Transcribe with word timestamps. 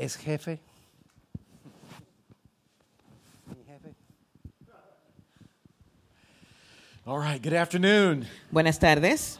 es 0.00 0.16
jefe. 0.16 0.58
Mi 3.46 3.56
jefe. 3.66 3.94
All 7.06 7.18
right, 7.18 7.40
good 7.40 7.52
afternoon. 7.52 8.26
Buenas 8.50 8.78
tardes. 8.78 9.38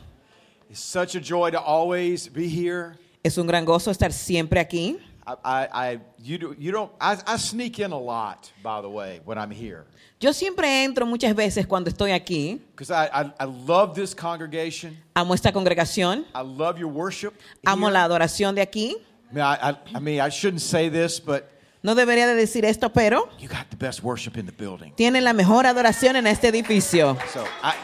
It's 0.68 0.80
such 0.80 1.14
a 1.14 1.20
joy 1.20 1.50
to 1.50 1.60
always 1.60 2.28
be 2.28 2.48
here. 2.48 2.96
Es 3.24 3.38
un 3.38 3.46
gran 3.46 3.64
gozo 3.64 3.90
estar 3.90 4.12
siempre 4.12 4.60
aquí. 4.60 4.98
I, 5.26 5.34
I, 5.44 5.68
I 5.72 6.00
you, 6.18 6.38
do, 6.38 6.54
you 6.58 6.72
don't, 6.72 6.90
I, 7.00 7.16
I 7.26 7.36
sneak 7.36 7.78
in 7.78 7.92
a 7.92 7.98
lot, 7.98 8.50
by 8.62 8.80
the 8.80 8.88
way, 8.88 9.20
when 9.24 9.38
I'm 9.38 9.50
here. 9.50 9.86
Yo 10.20 10.32
siempre 10.32 10.84
entro 10.84 11.06
muchas 11.06 11.34
veces 11.34 11.66
cuando 11.66 11.90
estoy 11.90 12.12
aquí. 12.12 12.60
Because 12.72 12.90
I, 12.90 13.06
I, 13.06 13.32
I 13.40 13.44
love 13.44 13.94
this 13.94 14.14
congregation. 14.14 14.96
Amo 15.16 15.34
esta 15.34 15.52
congregación. 15.52 16.26
I 16.34 16.42
love 16.42 16.78
your 16.78 16.88
worship. 16.88 17.34
Amo 17.64 17.86
here. 17.86 17.94
la 17.94 18.04
adoración 18.04 18.54
de 18.54 18.62
aquí. 18.62 18.96
I 19.30 19.34
mean, 19.34 19.44
I, 19.44 19.70
I, 19.70 19.76
I 19.94 19.98
mean, 20.00 20.20
I 20.20 20.28
shouldn't 20.28 20.62
say 20.62 20.88
this, 20.88 21.20
but 21.20 21.48
No 21.82 21.94
debería 21.94 22.26
de 22.26 22.34
decir 22.34 22.64
esto, 22.64 22.90
pero 22.90 23.30
you 23.38 23.48
got 23.48 23.70
the 23.70 23.76
best 23.76 24.02
worship 24.02 24.36
in 24.36 24.44
the 24.44 24.52
building. 24.52 24.92
tienen 24.96 25.24
la 25.24 25.32
mejor 25.32 25.66
adoración 25.66 26.16
en 26.16 26.26
este 26.26 26.48
edificio. 26.48 27.16
So 27.32 27.44
I, 27.62 27.74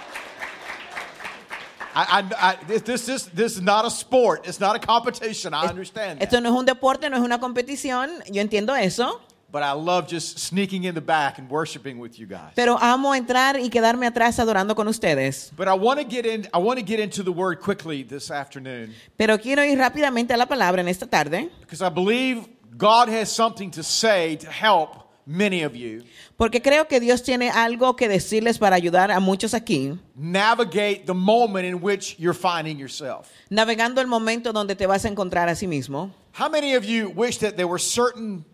I, 1.94 2.24
I, 2.38 2.56
this, 2.66 2.82
this, 2.82 3.08
is, 3.08 3.26
this 3.28 3.56
is 3.56 3.62
not 3.62 3.86
a 3.86 3.90
sport. 3.90 4.46
It's 4.46 4.60
not 4.60 4.76
a 4.76 4.78
competition. 4.78 5.54
I 5.54 5.66
understand 5.66 6.20
that. 6.20 6.24
Esto 6.24 6.40
no 6.40 6.50
es 6.50 6.54
un 6.54 6.66
deporte, 6.66 7.08
no 7.08 7.16
es 7.16 7.22
una 7.22 7.38
competición. 7.38 8.22
Yo 8.30 8.42
entiendo 8.42 8.74
eso. 8.76 9.22
But 9.50 9.62
I 9.62 9.72
love 9.72 10.08
just 10.08 10.38
sneaking 10.40 10.84
in 10.84 10.94
the 10.94 11.00
back 11.00 11.38
and 11.38 11.48
worshiping 11.48 11.98
with 12.00 12.18
you 12.18 12.26
guys. 12.26 12.52
Pero 12.56 12.76
amo 12.80 13.14
entrar 13.14 13.56
y 13.60 13.70
quedarme 13.70 14.06
atrás 14.06 14.38
adorando 14.40 14.74
con 14.74 14.88
ustedes. 14.88 15.52
But 15.56 15.68
I 15.68 15.74
want 15.74 16.00
to 16.00 16.04
get 16.04 16.26
in. 16.26 16.48
I 16.52 16.58
want 16.58 16.78
to 16.80 16.84
get 16.84 16.98
into 17.00 17.22
the 17.22 17.30
word 17.32 17.60
quickly 17.60 18.02
this 18.02 18.30
afternoon 18.30 18.92
Pero 19.16 19.38
quiero 19.38 19.64
ir 19.64 19.78
rápidamente 19.78 20.32
a 20.34 20.36
la 20.36 20.46
palabra 20.46 20.80
en 20.80 20.88
esta 20.88 21.06
tarde. 21.06 21.48
because 21.60 21.80
I 21.80 21.88
believe 21.90 22.46
God 22.76 23.08
has 23.08 23.30
something 23.30 23.70
to 23.70 23.82
say 23.82 24.36
to 24.36 24.50
help 24.50 25.04
many 25.26 25.62
of 25.62 25.74
you 25.76 26.02
Porque 26.36 26.60
creo 26.60 26.86
que 26.88 27.00
Dios 27.00 27.22
tiene 27.22 27.48
algo 27.50 27.96
que 27.96 28.08
decirles 28.08 28.58
para 28.58 28.76
ayudar 28.76 29.10
a 29.10 29.20
muchos 29.20 29.54
aquí. 29.54 29.96
navigate 30.16 31.06
the 31.06 31.14
moment 31.14 31.64
in 31.66 31.80
which 31.80 32.16
you're 32.18 32.34
finding 32.34 32.78
yourself. 32.78 33.30
Navegando 33.48 34.00
el 34.00 34.06
momento 34.08 34.52
donde 34.52 34.74
te 34.74 34.86
vas 34.86 35.04
a 35.04 35.08
encontrar 35.08 35.48
a 35.48 35.54
sí 35.54 35.66
mismo. 35.68 36.10
How 36.32 36.48
many 36.50 36.74
of 36.74 36.84
you 36.84 37.08
wish 37.10 37.38
that 37.38 37.56
there 37.56 37.66
were 37.68 37.78
certain 37.78 38.44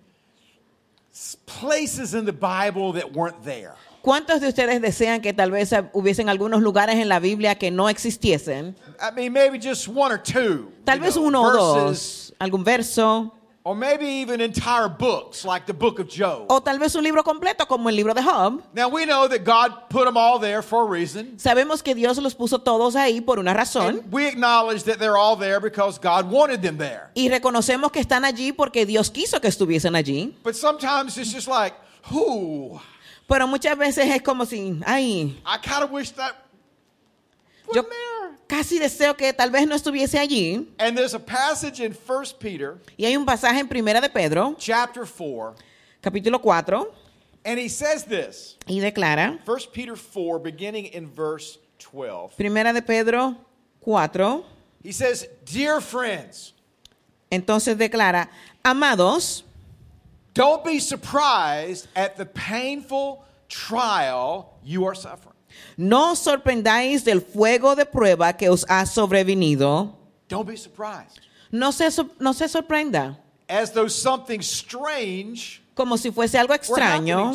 places 1.46 2.14
in 2.14 2.24
the 2.24 2.32
Bible 2.32 2.92
that 2.92 3.12
weren't 3.12 3.42
there? 3.44 3.74
¿Cuántos 4.02 4.40
de 4.40 4.48
ustedes 4.48 4.80
desean 4.80 5.20
que 5.20 5.32
tal 5.32 5.52
vez 5.52 5.72
hubiesen 5.92 6.28
algunos 6.28 6.60
lugares 6.60 6.96
en 6.96 7.08
la 7.08 7.20
Biblia 7.20 7.54
que 7.54 7.70
no 7.70 7.88
existiesen? 7.88 8.74
I 9.00 9.14
mean, 9.14 9.32
maybe 9.32 9.58
just 9.58 9.86
one 9.86 10.12
or 10.12 10.18
two. 10.18 10.72
Tal 10.84 10.98
vez 10.98 11.14
know, 11.14 11.26
uno 11.26 11.42
o 11.42 11.52
dos, 11.52 12.34
algún 12.40 12.64
verso, 12.64 13.32
Or 13.64 13.76
maybe 13.76 14.04
even 14.06 14.40
entire 14.40 14.88
books 14.88 15.44
like 15.44 15.66
the 15.66 15.72
book 15.72 16.00
of 16.00 16.08
Job. 16.08 16.46
o 16.48 16.60
tal 16.60 16.80
vez 16.80 16.96
un 16.96 17.04
libro 17.04 17.22
completo 17.22 17.68
como 17.68 17.88
el 17.88 17.94
libro 17.94 18.12
de 18.12 18.20
Job. 18.20 18.60
Now 18.74 18.88
we 18.88 19.04
know 19.06 19.28
that 19.28 19.44
God 19.44 19.88
put 19.88 20.04
them 20.06 20.16
all 20.16 20.40
there 20.40 20.62
for 20.62 20.82
a 20.82 20.84
reason. 20.84 21.36
Sabemos 21.38 21.80
que 21.80 21.94
Dios 21.94 22.18
los 22.18 22.34
puso 22.34 22.58
todos 22.58 22.96
ahí 22.96 23.20
por 23.24 23.38
una 23.38 23.54
razón 23.54 24.00
And 24.00 24.12
we 24.12 24.26
acknowledge 24.26 24.82
that 24.84 24.98
they're 24.98 25.16
all 25.16 25.36
there 25.36 25.60
because 25.60 25.96
God 26.00 26.28
wanted 26.28 26.60
them 26.60 26.76
there. 26.76 27.10
y 27.14 27.28
reconocemos 27.28 27.92
que 27.92 28.00
están 28.00 28.24
allí 28.24 28.52
porque 28.52 28.84
Dios 28.84 29.10
quiso 29.10 29.40
que 29.40 29.46
estuviesen 29.48 29.94
allí. 29.94 30.34
But 30.42 30.56
sometimes 30.56 31.16
it's 31.16 31.32
just 31.32 31.46
like, 31.46 31.76
whoo, 32.10 32.80
Pero 33.28 33.46
muchas 33.46 33.78
veces 33.78 34.06
es 34.10 34.22
como 34.22 34.44
si, 34.44 34.80
ay, 34.84 35.40
I 35.46 35.58
kind 35.58 35.84
of 35.84 35.92
wish 35.92 36.10
that 36.16 36.34
yo. 37.72 37.84
Casi 38.52 38.78
deseo 38.78 39.16
que 39.16 39.32
tal 39.32 39.50
vez 39.50 39.66
no 39.66 39.74
estuviese 39.74 40.18
allí. 40.18 40.68
And 40.78 40.94
there's 40.94 41.14
a 41.14 41.18
passage 41.18 41.80
in 41.80 41.92
1 41.94 42.24
Peter 42.38 42.78
Y 42.98 43.06
hay 43.06 43.16
un 43.16 43.24
pasaje 43.24 43.58
en 43.58 43.66
Primera 43.66 43.98
de 43.98 44.10
Pedro, 44.10 44.54
chapter 44.58 45.06
4, 45.06 45.54
capítulo 46.02 46.38
4, 46.38 46.86
and 47.46 47.58
he 47.58 47.68
says 47.70 48.04
this. 48.04 48.58
y 48.66 48.78
declara, 48.80 49.38
1 49.46 49.58
Peter 49.72 49.96
4, 49.96 50.38
beginning 50.38 50.84
in 50.92 51.08
verse 51.10 51.58
12. 51.78 52.36
Primera 52.36 52.74
de 52.74 52.82
Pedro 52.82 53.36
4, 53.80 54.44
He 54.84 54.92
says, 54.92 55.26
Dear 55.46 55.80
friends, 55.80 56.52
entonces 57.30 57.74
declara, 57.78 58.28
amados, 58.62 59.44
don't 60.34 60.62
be 60.62 60.78
surprised 60.78 61.88
at 61.96 62.18
the 62.18 62.26
painful 62.26 63.24
trial 63.48 64.58
you 64.62 64.84
are 64.84 64.94
suffering. 64.94 65.31
No 65.76 66.12
os 66.12 66.18
sorprendáis 66.18 67.04
del 67.04 67.20
fuego 67.20 67.74
de 67.74 67.84
prueba 67.84 68.32
que 68.32 68.48
os 68.48 68.64
ha 68.68 68.84
sobrevenido. 68.86 69.94
Don't 70.28 70.46
be 70.46 70.56
surprised. 70.56 71.20
No 71.50 71.70
se, 71.72 71.90
sor- 71.90 72.10
no 72.18 72.32
se 72.32 72.48
sorprenda, 72.48 73.18
As 73.48 73.70
though 73.72 73.88
something 73.88 74.40
strange 74.40 75.60
como 75.74 75.96
si 75.98 76.10
fuese 76.10 76.38
algo 76.38 76.54
extraño 76.54 77.32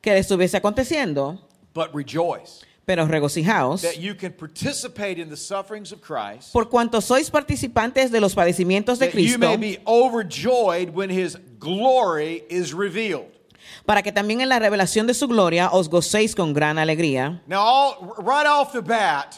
que 0.00 0.12
le 0.12 0.18
estuviese 0.18 0.56
aconteciendo, 0.56 1.38
But 1.72 1.94
rejoice 1.94 2.64
pero 2.84 3.06
regocijaos, 3.06 3.82
that 3.82 3.98
you 3.98 4.14
can 4.14 4.32
participate 4.32 5.18
in 5.18 5.28
the 5.28 5.36
sufferings 5.36 5.92
of 5.92 6.00
Christ, 6.00 6.52
por 6.52 6.70
cuanto 6.70 7.00
sois 7.02 7.30
participantes 7.30 8.10
de 8.10 8.18
los 8.20 8.34
padecimientos 8.34 8.98
de 8.98 9.06
that 9.06 9.14
you 9.14 9.36
Cristo, 9.36 9.38
may 9.38 9.56
be 9.56 9.78
overjoyed 9.86 10.90
when 10.94 11.10
his 11.10 11.36
glory 11.58 12.44
is 12.48 12.72
revealed. 12.72 13.37
Para 13.86 14.02
que 14.02 14.12
también 14.12 14.40
en 14.40 14.48
la 14.48 14.58
revelación 14.58 15.06
de 15.06 15.14
su 15.14 15.28
gloria 15.28 15.70
os 15.72 15.88
gocéis 15.88 16.34
con 16.34 16.52
gran 16.52 16.78
alegría. 16.78 17.40
Now, 17.46 17.60
all, 17.60 18.14
right 18.18 18.46
off 18.46 18.72
the 18.72 18.80
bat, 18.80 19.36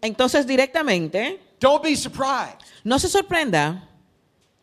Entonces 0.00 0.46
directamente, 0.46 1.40
don't 1.60 1.82
be 1.82 1.96
surprised. 1.96 2.60
no 2.84 2.98
se 2.98 3.08
sorprenda. 3.08 3.84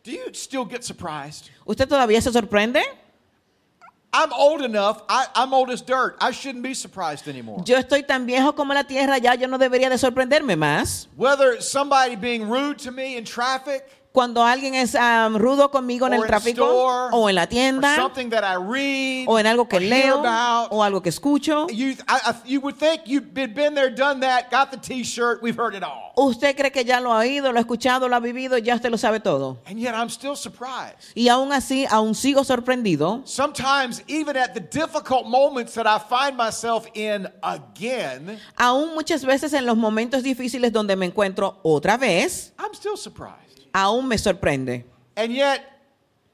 Do 0.02 0.10
you 0.12 0.30
still 0.32 0.64
get 0.64 0.82
surprised? 0.84 1.50
¿Usted 1.64 1.88
todavía 1.88 2.20
se 2.22 2.30
sorprende? 2.30 2.80
I'm 4.12 4.32
old 4.32 4.62
enough. 4.62 5.02
I, 5.10 5.26
I'm 5.34 5.52
old 5.52 5.68
as 5.70 5.82
dirt. 5.82 6.16
I 6.20 6.30
shouldn't 6.30 6.62
be 6.62 6.72
surprised 6.72 7.28
anymore. 7.28 7.62
Yo 7.66 7.76
estoy 7.76 8.02
tan 8.06 8.24
viejo 8.24 8.54
como 8.54 8.72
la 8.72 8.84
tierra, 8.84 9.18
ya 9.18 9.34
yo 9.34 9.46
no 9.46 9.58
debería 9.58 9.90
de 9.90 9.98
sorprenderme 9.98 10.56
más. 10.56 11.08
Whether 11.16 11.52
it's 11.54 11.68
somebody 11.68 12.16
being 12.16 12.48
rude 12.48 12.78
to 12.84 12.92
me 12.92 13.18
in 13.18 13.24
traffic, 13.24 13.84
Cuando 14.16 14.42
alguien 14.42 14.74
es 14.74 14.94
um, 14.94 15.36
rudo 15.36 15.70
conmigo 15.70 16.06
en 16.06 16.14
el 16.14 16.22
tráfico, 16.26 16.64
store, 16.64 17.10
o 17.12 17.28
en 17.28 17.34
la 17.34 17.46
tienda, 17.46 18.10
read, 18.66 19.26
o 19.28 19.38
en 19.38 19.46
algo 19.46 19.68
que 19.68 19.78
leo, 19.78 20.20
about, 20.20 20.72
o 20.72 20.82
algo 20.82 21.02
que 21.02 21.10
escucho, 21.10 21.66
you, 21.68 21.88
I, 22.08 22.30
I, 22.30 22.34
you 22.46 22.62
would 22.62 22.78
think 22.78 23.02
you've 23.04 23.34
been, 23.34 23.52
been 23.52 23.74
there, 23.74 23.90
done 23.94 24.20
that, 24.20 24.50
got 24.50 24.70
the 24.70 24.78
T-shirt. 24.78 25.42
We've 25.42 25.54
heard 25.54 25.74
it 25.74 25.82
all, 25.82 26.14
usted 26.16 26.56
cree 26.56 26.70
que 26.72 26.82
ya 26.82 26.98
lo 26.98 27.12
ha 27.12 27.18
oído, 27.18 27.52
lo 27.52 27.58
ha 27.58 27.60
escuchado, 27.60 28.08
lo 28.08 28.16
ha 28.16 28.20
vivido, 28.20 28.56
ya 28.56 28.76
usted 28.76 28.90
lo 28.90 28.96
sabe 28.96 29.20
todo. 29.20 29.58
and 29.66 29.78
yet 29.78 29.94
I'm 29.94 30.08
still 30.08 30.34
surprised. 30.34 31.12
Y 31.14 31.28
aún 31.28 31.52
así, 31.52 31.86
aún 31.90 32.14
sigo 32.14 32.42
sorprendido. 32.42 33.20
Sometimes, 33.26 34.02
even 34.06 34.38
at 34.38 34.54
the 34.54 34.60
difficult 34.60 35.26
moments 35.26 35.74
that 35.74 35.86
I 35.86 35.98
find 35.98 36.38
myself 36.38 36.86
in 36.94 37.28
again, 37.42 38.40
Aún 38.56 38.94
muchas 38.94 39.26
veces 39.26 39.52
en 39.52 39.66
los 39.66 39.76
momentos 39.76 40.22
difíciles 40.22 40.72
donde 40.72 40.96
me 40.96 41.04
encuentro 41.04 41.60
otra 41.62 41.98
vez, 41.98 42.54
I'm 42.58 42.72
still 42.72 42.96
surprised. 42.96 43.45
Aún 43.76 44.08
me 44.08 44.16
sorprende. 44.16 44.84
And 45.16 45.32
yet, 45.32 45.60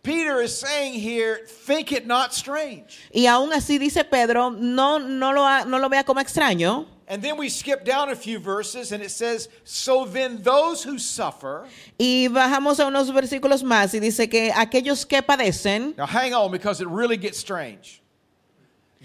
Peter 0.02 0.40
is 0.40 0.56
saying 0.58 0.94
here, 0.94 1.40
think 1.46 1.92
it 1.92 2.06
not 2.06 2.32
strange. 2.32 2.98
Y 3.14 3.26
aún 3.26 3.52
así 3.52 3.78
dice 3.78 4.04
Pedro, 4.04 4.50
no, 4.50 4.98
no, 4.98 5.32
lo, 5.32 5.42
ha- 5.44 5.64
no 5.64 5.78
lo 5.78 5.88
vea 5.88 6.04
como 6.04 6.20
extraño. 6.20 6.86
And 7.08 7.20
then 7.22 7.36
we 7.36 7.48
skip 7.48 7.84
down 7.84 8.08
a 8.10 8.16
few 8.16 8.38
verses 8.38 8.92
and 8.92 9.02
it 9.02 9.10
says, 9.10 9.48
So 9.64 10.04
then 10.06 10.42
those 10.42 10.82
who 10.82 10.98
suffer. 10.98 11.66
Y 11.98 12.28
bajamos 12.30 12.78
a 12.80 12.86
unos 12.86 13.10
versículos 13.10 13.62
más 13.62 13.92
y 13.94 14.00
dice 14.00 14.30
que 14.30 14.50
aquellos 14.52 15.06
que 15.06 15.20
padecen, 15.20 15.96
Now 15.96 16.06
hang 16.06 16.32
on 16.32 16.50
because 16.50 16.80
it 16.80 16.88
really 16.88 17.16
gets 17.16 17.38
strange. 17.38 18.00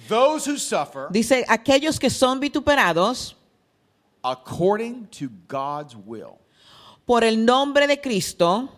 Those 0.08 0.46
who 0.46 0.58
suffer 0.58 1.10
dice 1.12 1.44
aquellos 1.50 2.00
que 2.00 2.10
son 2.10 2.40
vituperados 2.40 3.34
according 4.24 5.08
to 5.12 5.30
God's 5.48 5.96
will. 5.96 6.40
Por 7.08 7.24
el 7.24 7.44
nombre 7.44 7.88
de 7.88 8.00
Cristo, 8.00 8.70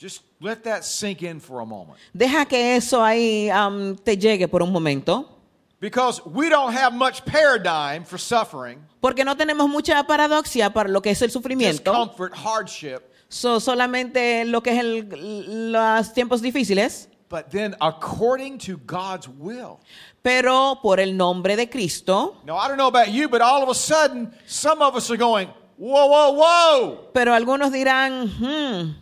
Just 0.00 0.22
let 0.40 0.64
that 0.64 0.82
sink 0.82 1.22
in 1.22 1.38
for 1.40 1.60
a 1.60 1.64
moment. 1.64 1.96
deja 2.12 2.44
que 2.46 2.74
eso 2.76 3.04
ahí 3.04 3.48
um, 3.52 3.94
te 3.96 4.16
llegue 4.16 4.48
por 4.48 4.62
un 4.62 4.72
momento, 4.72 5.28
Because 5.80 6.20
we 6.24 6.48
don't 6.48 6.72
have 6.72 6.92
much 6.94 7.24
paradigm 7.24 8.04
for 8.04 8.18
suffering, 8.18 8.78
porque 9.00 9.24
no 9.24 9.36
tenemos 9.36 9.68
mucha 9.68 10.02
paradoxia 10.04 10.72
para 10.72 10.88
lo 10.88 11.00
que 11.00 11.10
es 11.10 11.22
el 11.22 11.30
sufrimiento, 11.30 11.90
discomfort, 11.92 12.32
hardship, 12.34 13.00
so, 13.28 13.60
solamente 13.60 14.44
lo 14.44 14.60
que 14.62 14.70
es 14.70 14.78
el- 14.80 15.70
los 15.72 16.12
tiempos 16.12 16.40
difíciles, 16.40 17.08
but 17.28 17.48
then 17.50 17.74
according 17.80 18.58
to 18.58 18.76
God's 18.86 19.28
will. 19.28 19.78
pero 20.22 20.78
por 20.82 20.98
el 21.00 21.16
nombre 21.16 21.56
de 21.56 21.68
Cristo. 21.68 22.36
Now, 22.44 22.56
I 22.56 22.68
don't 22.68 22.76
know 22.76 22.86
about 22.88 23.08
you, 23.12 23.28
but 23.28 23.40
all 23.40 23.62
of 23.62 23.68
a 23.68 23.74
sudden, 23.74 24.32
some 24.46 24.80
of 24.82 24.94
us 24.96 25.10
are 25.10 25.16
going, 25.18 25.48
Whoa, 25.82 26.06
whoa, 26.06 26.30
whoa! 26.30 27.10
Pero 27.12 27.34
algunos 27.34 27.72
dirán, 27.72 28.28
"Hmm, 28.38 28.94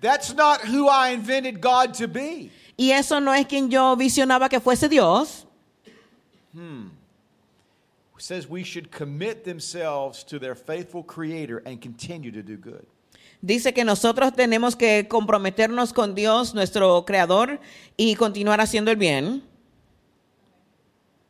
That's 0.00 0.32
not 0.32 0.60
who 0.60 0.88
I 0.88 1.10
invented 1.12 1.60
God 1.60 1.94
to 1.98 2.06
be. 2.06 2.52
y 2.78 2.92
eso 2.92 3.18
no 3.18 3.32
es 3.34 3.44
quien 3.46 3.68
yo 3.68 3.96
visionaba 3.96 4.48
que 4.48 4.60
fuese 4.60 4.88
Dios. 4.88 5.46
says 8.18 8.48
we 8.48 8.62
should 8.62 8.92
commit 8.92 9.42
themselves 9.44 10.22
to 10.22 10.38
their 10.38 10.54
faithful 10.54 11.02
creator 11.02 11.60
and 11.66 11.82
continue 11.82 12.30
to 12.30 12.40
do 12.40 12.56
good. 12.56 12.86
Dice 13.44 13.74
que 13.74 13.84
nosotros 13.84 14.32
tenemos 14.32 14.76
que 14.76 15.08
comprometernos 15.08 15.92
con 15.92 16.14
Dios, 16.14 16.54
nuestro 16.54 17.04
creador, 17.04 17.58
y 17.96 18.14
continuar 18.14 18.60
haciendo 18.60 18.92
el 18.92 18.96
bien. 18.96 19.42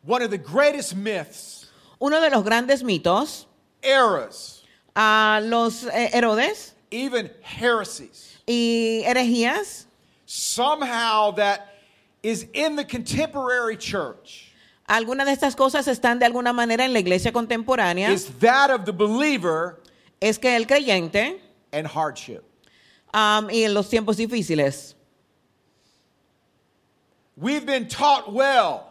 One 0.07 0.23
of 0.23 0.31
the 0.31 0.37
greatest 0.37 0.93
myths, 0.95 1.71
Uno 1.99 2.21
de 2.21 2.29
los 2.29 2.45
grandes 2.45 2.83
mitos 2.83 3.47
eras, 3.81 4.62
a 4.95 5.41
los 5.43 5.85
eh, 5.85 6.11
Herodes 6.13 6.75
even 6.91 7.31
heresies, 7.43 8.39
y 8.47 9.03
herejías, 9.07 9.87
somehow 10.27 11.33
that 11.35 11.73
is 12.23 12.47
in 12.53 12.77
the 12.77 12.85
contemporary 12.85 13.77
church 13.77 14.53
algunas 14.89 15.27
de 15.27 15.33
estas 15.33 15.57
cosas 15.57 15.87
están 15.89 16.19
de 16.19 16.27
alguna 16.27 16.53
manera 16.53 16.85
en 16.85 16.93
la 16.93 16.99
iglesia 16.99 17.33
contemporánea, 17.33 18.11
is 18.11 18.27
that 18.41 18.71
of 18.71 18.85
the 18.85 18.93
believer 18.93 19.81
es 20.21 20.39
que 20.39 20.55
el 20.55 20.67
creyente 20.67 21.41
and 21.73 21.87
hardship. 21.87 22.43
um, 23.15 23.49
y 23.51 23.65
en 23.65 23.73
los 23.75 23.89
tiempos 23.89 24.17
difíciles 24.17 24.95
We've 27.37 27.65
been 27.65 27.89
taught 27.89 28.31
well 28.31 28.89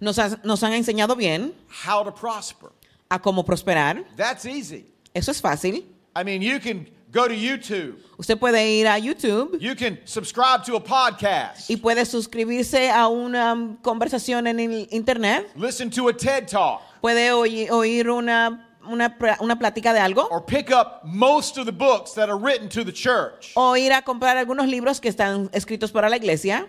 nos, 0.00 0.18
ha- 0.18 0.40
nos 0.44 0.62
han 0.62 0.72
enseñado 0.72 1.14
bien 1.16 1.54
how 1.68 2.02
to 2.02 2.10
prosper. 2.10 2.70
a 3.10 3.18
cómo 3.20 3.44
prosperar. 3.44 4.04
That's 4.16 4.46
easy. 4.46 4.86
Eso 5.14 5.30
es 5.30 5.40
fácil. 5.40 5.84
I 6.16 6.24
mean, 6.24 6.42
you 6.42 6.58
can 6.60 6.86
go 7.10 7.26
to 7.28 7.34
YouTube, 7.34 7.96
Usted 8.18 8.38
puede 8.38 8.66
ir 8.78 8.86
a 8.86 8.98
YouTube 8.98 9.58
you 9.60 9.74
can 9.74 9.98
subscribe 10.04 10.64
to 10.64 10.76
a 10.76 10.80
podcast, 10.80 11.68
y 11.70 11.76
puede 11.76 12.04
suscribirse 12.06 12.90
a 12.90 13.08
una 13.08 13.76
conversación 13.82 14.46
en 14.46 14.60
el 14.60 14.88
internet. 14.90 15.50
listen 15.56 15.90
to 15.90 16.08
a 16.08 16.12
TED 16.16 16.46
talk, 16.48 16.80
Puede 17.02 17.30
oí- 17.32 17.68
oír 17.70 18.08
una, 18.10 18.66
una, 18.88 19.14
una 19.40 19.58
plática 19.58 19.92
de 19.92 20.00
algo. 20.00 20.26
or 20.30 20.40
pick 20.44 20.70
up 20.70 21.02
most 21.04 21.58
of 21.58 21.66
the 21.66 21.72
books 21.72 22.14
that 22.14 22.28
are 22.30 22.38
written 22.38 22.68
to 22.68 22.82
the 22.84 22.92
church. 22.92 23.52
O 23.56 23.76
ir 23.76 23.92
a 23.92 24.00
comprar 24.02 24.36
algunos 24.38 24.66
libros 24.66 24.98
que 25.00 25.10
están 25.10 25.50
escritos 25.52 25.92
para 25.92 26.08
la 26.08 26.16
iglesia. 26.16 26.66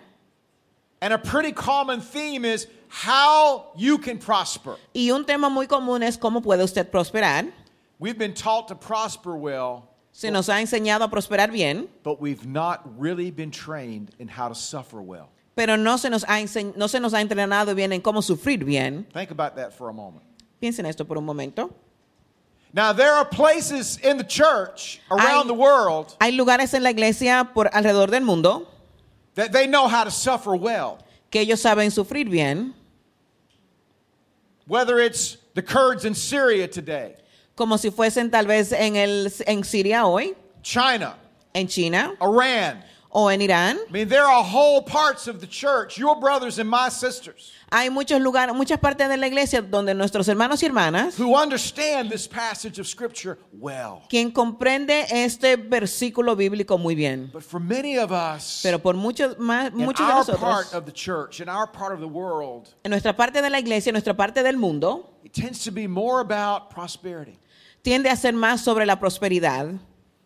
And 1.02 1.14
a 1.14 1.18
pretty 1.18 1.52
common 1.54 2.02
theme 2.02 2.46
is 2.46 2.68
how 2.90 3.72
you 3.78 3.98
can 3.98 4.18
prosper. 4.20 4.76
Y 4.94 5.12
un 5.12 5.26
tema 5.26 5.50
muy 5.50 5.68
común 5.68 6.02
es 6.04 6.18
cómo 6.18 6.42
puede 6.42 6.64
usted 6.64 6.90
prosperar. 6.90 7.46
We've 8.04 8.18
been 8.18 8.34
taught 8.34 8.68
to 8.68 8.76
prosper 8.76 9.38
well, 9.38 9.88
Se 10.12 10.30
nos 10.30 10.48
ha 10.50 10.60
enseñado 10.60 11.04
a 11.04 11.08
prosperar 11.10 11.50
bien, 11.54 11.88
but 12.04 12.20
we've 12.20 12.46
not 12.46 12.82
really 13.00 13.32
been 13.32 13.50
trained 13.50 14.12
in 14.20 14.28
how 14.28 14.50
to 14.50 14.54
suffer 14.56 15.02
well. 15.02 15.30
pero 15.56 15.78
no 15.78 15.96
se 15.96 16.10
nos 16.10 16.26
ha, 16.28 16.42
no 16.76 16.88
se 16.88 17.00
nos 17.00 17.14
ha 17.14 17.22
entrenado 17.22 17.74
bien 17.74 17.94
en 17.94 18.02
cómo 18.02 18.22
sufrir 18.22 18.66
bien. 18.66 19.06
Think 19.14 19.32
about 19.32 19.56
that 19.56 19.72
for 19.72 19.88
a 19.88 19.94
moment. 19.94 20.26
Piensen 20.62 20.86
esto 20.86 21.06
por 21.06 21.18
un 21.18 21.24
momento. 21.26 21.74
Now, 22.74 22.92
there 22.92 23.14
are 23.14 23.24
places 23.24 23.98
in 24.00 24.18
the 24.18 24.26
church 24.26 25.00
around 25.10 25.44
Hay- 25.44 25.48
the 25.48 25.54
world 25.54 26.18
Hay 26.20 26.32
lugares 26.34 26.74
en 26.74 26.84
la 26.84 26.90
iglesia 26.90 27.52
por 27.54 27.70
alrededor 27.70 28.10
del 28.12 28.26
mundo 28.26 28.68
that 29.36 29.54
they 29.54 29.66
know 29.66 29.88
how 29.88 30.04
to 30.04 30.12
suffer 30.12 30.58
well. 30.58 30.98
que 31.32 31.40
ellos 31.40 31.62
saben 31.62 31.90
sufrir 31.90 32.30
bien, 32.30 32.74
Whether 34.68 35.00
it's 35.00 35.38
the 35.54 35.62
Kurds 35.62 36.04
in 36.04 36.14
Syria 36.16 36.68
today, 36.68 37.16
como 37.56 37.78
si 37.78 37.92
fuesen 37.92 38.32
tal 38.32 38.48
vez 38.48 38.72
en, 38.72 38.96
el, 38.96 39.32
en 39.46 39.64
Siria 39.64 40.06
hoy, 40.06 40.36
China, 40.62 41.16
en 41.54 41.68
China 41.68 42.14
Iran. 42.22 42.84
o 43.16 43.30
en 43.30 43.42
Irán. 43.42 43.78
I 43.90 43.92
mean, 43.92 44.10
there 44.10 44.24
are 44.24 44.44
whole 44.44 44.82
parts 44.82 45.28
of 45.28 45.40
the 45.40 45.46
church, 45.48 46.00
your 46.00 46.20
brothers 46.20 46.58
and 46.58 46.68
my 46.70 46.90
sisters, 46.90 47.52
Hay 47.72 47.90
muchos 47.90 48.20
lugares, 48.22 48.56
muchas 48.56 48.80
partes 48.80 49.08
de 49.10 49.18
la 49.18 49.28
iglesia 49.28 49.62
donde 49.62 49.94
nuestros 49.96 50.28
hermanos 50.28 50.62
y 50.64 50.68
hermanas, 50.68 51.16
who 51.20 51.36
understand 51.36 52.10
this 52.10 52.28
passage 52.28 52.80
of 52.80 52.88
Scripture 52.88 53.38
well. 53.52 54.02
quien 54.10 54.32
comprende 54.32 55.06
este 55.12 55.58
versículo 55.58 56.36
bíblico 56.36 56.78
muy 56.80 56.96
bien. 56.96 57.30
But 57.34 57.44
for 57.44 57.60
many 57.60 57.98
of 57.98 58.12
us, 58.12 58.62
Pero 58.64 58.80
por 58.80 58.96
muchos 58.96 59.38
más, 59.38 59.72
in 59.72 59.86
muchos 59.86 60.08
de 60.08 60.14
our 60.14 60.26
part 60.40 60.66
nosotros, 60.66 60.74
of 60.74 60.86
the 60.86 60.92
church, 60.92 61.40
in 61.40 61.50
our 61.50 61.68
part 61.68 61.94
of 61.94 62.00
the 62.00 62.08
world, 62.08 62.70
en 62.84 62.90
nuestra 62.92 63.16
parte 63.16 63.42
de 63.42 63.50
la 63.50 63.60
iglesia, 63.60 63.90
en 63.90 63.94
nuestra 63.94 64.16
parte 64.16 64.42
del 64.44 64.58
mundo, 64.58 65.10
it 65.24 65.34
tends 65.34 65.64
to 65.64 65.72
be 65.72 65.88
more 65.88 66.20
about 66.22 66.70
prosperity. 66.72 67.38
Tiende 67.84 68.10
a 68.10 68.16
ser 68.16 68.34
más 68.34 68.62
sobre 68.62 68.88
la 68.88 69.00
prosperidad. 69.00 69.68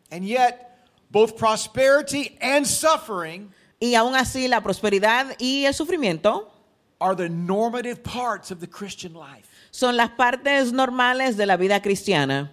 And 0.10 0.24
yet, 0.24 0.88
both 1.12 1.36
prosperity 1.36 2.38
and 2.42 2.66
suffering 2.66 3.52
Y 3.80 3.94
aún 3.94 4.16
así, 4.16 4.48
la 4.48 4.62
prosperidad 4.62 5.36
y 5.38 5.66
el 5.66 5.74
sufrimiento 5.74 6.52
are 7.00 7.16
the 7.16 7.30
normative 7.30 8.02
parts 8.02 8.50
of 8.50 8.60
the 8.60 8.68
Christian 8.68 9.14
life. 9.14 9.48
son 9.70 9.96
las 9.96 10.10
partes 10.12 10.74
normales 10.74 11.38
de 11.38 11.46
la 11.46 11.58
vida 11.58 11.80
cristiana. 11.82 12.52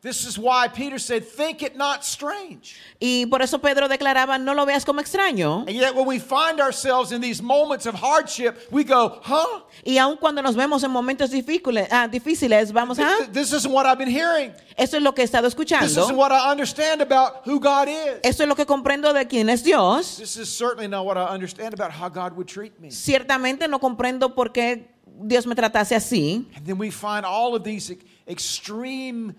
This 0.00 0.24
is 0.24 0.38
why 0.38 0.68
Peter 0.68 0.96
said, 0.96 1.24
Think 1.24 1.60
it 1.60 1.76
not 1.76 2.04
strange. 2.04 2.76
Y 3.00 3.26
por 3.28 3.42
eso 3.42 3.58
Pedro 3.58 3.88
declaraba, 3.88 4.38
no 4.38 4.54
lo 4.54 4.64
veas 4.64 4.84
como 4.84 5.00
extraño. 5.00 5.66
And 5.66 5.70
yet, 5.76 5.92
when 5.92 6.06
we 6.06 6.20
find 6.20 6.60
ourselves 6.60 7.10
in 7.10 7.20
these 7.20 7.42
moments 7.42 7.84
of 7.84 7.96
hardship, 7.96 8.68
we 8.70 8.84
go, 8.84 9.18
Huh? 9.24 9.62
Y 9.84 9.98
aun 9.98 10.16
cuando 10.16 10.40
nos 10.40 10.54
vemos 10.54 10.84
en 10.84 10.92
momentos 10.92 11.30
difíciles, 11.30 11.88
ah, 11.90 12.06
difíciles 12.06 12.72
vamos 12.72 13.00
a... 13.00 13.02
This, 13.18 13.50
this 13.50 13.52
isn't 13.52 13.72
what 13.72 13.86
I've 13.86 13.98
been 13.98 14.08
hearing. 14.08 14.52
Eso 14.76 14.98
es 14.98 15.02
lo 15.02 15.12
que 15.12 15.22
he 15.22 15.26
estado 15.26 15.48
This 15.50 15.54
isn't 15.54 15.68
escuchando. 15.68 16.16
what 16.16 16.30
I 16.30 16.48
understand 16.52 17.02
about 17.02 17.42
who 17.44 17.58
God 17.58 17.88
is. 17.88 18.20
Eso 18.22 18.44
es 18.44 18.48
lo 18.48 18.54
que 18.54 18.66
comprendo 18.66 19.12
de 19.12 19.26
quién 19.26 19.48
es 19.50 19.64
Dios. 19.64 20.18
This 20.18 20.36
is 20.36 20.48
certainly 20.48 20.86
not 20.86 21.04
what 21.06 21.16
I 21.18 21.24
understand 21.34 21.74
about 21.74 21.90
how 21.90 22.08
God 22.08 22.36
would 22.36 22.46
treat 22.46 22.78
me. 22.80 22.90
Ciertamente 22.92 23.66
no 23.68 23.80
comprendo 23.80 24.32
por 24.32 24.52
qué 24.52 24.86
Dios 25.26 25.44
me 25.44 25.56
tratase 25.56 25.96
así. 25.96 26.46
And 26.54 26.64
then 26.64 26.78
we 26.78 26.90
find 26.92 27.26
all 27.26 27.56
of 27.56 27.64
these 27.64 27.90
ex- 27.90 28.04
extreme, 28.28 29.34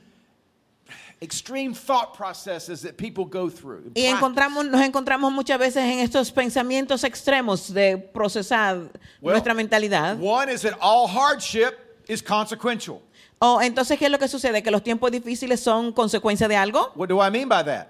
extreme 1.21 1.73
thought 1.73 2.13
processes 2.15 2.81
that 2.81 2.93
people 2.97 3.25
go 3.25 3.49
through. 3.49 3.91
Y 3.93 4.05
encontramos, 4.05 4.65
nos 4.65 4.81
encontramos 4.81 5.31
muchas 5.31 5.59
veces 5.59 5.83
en 5.83 5.99
estos 5.99 6.31
pensamientos 6.31 7.03
extremos 7.03 7.73
de 7.73 7.97
procesar 7.97 8.77
Well, 9.21 9.33
nuestra 9.33 9.53
mentalidad. 9.53 10.17
One 10.19 10.49
is 10.51 10.61
that 10.61 10.77
all 10.81 11.07
hardship 11.07 11.73
is 12.07 12.21
consequential. 12.21 13.01
O 13.39 13.61
entonces, 13.61 13.97
¿qué 13.97 14.05
es 14.05 14.11
lo 14.11 14.19
que 14.19 14.27
sucede? 14.27 14.61
Que 14.63 14.71
los 14.71 14.83
tiempos 14.83 15.11
difíciles 15.11 15.59
son 15.59 15.93
consecuencia 15.93 16.47
de 16.47 16.55
algo. 16.55 16.91
What 16.95 17.07
do 17.09 17.21
I 17.21 17.29
mean 17.29 17.47
by 17.47 17.63
that? 17.63 17.87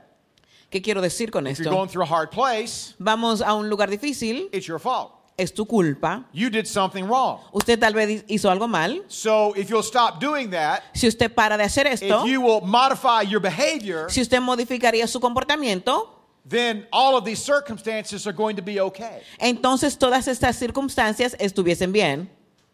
¿Qué 0.70 0.82
quiero 0.82 1.02
decir 1.02 1.32
con 1.32 1.48
If 1.48 1.58
you're 1.58 1.70
esto? 1.70 1.75
going 1.75 1.90
through 1.90 2.04
a 2.04 2.08
hard 2.08 2.30
place, 2.30 2.94
Vamos 3.00 3.42
a 3.42 3.54
un 3.56 3.70
lugar 3.70 3.90
difícil, 3.90 4.50
it's 4.52 4.68
your 4.68 4.80
fault. 4.80 5.14
Es 5.39 5.53
tu 5.53 5.65
culpa. 5.65 6.25
You 6.33 6.50
did 6.50 6.65
something 6.65 7.06
wrong. 7.07 7.39
Usted 7.53 7.80
tal 7.80 7.94
vez 7.94 8.24
hizo 8.27 8.50
algo 8.51 8.68
mal. 8.68 9.03
So 9.07 9.53
if 9.56 9.69
you'll 9.69 9.81
stop 9.83 10.19
doing 10.19 10.50
that, 10.51 10.83
Si 10.94 11.07
usted 11.07 11.33
para 11.33 11.57
de 11.57 11.63
hacer 11.63 11.88
esto, 11.88 12.24
if 12.24 12.31
you 12.31 12.41
will 12.41 12.62
modify 12.62 13.22
your 13.24 13.41
behavior, 13.41 14.10
si 14.10 14.22
usted 14.22 14.39
modificaría 14.41 15.08
su 15.08 15.19
comportamiento, 15.19 16.15
then 16.48 16.88
all 16.91 17.15
of 17.15 17.24
these 17.25 17.41
circumstances 17.41 18.25
are 18.27 18.36
going 18.36 18.55
to 18.55 18.62
be 18.62 18.79
okay. 18.79 19.22
entonces 19.39 19.98
todas 19.98 20.27
estas 20.27 20.55
circunstancias 20.58 21.36
estuviesen 21.39 21.91
bien. 21.91 22.29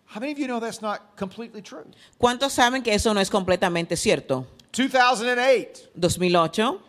How 0.07 0.19
many 0.19 0.31
of 0.31 0.39
you 0.39 0.47
know 0.47 0.59
that's 0.59 0.81
not 0.81 1.15
completely 1.17 1.61
true? 1.61 1.85
¿Cuántos 2.17 2.53
saben 2.53 2.83
que 2.83 2.93
eso 2.93 3.13
no 3.13 3.19
es 3.19 3.29
completamente 3.29 3.97
cierto? 3.97 4.45
2008, 4.71 5.89
2008 5.95 6.79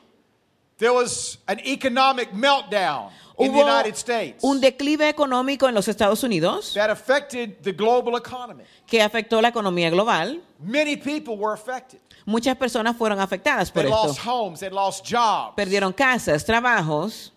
there 0.79 0.93
was 0.93 1.39
an 1.49 1.59
economic 1.61 2.33
meltdown 2.33 3.11
in 3.39 3.53
the 3.53 3.59
United 3.59 3.95
States 3.97 4.43
un 4.43 4.61
declive 4.61 5.09
económico 5.09 5.69
en 5.69 5.75
los 5.75 5.89
Estados 5.89 6.23
Unidos 6.23 6.73
that 6.75 6.91
affected 6.91 7.57
the 7.63 7.73
global 7.73 8.17
economy. 8.17 8.65
que 8.87 9.01
afectó 9.03 9.41
la 9.43 9.49
economía 9.49 9.91
global. 9.91 10.41
Many 10.61 10.97
people 10.97 11.37
were 11.37 11.53
affected. 11.55 12.01
Muchas 12.25 12.57
personas 12.57 12.97
fueron 12.97 13.21
afectadas 13.21 13.71
por 13.71 13.83
They 13.83 13.91
lost 13.91 14.19
esto. 14.19 14.31
homes, 14.31 14.61
they 14.61 14.71
lost 14.71 15.05
jobs. 15.05 15.55
Perdieron 15.57 15.93
casas, 15.93 16.45
trabajos. 16.45 17.33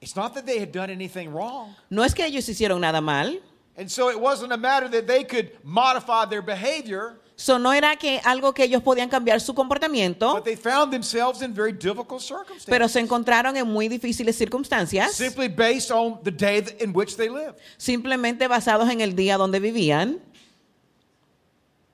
It's 0.00 0.16
not 0.16 0.34
that 0.34 0.44
they 0.46 0.58
had 0.58 0.72
done 0.72 0.90
anything 0.90 1.32
wrong. 1.32 1.74
No 1.88 2.02
es 2.02 2.12
que 2.14 2.24
ellos 2.24 2.48
hicieron 2.48 2.80
nada 2.80 3.00
mal. 3.00 3.40
And 3.76 3.90
so 3.90 4.10
it 4.10 4.20
wasn't 4.20 4.52
a 4.52 4.56
matter 4.56 4.88
that 4.88 5.06
they 5.06 5.24
could 5.24 5.50
modify 5.64 6.26
their 6.26 6.42
behavior, 6.42 7.18
So, 7.34 7.58
no 7.58 7.72
era 7.72 7.96
que 7.96 8.20
algo 8.24 8.52
que 8.52 8.64
ellos 8.64 8.82
podían 8.82 9.08
cambiar 9.08 9.40
su 9.40 9.54
comportamiento, 9.54 10.34
but 10.34 10.44
they 10.44 10.54
found 10.56 10.92
themselves 10.92 11.42
in 11.42 11.52
very 11.54 11.72
difficult 11.72 12.22
pero 12.66 12.88
se 12.88 13.00
encontraron 13.00 13.56
en 13.56 13.66
muy 13.66 13.88
difíciles 13.88 14.36
circunstancias, 14.36 15.12
Simply 15.12 15.48
based 15.48 15.90
on 15.90 16.20
the 16.22 16.30
day 16.30 16.60
that- 16.60 16.80
in 16.82 16.92
which 16.94 17.16
they 17.16 17.28
lived. 17.28 17.56
simplemente 17.78 18.46
basados 18.48 18.88
en 18.90 19.00
el 19.00 19.14
día 19.16 19.38
donde 19.38 19.58
vivían. 19.60 20.20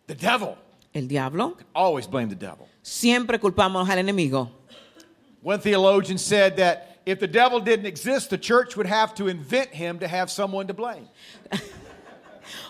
The 0.07 0.15
devil. 0.15 0.57
El 0.93 1.07
diablo. 1.07 1.57
Always 1.75 2.07
blame 2.09 2.29
the 2.29 2.35
devil. 2.37 2.67
Siempre 2.83 3.39
culpamos 3.39 3.89
al 3.89 3.99
enemigo. 3.99 4.51
One 5.43 5.61
theologian 5.61 6.19
said 6.19 6.57
that 6.57 6.99
if 7.07 7.21
the 7.21 7.29
devil 7.29 7.61
didn't 7.61 7.87
exist, 7.87 8.29
the 8.31 8.39
church 8.39 8.77
would 8.77 8.87
have 8.89 9.15
to 9.15 9.29
invent 9.29 9.71
him 9.73 9.99
to 10.01 10.09
have 10.09 10.31
someone 10.31 10.67
to 10.67 10.75
blame. 10.75 11.09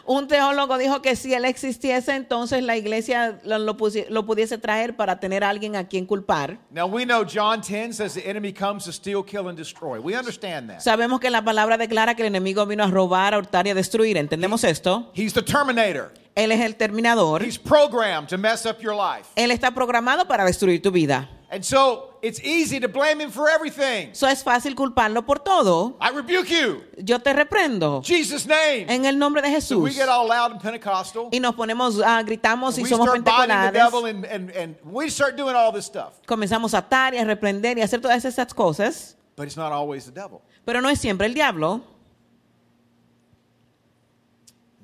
Un 0.06 0.28
teólogo 0.28 0.78
dijo 0.78 1.02
que 1.02 1.16
si 1.16 1.34
él 1.34 1.44
existiese, 1.44 2.14
entonces 2.14 2.62
la 2.62 2.76
iglesia 2.76 3.38
lo, 3.44 3.58
lo 3.58 3.76
pusi- 3.76 4.06
lo 4.08 4.24
pudiese 4.26 4.58
traer 4.58 4.96
para 4.96 5.20
tener 5.20 5.44
a 5.44 5.48
alguien 5.50 5.76
a 5.76 5.86
quien 5.88 6.06
culpar. 6.06 6.58
Now 6.70 6.86
we 6.86 7.04
know 7.04 7.24
John 7.24 7.60
10 7.60 7.92
says 7.94 8.14
the 8.14 8.28
enemy 8.28 8.52
comes 8.52 8.84
to 8.84 8.92
steal, 8.92 9.22
kill, 9.24 9.48
and 9.48 9.56
destroy. 9.58 9.98
We 10.00 10.16
understand 10.16 10.68
that. 10.70 10.80
Sabemos 10.80 11.20
que 11.20 11.30
la 11.30 11.42
palabra 11.44 11.76
declara 11.76 12.14
que 12.14 12.22
el 12.22 12.28
enemigo 12.28 12.64
vino 12.66 12.84
a 12.84 12.88
robar, 12.88 13.34
a 13.34 13.38
hurtar 13.38 13.66
y 13.66 13.70
a 13.70 13.74
destruir. 13.74 14.16
¿Entendemos 14.16 14.64
esto? 14.64 15.10
He's 15.14 15.32
the 15.34 15.42
terminator. 15.42 16.12
Él 16.34 16.52
es 16.52 16.60
el 16.60 16.76
terminador. 16.76 17.42
He's 17.42 17.58
programmed 17.58 18.28
to 18.28 18.38
mess 18.38 18.64
up 18.64 18.78
your 18.80 18.94
life. 18.94 19.28
Él 19.34 19.50
está 19.50 19.72
programado 19.72 20.26
para 20.28 20.44
destruir 20.44 20.80
tu 20.80 20.90
vida. 20.92 21.28
And 21.50 21.64
so 21.64 22.14
it's 22.20 22.40
easy 22.40 22.78
to 22.78 22.88
blame 22.88 23.20
him 23.20 23.30
for 23.30 23.48
everything. 23.48 24.10
Eso 24.10 24.26
es 24.26 24.42
fácil 24.42 24.74
culparlo 24.74 25.24
por 25.24 25.38
todo. 25.38 25.96
I 25.98 26.10
rebuke 26.10 26.50
you. 26.50 26.82
Yo 26.98 27.18
te 27.20 27.32
reprendo 27.32 28.02
Jesus' 28.04 28.46
name. 28.46 28.84
en 28.88 29.06
el 29.06 29.18
nombre 29.18 29.40
de 29.40 29.58
So 29.62 29.78
we 29.78 29.92
get 29.92 30.10
all 30.10 30.28
loud 30.28 30.52
and 30.52 30.60
Pentecostal. 30.60 31.30
Y 31.32 31.38
nos 31.38 31.54
ponemos, 31.54 32.02
ah, 32.04 32.22
gritamos 32.22 32.76
y 32.78 32.82
we 32.82 32.90
somos 32.90 33.06
start 33.06 33.24
binding 33.24 33.72
the 33.72 33.72
devil 33.72 34.04
and, 34.04 34.26
and, 34.26 34.50
and 34.50 34.76
we 34.84 35.08
start 35.08 35.36
doing 35.36 35.56
all 35.56 35.72
this 35.72 35.86
stuff. 35.86 36.20
Comenzamos 36.26 36.74
a 36.74 36.78
atar 36.78 37.14
y 37.14 37.18
a 37.18 37.24
reprender 37.24 37.78
y 37.78 37.80
a 37.80 37.84
hacer 37.84 38.02
todas 38.02 38.22
esas 38.26 38.52
cosas. 38.52 39.16
But 39.34 39.46
it's 39.46 39.56
not 39.56 39.72
always 39.72 40.04
the 40.04 40.12
devil. 40.12 40.42
Pero 40.66 40.82
no 40.82 40.90
es 40.90 41.00
siempre 41.00 41.26
el 41.26 41.32
diablo. 41.32 41.80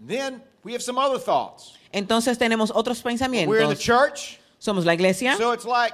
Then 0.07 0.41
we 0.63 0.73
have 0.73 0.83
some 0.83 0.99
other 0.99 1.19
thoughts. 1.19 1.75
Entonces 1.93 2.39
tenemos 2.39 2.71
otros 2.75 3.03
pensamientos. 3.03 3.49
We're 3.49 3.63
in 3.63 3.69
the 3.69 3.77
church, 3.77 4.39
Somos 4.59 4.87
la 4.87 4.95
iglesia. 4.95 5.37
so 5.37 5.53
it's 5.53 5.67
like 5.67 5.93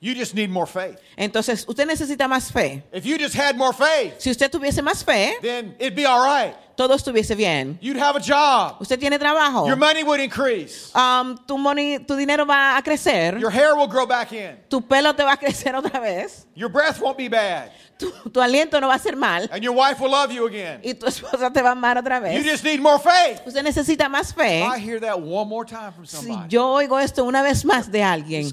you 0.00 0.14
just 0.14 0.34
need 0.34 0.48
more 0.50 0.66
faith. 0.66 0.98
Entonces 1.16 1.64
usted 1.66 1.86
necesita 1.86 2.28
más 2.28 2.52
fe. 2.52 2.82
If 2.92 3.04
you 3.04 3.18
just 3.18 3.34
had 3.34 3.56
more 3.56 3.72
faith, 3.72 4.14
Si 4.20 4.30
usted 4.30 4.50
tuviese 4.50 4.82
más 4.82 5.04
fe, 5.04 5.36
then 5.42 5.74
it'd 5.78 5.96
be 5.96 6.04
all 6.06 6.24
right. 6.24 6.54
todo 6.76 6.94
estuviese 6.94 7.34
bien. 7.36 7.76
You'd 7.82 7.96
have 7.98 8.14
a 8.16 8.20
job. 8.20 8.76
Usted 8.80 9.00
tiene 9.00 9.18
trabajo. 9.18 9.66
Your 9.66 9.74
money 9.76 10.04
would 10.04 10.20
increase. 10.20 10.94
Um, 10.94 11.36
tu, 11.48 11.58
money- 11.58 11.98
tu 11.98 12.14
dinero 12.16 12.44
va 12.46 12.76
a 12.76 12.82
crecer. 12.82 13.38
Your 13.40 13.50
hair 13.50 13.74
will 13.74 13.88
grow 13.88 14.06
back 14.06 14.32
in. 14.32 14.56
Tu 14.70 14.80
pelo 14.80 15.12
te 15.14 15.24
va 15.24 15.32
a 15.32 15.36
crecer 15.36 15.74
otra 15.74 16.00
vez. 16.00 16.46
Your 16.54 16.68
breath 16.68 17.00
won't 17.00 17.16
be 17.18 17.26
bad. 17.28 17.72
Tu, 17.98 18.08
tu 18.32 18.40
aliento 18.40 18.80
no 18.80 18.86
va 18.86 18.94
a 18.94 18.98
ser 19.00 19.16
mal. 19.16 19.48
And 19.50 19.64
your 19.64 19.72
wife 19.74 19.98
will 19.98 20.12
love 20.12 20.30
you 20.30 20.46
again. 20.46 20.80
Y 20.84 20.94
tu 20.94 21.06
esposa 21.06 21.52
te 21.52 21.60
va 21.60 21.70
a 21.70 21.72
amar 21.72 21.96
otra 21.98 22.18
You 22.18 22.22
vez. 22.22 22.44
just 22.44 22.62
need 22.62 22.80
more 22.80 23.00
faith. 23.00 23.40
Usted 23.44 23.64
necesita 23.64 24.08
más 24.08 24.32
fe. 24.32 24.62
I 24.62 24.78
hear 24.78 25.00
that 25.00 25.20
one 25.20 25.48
more 25.48 25.64
time 25.64 25.92
from 25.92 26.06
Si 26.06 26.16
somebody. 26.18 26.48
yo 26.54 26.64
oigo 26.74 27.00
esto 27.00 27.24
una 27.24 27.42
vez 27.42 27.64
más 27.64 27.90
de 27.90 28.04
alguien, 28.04 28.42
It's 28.42 28.52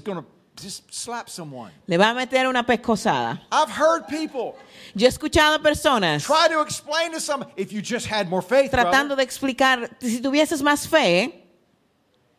just 0.60 0.92
slap 0.92 1.28
someone. 1.28 1.70
le 1.86 1.96
va 1.96 2.10
a 2.10 2.14
meter 2.14 2.46
una 2.46 2.64
pescosada. 2.64 3.40
I've 3.52 3.70
heard 3.70 4.06
people 4.08 4.56
Yo 4.94 5.06
he 5.06 5.06
escuchado 5.06 5.62
personas 5.62 6.24
try 6.24 6.48
to 6.48 6.60
explain 6.60 7.12
to 7.12 7.20
some 7.20 7.44
if 7.56 7.72
you 7.72 7.80
just 7.82 8.06
had 8.06 8.28
more 8.28 8.42
faith, 8.42 8.70
tratando 8.70 9.14
brother, 9.14 9.16
de 9.16 9.22
explicar, 9.22 9.90
si 10.00 10.20
tuvieses 10.20 10.62
más 10.62 10.86
fe, 10.88 11.44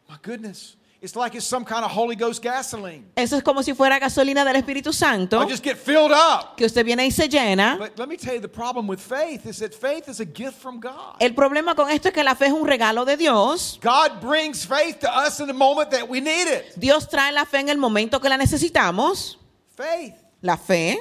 my 0.10 0.18
goodness, 0.22 0.76
it's 1.08 1.16
like 1.16 1.36
it's 1.36 1.46
some 1.48 1.64
kind 1.64 1.86
of 1.86 1.92
Holy 1.92 2.18
Ghost 2.18 2.42
gasoline. 2.44 3.06
eso 3.16 3.38
es 3.38 3.44
como 3.44 3.64
si 3.64 3.74
fuera 3.74 3.98
gasolina 3.98 4.44
del 4.44 4.58
Espíritu 4.58 4.92
Santo, 4.92 5.42
I 5.42 5.46
just 5.50 5.64
get 5.64 5.78
filled 5.78 6.12
up. 6.12 6.58
que 6.58 6.66
usted 6.66 6.84
viene 6.84 7.06
y 7.06 7.12
se 7.12 7.30
llena. 7.30 7.78
But 7.78 7.98
let 7.98 8.10
me 8.10 8.18
tell 8.18 8.34
you, 8.34 8.42
the 8.42 8.50
problem 8.50 8.88
with 8.88 9.00
faith 9.00 9.46
is 9.46 9.60
that 9.60 9.74
faith 9.74 10.10
is 10.10 10.20
a 10.20 10.26
gift 10.26 10.58
from 10.60 10.82
God. 10.82 11.16
El 11.22 11.34
problema 11.34 11.76
con 11.76 11.90
esto 11.90 12.10
es 12.10 12.14
que 12.14 12.24
la 12.26 12.36
fe 12.36 12.48
es 12.48 12.52
un 12.52 12.68
regalo 12.68 13.06
de 13.06 13.16
Dios. 13.16 13.80
God 13.82 14.20
brings 14.20 14.66
faith 14.66 15.00
to 15.00 15.10
us 15.10 15.40
in 15.40 15.48
the 15.48 15.54
moment 15.54 15.92
that 15.92 16.10
we 16.10 16.20
need 16.20 16.48
it. 16.48 16.76
Dios 16.76 17.08
trae 17.08 17.32
la 17.32 17.46
fe 17.46 17.60
en 17.60 17.70
el 17.70 17.78
momento 17.78 18.20
que 18.20 18.28
la 18.28 18.36
necesitamos, 18.36 19.38
Faith. 19.78 20.14
la 20.42 20.58
fe. 20.58 21.00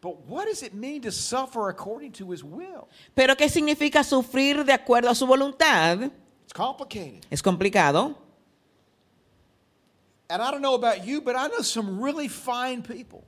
But 0.00 0.28
what 0.28 0.46
does 0.46 0.62
it 0.62 0.74
mean 0.74 1.02
to 1.02 1.10
suffer 1.10 1.68
according 1.68 2.12
to 2.12 2.30
his 2.30 2.44
will? 2.44 2.86
Pero 3.16 3.34
¿qué 3.36 3.48
significa 3.48 4.04
sufrir 4.04 4.64
de 4.64 4.72
acuerdo 4.72 5.10
a 5.10 5.14
su 5.16 5.26
voluntad? 5.26 6.10
It's 6.50 6.52
complicated. 6.52 7.24
Es 7.30 7.40
complicado. 7.42 8.16
And 10.28 10.42
I 10.42 10.50
don't 10.50 10.62
know 10.62 10.74
about 10.74 11.04
you, 11.06 11.20
but 11.20 11.36
I 11.36 11.46
know 11.46 11.62
some 11.62 12.00
really 12.00 12.26
fine 12.26 12.82
people. 12.82 13.24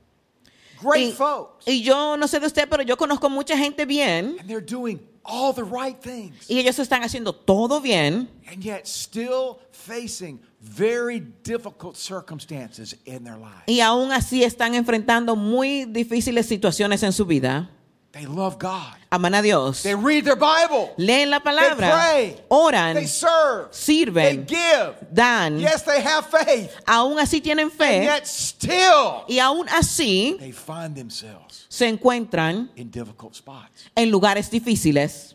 Great 0.81 1.09
Y, 1.09 1.11
folks. 1.13 1.65
y 1.65 1.81
yo 1.83 2.17
no 2.17 2.27
sé 2.27 2.41
de 2.41 2.47
usted, 2.47 2.67
pero 2.69 2.83
yo 2.83 2.97
conozco 2.97 3.29
mucha 3.29 3.55
gente 3.57 3.85
bien 3.85 4.35
And 4.41 4.49
they're 4.49 4.59
doing 4.59 4.99
all 5.23 5.53
the 5.53 5.63
right 5.63 5.97
things. 6.01 6.49
y 6.49 6.59
ellos 6.59 6.77
están 6.79 7.01
haciendo 7.03 7.33
todo 7.33 7.79
bien 7.79 8.27
And 8.51 8.61
yet 8.61 8.85
still 8.85 9.59
facing 9.71 10.41
very 10.59 11.21
difficult 11.43 11.95
circumstances 11.95 12.95
in 13.05 13.23
their 13.23 13.37
life. 13.37 13.63
y 13.67 13.79
aún 13.79 14.11
así 14.11 14.43
están 14.43 14.75
enfrentando 14.75 15.37
muy 15.37 15.85
difíciles 15.85 16.45
situaciones 16.47 17.01
en 17.03 17.13
su 17.13 17.25
vida. 17.25 17.69
They 18.13 18.27
love 18.27 18.59
God. 18.59 18.93
Aman 19.11 19.33
a 19.33 19.41
Dios. 19.41 19.81
They 19.81 19.95
read 19.95 20.23
their 20.23 20.35
Bible. 20.35 20.93
Leen 20.99 21.31
la 21.31 21.39
palabra. 21.39 21.77
They 21.79 22.35
pray. 22.35 22.41
Oran. 22.47 22.93
They 22.93 23.07
serve. 23.07 23.71
Sirven. 23.71 24.13
They 24.13 24.37
give. 24.37 24.95
Dan. 25.11 25.59
Yes, 25.59 25.81
they 25.81 25.99
have 25.99 26.27
faith. 26.27 26.75
Aún 26.85 27.17
así 27.17 27.41
tienen 27.41 27.71
fe. 27.71 27.95
And 27.97 28.03
yet 28.05 28.27
still 28.27 29.25
Y 29.27 29.39
aún 29.39 29.67
así 29.67 30.37
they 30.39 30.51
find 30.51 30.95
themselves 30.95 31.65
se 31.69 31.87
encuentran 31.87 32.69
in 32.75 32.91
difficult 32.91 33.33
spots. 33.33 33.89
en 33.95 34.11
lugares 34.11 34.47
difíciles. 34.51 35.33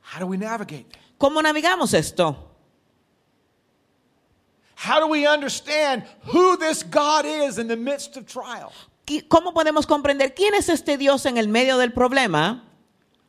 How 0.00 0.18
do 0.18 0.26
we 0.26 0.36
navigate 0.36 0.90
that? 0.90 0.98
¿Cómo 1.20 1.40
navegamos 1.40 1.94
esto? 1.94 2.36
How 4.74 4.98
do 4.98 5.06
we 5.06 5.26
understand 5.28 6.02
who 6.24 6.56
this 6.56 6.82
God 6.82 7.24
is 7.24 7.58
in 7.58 7.68
the 7.68 7.76
midst 7.76 8.16
of 8.16 8.26
trial? 8.26 8.72
¿Qui- 9.06 9.26
¿Cómo 9.28 9.54
podemos 9.54 9.86
comprender 9.86 10.34
quién 10.34 10.54
es 10.54 10.68
este 10.68 10.98
Dios 10.98 11.24
en 11.26 11.36
el 11.38 11.48
medio 11.48 11.78
del 11.78 11.92
problema? 11.92 12.64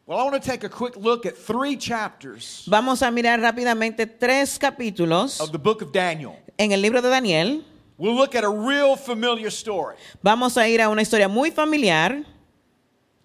Well, 0.07 0.19
I 0.19 0.23
want 0.23 0.41
to 0.41 0.49
take 0.51 0.65
a 0.65 0.69
quick 0.69 0.95
look 0.95 1.25
at 1.27 1.35
three 1.35 1.77
chapters 1.77 2.63
Vamos 2.65 3.01
a 3.03 3.11
mirar 3.11 3.39
rápidamente 3.41 4.07
tres 4.07 4.57
capítulos 4.57 5.39
of 5.41 5.51
the 5.51 5.57
book 5.57 5.81
of 5.81 5.91
Daniel. 5.91 6.33
en 6.57 6.71
el 6.71 6.81
libro 6.81 7.01
de 7.01 7.09
Daniel. 7.09 7.63
We'll 7.97 8.15
look 8.15 8.35
at 8.35 8.43
a 8.43 8.49
real 8.49 8.95
familiar 8.95 9.47
story. 9.49 9.95
Vamos 10.23 10.55
a 10.57 10.67
ir 10.67 10.81
a 10.81 10.87
una 10.89 11.01
historia 11.01 11.27
muy 11.27 11.51
familiar. 11.51 12.23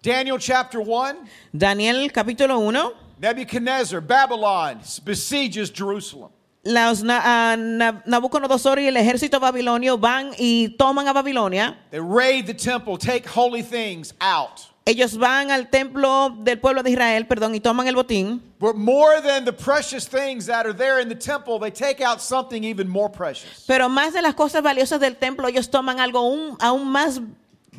Daniel 0.01 0.37
chapter 0.39 0.81
1 0.81 1.15
Daniel 1.53 2.11
capítulo 2.11 2.59
1. 2.59 2.91
Nebuchadnezzar, 3.19 4.01
Babylon, 4.01 4.81
besieges 5.05 5.71
Jerusalem. 5.71 6.29
Los 6.65 7.03
Na- 7.03 7.57
Na- 7.57 8.01
Nabucodonosor 8.05 8.79
y 8.79 8.87
el 8.87 8.95
ejército 8.95 9.39
babilonio 9.39 9.97
van 9.97 10.31
y 10.37 10.69
toman 10.77 11.07
a 11.09 11.13
Babilonia. 11.13 11.77
They 11.91 11.99
raid 11.99 12.45
the 12.45 12.53
temple, 12.53 12.97
take 12.97 13.27
holy 13.27 13.61
things 13.61 14.13
out. 14.21 14.61
Ellos 14.85 15.17
van 15.17 15.49
al 15.51 15.69
templo 15.69 16.29
del 16.41 16.59
pueblo 16.59 16.83
de 16.83 16.91
Israel, 16.91 17.25
perdón, 17.25 17.53
y 17.55 17.59
toman 17.59 17.87
el 17.87 17.95
botín. 17.95 18.41
But 18.59 18.75
more 18.75 19.21
than 19.21 19.43
the 19.45 19.53
precious 19.53 20.07
things 20.07 20.45
that 20.47 20.65
are 20.65 20.73
there 20.73 21.01
in 21.01 21.07
the 21.09 21.15
temple, 21.15 21.57
they 21.59 21.71
take 21.71 22.01
out 22.01 22.19
something 22.21 22.63
even 22.63 22.87
more 22.89 23.09
precious. 23.09 23.63
Pero 23.67 23.87
más 23.89 24.13
de 24.13 24.21
las 24.21 24.33
cosas 24.33 24.61
valiosas 24.61 24.99
del 24.99 25.15
templo, 25.17 25.47
ellos 25.47 25.69
toman 25.69 25.99
algo 25.99 26.19
aún, 26.19 26.57
aún 26.61 26.85
más 26.89 27.21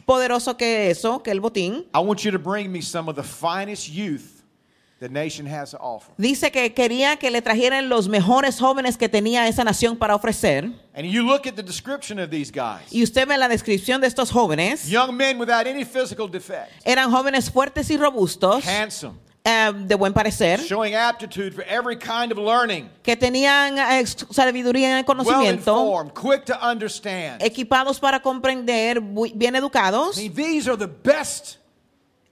poderoso 0.07 0.57
que 0.59 0.91
eso, 0.91 1.23
que 1.23 1.31
el 1.31 1.41
botín. 1.41 1.87
I 1.95 1.99
want 2.01 2.23
you 2.25 2.31
to 2.31 2.39
bring 2.39 2.71
me 2.71 2.81
some 2.83 3.09
of 3.11 3.17
the 3.17 3.23
finest 3.23 3.89
youth 3.91 4.34
the 5.01 5.09
nation 5.09 5.47
has 5.47 5.73
to 5.73 5.79
offer. 5.79 6.13
Dice 6.17 6.51
que 6.51 6.73
quería 6.73 7.17
que 7.17 7.31
le 7.31 7.43
trajeran 7.43 7.89
los 7.89 8.09
mejores 8.09 8.59
jóvenes 8.61 8.97
que 8.97 9.09
tenía 9.09 9.47
esa 9.49 9.65
nación 9.65 9.97
para 9.97 10.15
ofrecer. 10.15 10.71
And 10.95 11.05
you 11.07 11.23
look 11.27 11.47
at 11.47 11.55
the 11.57 11.63
description 11.63 12.19
of 12.19 12.31
these 12.31 12.51
guys 12.53 12.91
Y 12.93 13.03
usted 13.03 13.27
ve 13.27 13.37
la 13.37 13.49
descripción 13.49 14.01
de 14.01 14.07
estos 14.07 14.31
jóvenes. 14.31 14.89
young 14.89 15.15
men 15.17 15.39
without 15.39 15.67
any 15.67 15.85
physical 15.85 16.29
defect, 16.31 16.71
Eran 16.85 17.11
jóvenes 17.11 17.51
fuertes 17.51 17.91
y 17.91 17.97
robustos, 17.97 18.65
handsome, 18.67 19.19
eh, 19.45 19.73
de 19.75 19.95
buen 19.97 20.13
parecer, 20.15 20.61
showing 20.61 20.95
aptitude 20.95 21.53
for 21.53 21.65
every 21.69 21.97
kind 21.99 22.33
of 22.33 22.39
learning, 22.39 22.89
que 23.03 23.15
tenían 23.17 23.77
eh, 23.77 24.07
sabiduría 24.31 24.93
en 24.93 24.97
el 24.99 25.05
well 25.05 25.05
conocimiento, 25.05 25.73
informed, 25.77 26.13
quick 26.15 26.45
to 26.47 26.55
understand. 26.63 27.43
equipados 27.43 27.99
para 28.01 28.23
comprender, 28.23 29.01
bien 29.35 29.55
I 29.55 29.59
educados. 29.59 30.17
mean, 30.17 30.33
these 30.33 30.67
are 30.71 30.79
the 30.79 30.87
best. 30.87 31.57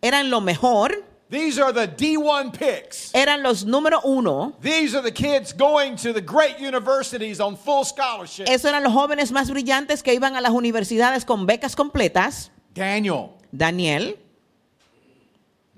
Eran 0.00 0.30
lo 0.30 0.40
mejor, 0.40 1.04
These 1.32 1.58
are 1.58 1.72
the 1.72 1.88
D1 1.88 2.52
picks. 2.52 3.10
eran 3.14 3.42
los 3.42 3.64
número 3.64 4.00
uno. 4.04 4.52
These 4.60 4.94
are 4.94 5.00
the 5.00 5.10
kids 5.10 5.54
going 5.54 5.96
to 5.96 6.12
the 6.12 6.20
great 6.20 6.60
universities 6.60 7.40
on 7.40 7.56
full 7.56 7.84
scholarship. 7.84 8.46
Esos 8.46 8.66
eran 8.66 8.82
los 8.82 8.92
jóvenes 8.92 9.32
más 9.32 9.50
brillantes 9.50 10.02
que 10.02 10.12
iban 10.12 10.36
a 10.36 10.42
las 10.42 10.52
universidades 10.52 11.24
con 11.24 11.46
becas 11.46 11.74
completas. 11.74 12.50
Daniel, 12.74 13.30
Daniel 13.50 14.14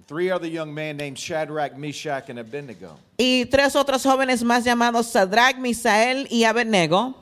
three 0.08 0.28
other 0.28 0.49
young 0.49 0.75
men 0.75 0.96
named 0.96 1.16
Shadrach, 1.16 1.76
Meshach, 1.76 2.28
and 2.30 2.40
Abednego. 2.40 2.99
y 3.16 3.44
tres 3.46 3.76
otros 3.76 4.02
jóvenes 4.02 4.42
más 4.42 4.64
llamados 4.64 5.06
Sadrach, 5.06 5.56
Misael 5.58 6.26
y 6.30 6.42
Abednego. 6.42 7.14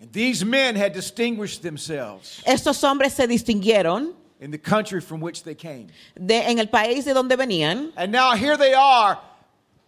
And 0.00 0.12
these 0.12 0.44
men 0.44 0.76
had 0.76 0.92
distinguished 0.94 1.60
themselves 1.62 2.40
Estos 2.46 2.80
hombres 2.84 3.14
se 3.14 3.26
distinguieron 3.26 4.14
in 4.40 4.50
the 4.50 4.58
country 4.58 5.00
from 5.00 5.20
which 5.20 5.42
they 5.44 5.54
came. 5.54 5.88
de, 6.18 6.34
en 6.50 6.58
el 6.58 6.66
país 6.68 7.04
de 7.04 7.12
donde 7.14 7.36
venían 7.36 7.92
And 7.96 8.10
now 8.10 8.34
here 8.34 8.56
they 8.56 8.72
are, 8.74 9.18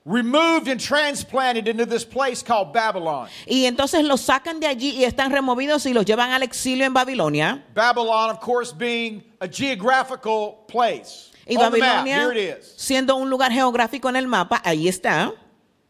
removed 0.04 0.68
and 0.68 0.80
transplanted 0.80 1.68
into 1.68 1.87
this 1.87 2.04
place 2.04 2.42
called 2.42 2.73
Babylon. 2.73 3.28
y 3.47 3.64
entonces 3.66 4.04
los 4.04 4.21
sacan 4.21 4.61
de 4.61 4.66
allí 4.66 4.90
y 4.97 5.04
están 5.04 5.30
removidos 5.30 5.87
y 5.87 5.92
los 5.92 6.04
llevan 6.04 6.30
al 6.32 6.42
exilio 6.42 6.85
en 6.85 6.92
Babilonia. 6.92 7.62
Babylon, 7.75 8.30
of 8.30 8.40
course, 8.40 8.73
being 8.73 9.23
a 9.40 9.49
geographical 9.49 10.64
place. 10.68 11.30
Y 11.47 11.56
On 11.56 11.73
the 11.73 11.78
map, 11.78 12.04
Babilonia, 12.04 12.16
here 12.16 12.32
it 12.32 12.59
is. 12.59 12.75
siendo 12.76 13.16
un 13.16 13.28
lugar 13.28 13.50
geográfico 13.52 14.09
en 14.09 14.16
el 14.16 14.26
mapa, 14.28 14.61
ahí 14.64 14.87
está. 14.87 15.32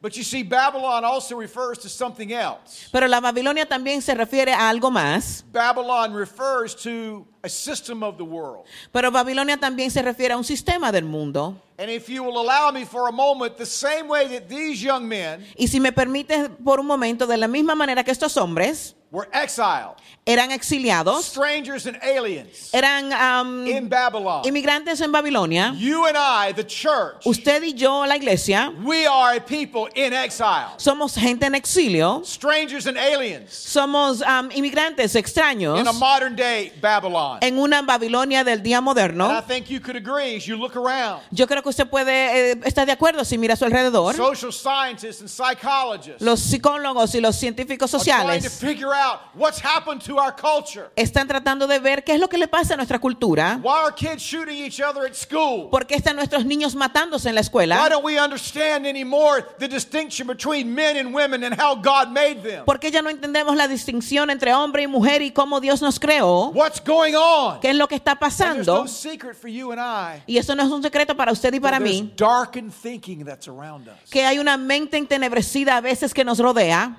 But 0.02 0.16
you 0.16 0.25
see, 0.25 0.42
Babylon 0.42 1.04
also 1.04 1.37
refers 1.37 1.78
to 1.78 1.88
something 1.88 2.32
else. 2.32 2.88
Pero 2.90 3.06
la 3.06 3.21
Babilonia 3.21 3.66
también 3.66 4.02
se 4.02 4.12
refiere 4.16 4.52
a 4.52 4.68
algo 4.68 4.90
más. 4.90 5.44
Babylon 5.52 6.12
refers 6.12 6.75
to 6.82 7.25
a 7.44 7.49
system 7.49 8.02
of 8.02 8.16
the 8.16 8.25
world. 8.25 8.66
Pero 8.92 9.12
Babilonia 9.12 9.56
también 9.59 9.92
se 9.92 10.02
refiere 10.02 10.35
a 10.35 10.37
un 10.37 10.42
sistema 10.42 10.90
del 10.90 11.04
mundo. 11.04 11.56
And 11.78 11.88
if 11.88 12.09
you 12.09 12.25
will 12.25 12.38
allow 12.38 12.73
me 12.73 12.85
for 12.85 13.09
a 13.09 13.12
moment, 13.12 13.56
the 13.56 13.64
same 13.64 14.09
way 14.09 14.26
that 14.26 14.49
these 14.49 14.82
young 14.82 15.06
men 15.06 15.47
Y 15.56 15.68
si 15.68 15.78
me 15.78 15.92
permites 15.92 16.50
por 16.64 16.80
un 16.80 16.87
momento, 16.87 17.28
de 17.28 17.37
la 17.37 17.47
misma 17.47 17.76
manera 17.76 18.02
que 18.02 18.11
estos 18.11 18.37
hombres 18.37 18.97
were 19.12 19.28
exiled, 19.35 19.97
eran 20.26 20.50
exiliados, 20.50 21.25
strangers 21.25 21.87
and 21.87 21.99
aliens 22.02 22.71
eran 22.73 23.12
am, 23.12 23.66
in 23.66 23.87
Babylon. 23.87 24.42
inmigrantes 24.47 25.02
en 25.02 25.12
Babilonia. 25.12 25.75
You 25.76 26.07
and 26.07 26.16
I, 26.16 26.52
the 26.52 26.64
church, 26.64 27.26
Usted 27.26 27.62
y 27.62 27.73
yo, 27.76 28.07
la 28.07 28.16
iglesia, 28.16 28.73
we 28.83 29.04
are 29.07 29.37
a 29.37 29.40
people 29.40 29.87
in 29.95 30.14
exile, 30.14 30.71
somos 30.78 31.14
gente 31.14 31.45
en 31.45 31.54
exilio, 31.54 32.25
strangers 32.25 32.87
and 32.87 32.97
aliens 32.97 33.50
somos 33.52 34.23
am, 34.23 34.50
inmigrantes 34.52 35.14
extraños 35.14 35.78
in 35.78 35.87
a 35.87 35.92
modern 35.92 36.35
day 36.35 36.73
Babylon. 36.81 37.38
en 37.42 37.59
una 37.59 37.83
Babilonia 37.83 38.45
del 38.45 38.62
día 38.62 38.78
And 38.78 38.88
I 38.88 38.95
moderno. 38.95 39.42
think 39.47 39.69
you 39.69 39.78
could 39.81 39.97
agree 39.97 40.37
as 40.37 40.47
you 40.47 40.57
look 40.57 40.75
around. 40.75 41.21
Yo 41.31 41.47
creo 41.47 41.62
que 41.62 41.69
usted 41.69 41.87
puede 41.90 42.52
eh, 42.52 42.61
estar 42.64 42.87
de 42.87 42.92
acuerdo 42.92 43.26
si 43.26 43.37
mira 43.37 43.52
a 43.52 43.57
su 43.59 43.66
alrededor. 43.66 44.14
Social 44.16 44.52
scientists 44.52 45.21
and 45.21 45.28
psychologists 45.28 46.23
Los 46.23 46.40
psicólogos 46.40 47.14
y 47.14 47.21
los 47.21 47.37
científicos 47.37 47.92
are 47.92 47.99
trying 48.02 48.40
to 48.40 48.49
sociales 48.49 48.59
figure 48.59 48.95
out 48.95 49.01
what's 49.35 49.62
happened 49.64 50.02
to 50.04 50.16
our 50.18 50.35
culture. 50.35 50.90
están 50.97 51.26
tratando 51.28 51.66
de 51.66 51.78
ver 51.78 52.04
qué 52.04 52.14
es 52.14 52.21
lo 52.21 52.28
que 52.28 52.38
le 52.38 52.49
pasa 52.49 52.75
a 52.75 52.76
nuestra 52.76 52.99
cultura. 52.99 53.59
Why 53.62 53.85
are 53.87 53.94
kids 53.94 54.23
shooting 54.23 54.56
each 54.64 54.80
other 54.80 55.04
at 55.06 55.14
school? 55.14 55.68
¿Por 55.71 55.87
qué 55.87 55.94
están 55.94 56.16
nuestros 56.16 56.44
niños 56.44 56.75
matándose 56.75 57.28
en 57.28 57.35
la 57.35 57.40
Why 57.40 57.44
escuela? 57.44 57.88
don't 57.88 58.04
we 58.04 58.18
understand 58.21 58.87
anymore 58.87 59.44
the 59.59 59.68
distinction 59.68 60.26
between 60.26 60.73
men 60.75 60.97
and 60.97 61.14
women 61.14 61.44
and 61.44 61.54
how 61.61 61.75
God 61.75 62.09
made 62.12 62.42
them? 62.42 62.64
¿Por 62.64 62.78
qué 62.80 62.90
ya 62.90 63.02
no 63.02 63.11
entendemos 63.11 63.54
la 63.56 63.68
distinción 63.68 64.30
entre 64.30 64.52
hombre 64.54 64.82
y 64.82 64.87
mujer 64.87 65.23
y 65.23 65.30
cómo 65.32 65.61
Dios 65.61 65.80
nos 65.82 65.99
creó? 65.99 66.50
What's 66.54 66.80
going 66.85 67.14
on? 67.14 67.61
¿Qué 67.61 67.71
es 67.71 67.76
lo 67.76 67.88
que 67.88 67.94
está 67.97 68.12
And 68.12 68.21
pasando? 68.21 68.82
no 68.82 68.88
secret 68.88 69.35
for 69.37 69.49
you 69.49 69.73
and 69.73 69.80
I. 69.80 70.23
Y 70.26 70.38
eso 70.38 70.54
no 70.54 70.62
es 70.62 70.68
un 70.71 70.82
secreto 70.82 71.16
para 71.16 71.32
usted 71.32 71.52
y 71.54 71.61
para 71.61 71.78
mí, 71.80 72.12
darkened 72.16 72.73
thinking 72.73 73.25
that's 73.25 73.49
around 73.49 73.88
us. 73.88 74.11
que 74.11 74.25
hay 74.25 74.38
una 74.38 74.56
mente 74.56 74.97
entenebrecida 74.97 75.76
a 75.76 75.80
veces 75.80 76.12
que 76.14 76.25
nos 76.25 76.38
rodea. 76.38 76.97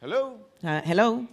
Hello? 0.00 0.45
Ah, 0.68 0.82
hello. 0.84 1.24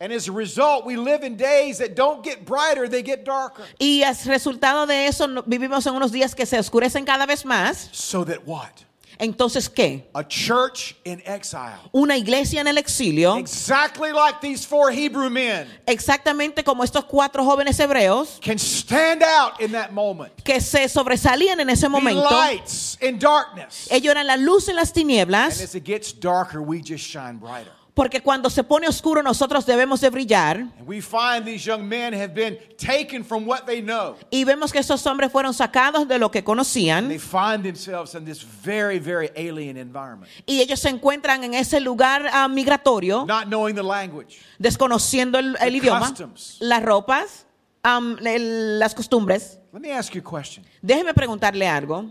And 0.00 0.12
as 0.12 0.28
a 0.28 0.32
result, 0.32 0.84
we 0.86 0.96
live 0.96 1.24
in 1.24 1.36
days 1.36 1.78
that 1.78 1.96
don't 1.96 2.22
get 2.22 2.44
brighter, 2.44 2.88
they 2.88 3.02
get 3.02 3.24
darker. 3.24 3.64
Y 3.80 4.02
as 4.04 4.26
resultado 4.26 4.86
de 4.86 5.06
eso 5.06 5.26
vivimos 5.46 5.86
en 5.86 5.94
unos 5.94 6.12
días 6.12 6.34
que 6.36 6.46
se 6.46 6.56
oscurecen 6.58 7.04
cada 7.04 7.26
vez 7.26 7.44
más. 7.44 7.88
So 7.92 8.24
that 8.24 8.46
what? 8.46 8.84
Entonces, 9.18 9.68
¿qué? 9.68 10.04
A 10.14 10.24
church 10.24 10.94
in 11.04 11.22
exile. 11.24 11.78
Una 11.92 12.16
iglesia 12.16 12.60
en 12.60 12.66
el 12.68 12.76
exilio, 12.78 13.36
Exactly 13.38 14.12
like 14.12 14.40
these 14.40 14.64
four 14.66 14.90
Hebrew 14.90 15.30
men 15.30 15.68
exactamente 15.86 16.64
como 16.64 16.82
estos 16.84 17.04
cuatro 17.04 17.44
jóvenes 17.44 17.78
hebreos 17.78 18.40
can 18.42 18.58
stand 18.58 19.22
out 19.22 19.60
in 19.60 19.70
that 19.72 19.92
moment. 19.92 20.32
que 20.44 20.60
se 20.60 20.88
sobresalían 20.88 21.60
en 21.60 21.70
ese 21.70 21.86
Be 21.86 21.90
momento. 21.90 22.28
lights 22.28 22.98
in 23.00 23.18
darkness. 23.18 23.88
Ellos 23.90 24.10
eran 24.12 24.26
la 24.26 24.36
luz 24.36 24.68
en 24.68 24.74
las 24.76 24.88
And 24.90 24.94
tinieblas, 24.96 25.60
as 25.62 25.74
it 25.76 25.84
gets 25.84 26.12
darker, 26.12 26.60
we 26.60 26.80
just 26.80 27.04
shine 27.04 27.38
brighter. 27.38 27.70
Porque 27.94 28.20
cuando 28.20 28.50
se 28.50 28.64
pone 28.64 28.88
oscuro 28.88 29.22
nosotros 29.22 29.64
debemos 29.66 30.00
de 30.00 30.10
brillar. 30.10 30.56
And 30.78 30.86
we 30.88 31.00
find 31.00 31.44
these 31.44 31.64
young 31.64 31.86
men 31.88 32.12
have 32.12 32.34
been 32.34 32.58
taken 32.76 33.24
from 33.24 33.46
what 33.46 33.66
they 33.66 33.80
know. 33.80 34.16
Y 34.30 34.42
vemos 34.44 34.72
que 34.72 34.80
estos 34.80 35.06
hombres 35.06 35.30
fueron 35.30 35.54
sacados 35.54 36.08
de 36.08 36.18
lo 36.18 36.28
que 36.30 36.40
They 36.40 36.44
conocían 36.44 37.08
find 37.20 37.62
themselves 37.62 38.14
in 38.16 38.24
this 38.24 38.42
very, 38.42 38.98
very 38.98 39.30
alien 39.36 39.76
environment, 39.76 40.28
y 40.44 40.60
ellos 40.60 40.80
se 40.80 40.88
encuentran 40.88 41.44
en 41.44 41.54
ese 41.54 41.78
lugar 41.80 42.28
ah, 42.32 42.48
migratorio, 42.48 43.24
not 43.26 43.44
knowing 43.46 43.76
the 43.76 43.82
language. 43.84 44.40
desconociendo 44.58 45.38
el, 45.38 45.56
el 45.60 45.70
The 45.70 45.76
idioma, 45.78 46.08
customs. 46.08 46.56
las 46.60 46.82
ropas, 46.82 47.46
am, 47.84 48.18
el- 48.26 48.78
las 48.80 48.92
costumbres. 48.94 49.60
Let 49.72 49.80
me 49.80 49.92
ask 49.92 50.12
you 50.14 50.20
a 50.20 50.24
question. 50.38 50.64
Déjeme 50.82 51.14
preguntarle 51.14 51.68
algo. 51.68 52.02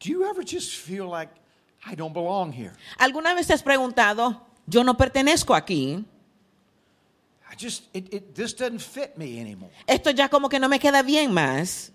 Do 0.00 0.08
you 0.10 0.24
ever 0.28 0.42
just 0.44 0.74
feel 0.76 1.08
like 1.08 1.30
I 1.88 1.94
don't 1.94 2.12
belong 2.12 2.52
here? 2.52 2.72
¿Alguna 2.98 3.32
vez 3.34 3.46
te 3.46 3.52
has 3.54 3.62
preguntado, 3.62 4.42
yo 4.66 4.82
no 4.84 4.94
pertenezco 4.96 5.54
aquí? 5.54 6.04
I 7.50 7.54
just 7.56 7.84
it, 7.94 8.12
it 8.12 8.34
this 8.34 8.54
doesn't 8.54 8.80
fit 8.80 9.16
me 9.16 9.40
anymore. 9.40 9.70
Esto 9.86 10.10
ya 10.10 10.28
como 10.28 10.48
que 10.48 10.58
no 10.58 10.68
me 10.68 10.78
queda 10.78 11.02
bien 11.02 11.32
más. 11.32 11.92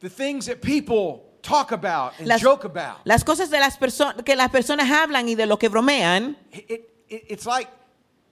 The 0.00 0.10
things 0.10 0.46
that 0.46 0.60
people 0.60 1.22
talk 1.42 1.70
about 1.72 2.14
and 2.18 2.26
Las, 2.26 2.40
joke 2.42 2.64
about. 2.64 3.00
las 3.04 3.22
cosas 3.24 3.50
de 3.50 3.60
las 3.60 3.78
que 4.24 4.34
las 4.34 4.50
personas 4.50 4.90
hablan 4.90 5.28
y 5.28 5.34
de 5.36 5.46
lo 5.46 5.58
que 5.58 5.68
bromean, 5.68 6.36
it- 6.50 6.88
it's 7.08 7.46
like 7.46 7.68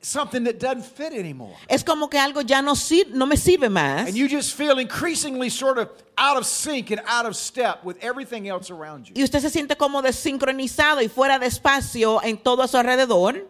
something 0.03 0.45
that 0.45 0.59
doesn't 0.59 0.85
fit 0.85 1.13
anymore. 1.13 1.55
es 1.69 1.83
como 1.85 2.09
que 2.09 2.19
algo 2.19 2.41
ya 2.43 2.63
no, 2.63 2.75
sir- 2.75 3.07
no 3.13 3.27
me 3.27 3.37
sirve 3.37 3.69
más. 3.69 4.07
And 4.09 4.17
you 4.17 4.29
just 4.29 4.55
feel 4.57 4.79
increasingly 4.79 5.51
sort 5.51 5.79
of 5.79 5.89
out 6.17 6.37
of 6.39 6.47
sync 6.47 6.91
and 6.91 7.01
out 7.07 7.27
of 7.27 7.35
step 7.37 7.85
with 7.85 7.97
everything 8.03 8.49
else 8.49 8.71
around 8.71 9.07
you. 9.07 9.13
Y 9.15 9.23
usted 9.23 9.41
se 9.41 9.51
siente 9.51 9.77
como 9.77 10.03
desincronizado 10.03 11.03
y 11.03 11.09
fuera 11.09 11.39
de 11.39 11.47
espacio 11.47 12.23
en 12.23 12.39
todo 12.39 12.63
a 12.63 12.69
su 12.69 12.77
alrededor. 12.77 13.47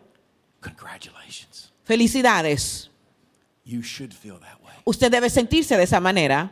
Congratulations. 0.60 1.72
Felicidades. 1.84 2.88
You 3.64 3.82
should 3.82 4.12
feel 4.12 4.38
that 4.40 4.60
way. 4.64 4.74
Usted 4.84 5.10
debe 5.10 5.30
sentirse 5.30 5.76
de 5.76 5.84
esa 5.84 6.00
manera. 6.00 6.50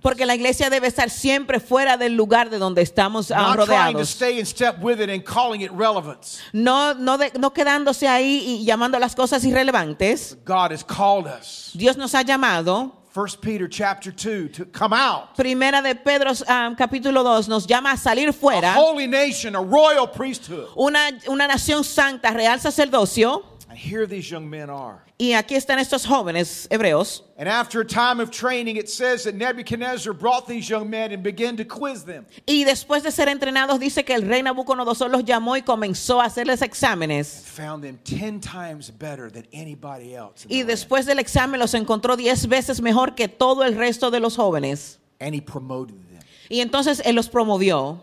Porque 0.00 0.26
la 0.26 0.34
iglesia 0.34 0.70
debe 0.70 0.86
estar 0.86 1.10
siempre 1.10 1.58
fuera 1.60 1.96
del 1.96 2.14
lugar 2.14 2.48
de 2.50 2.58
donde 2.58 2.82
estamos 2.82 3.30
Not 3.30 3.38
trying 3.38 3.56
to 3.56 3.64
rodeados. 3.66 4.08
stay 4.10 4.38
in 4.38 4.46
step 4.46 4.78
with 4.82 5.00
it 5.00 5.10
and 5.10 5.24
calling 5.24 5.62
it 5.62 5.70
relevance. 5.72 6.40
No, 6.52 6.94
no, 6.94 7.18
de- 7.18 7.32
no 7.38 7.50
quedándose 7.52 8.06
ahí 8.08 8.60
y 8.60 8.64
llamando 8.64 8.96
a 8.96 9.00
las 9.00 9.14
cosas 9.14 9.44
irrelevantes. 9.44 10.36
God 10.44 10.72
has 10.72 10.84
called 10.84 11.26
us. 11.26 11.70
Dios 11.74 11.96
nos 11.96 12.14
ha 12.14 12.22
llamado. 12.22 12.98
1 13.14 13.26
Peter 13.42 13.68
chapter 13.68 14.10
2 14.10 14.48
to 14.52 14.64
come 14.64 14.94
out. 14.94 15.34
Primera 15.36 15.82
de 15.82 15.94
Pedro 15.94 16.30
ah, 16.48 16.72
capítulo 16.78 17.22
2 17.22 17.46
nos 17.46 17.66
llama 17.66 17.90
a 17.92 17.96
salir 17.98 18.30
A 18.30 18.32
fuera. 18.32 18.74
holy 18.74 19.06
nation, 19.06 19.54
a 19.54 19.60
royal 19.60 20.06
priesthood. 20.10 20.68
Una, 20.76 21.10
una 21.26 21.46
nación 21.46 21.84
santa, 21.84 22.30
real 22.30 22.58
sacerdocio. 22.58 23.44
And 23.72 23.80
here 23.80 24.06
these 24.06 24.30
young 24.30 24.50
men 24.50 24.68
are. 24.68 25.02
Y 25.18 25.32
aquí 25.32 25.54
están 25.54 25.78
estos 25.78 26.04
jóvenes 26.04 26.68
hebreos. 26.70 27.22
And 27.38 27.48
after 27.48 27.80
a 27.80 27.86
time 27.86 28.20
of 28.20 28.30
training, 28.30 28.76
it 28.76 28.86
says 28.86 29.24
that 29.24 29.34
Nebuchadnezzar 29.34 30.12
brought 30.12 30.46
these 30.46 30.68
young 30.68 30.90
men 30.90 31.10
and 31.10 31.22
began 31.22 31.56
to 31.56 31.64
quiz 31.64 32.04
them. 32.04 32.26
Y 32.46 32.64
después 32.64 33.02
de 33.02 33.10
ser 33.10 33.28
entrenados, 33.28 33.80
dice 33.80 34.04
que 34.04 34.14
el 34.14 34.28
rey 34.28 34.42
Nabucodonosor 34.42 35.10
los 35.10 35.24
llamó 35.24 35.56
y 35.56 35.62
comenzó 35.62 36.20
a 36.20 36.26
hacerles 36.26 36.60
exámenes. 36.60 37.46
Found 37.56 37.82
them 37.82 37.98
10 38.04 38.40
times 38.40 38.90
better 38.90 39.30
than 39.30 39.46
anybody 39.54 40.14
else. 40.14 40.44
Y 40.50 40.64
después 40.64 41.06
del 41.06 41.18
examen 41.18 41.58
los 41.58 41.72
encontró 41.72 42.14
diez 42.18 42.46
veces 42.46 42.82
mejor 42.82 43.14
que 43.14 43.26
todo 43.26 43.64
el 43.64 43.74
resto 43.74 44.10
de 44.10 44.20
los 44.20 44.36
jóvenes. 44.36 44.98
And 45.18 45.34
he 45.34 45.40
promoted 45.40 45.94
them. 46.10 46.20
Y 46.50 46.60
entonces 46.60 47.00
él 47.06 47.14
los 47.14 47.30
promovió. 47.30 48.02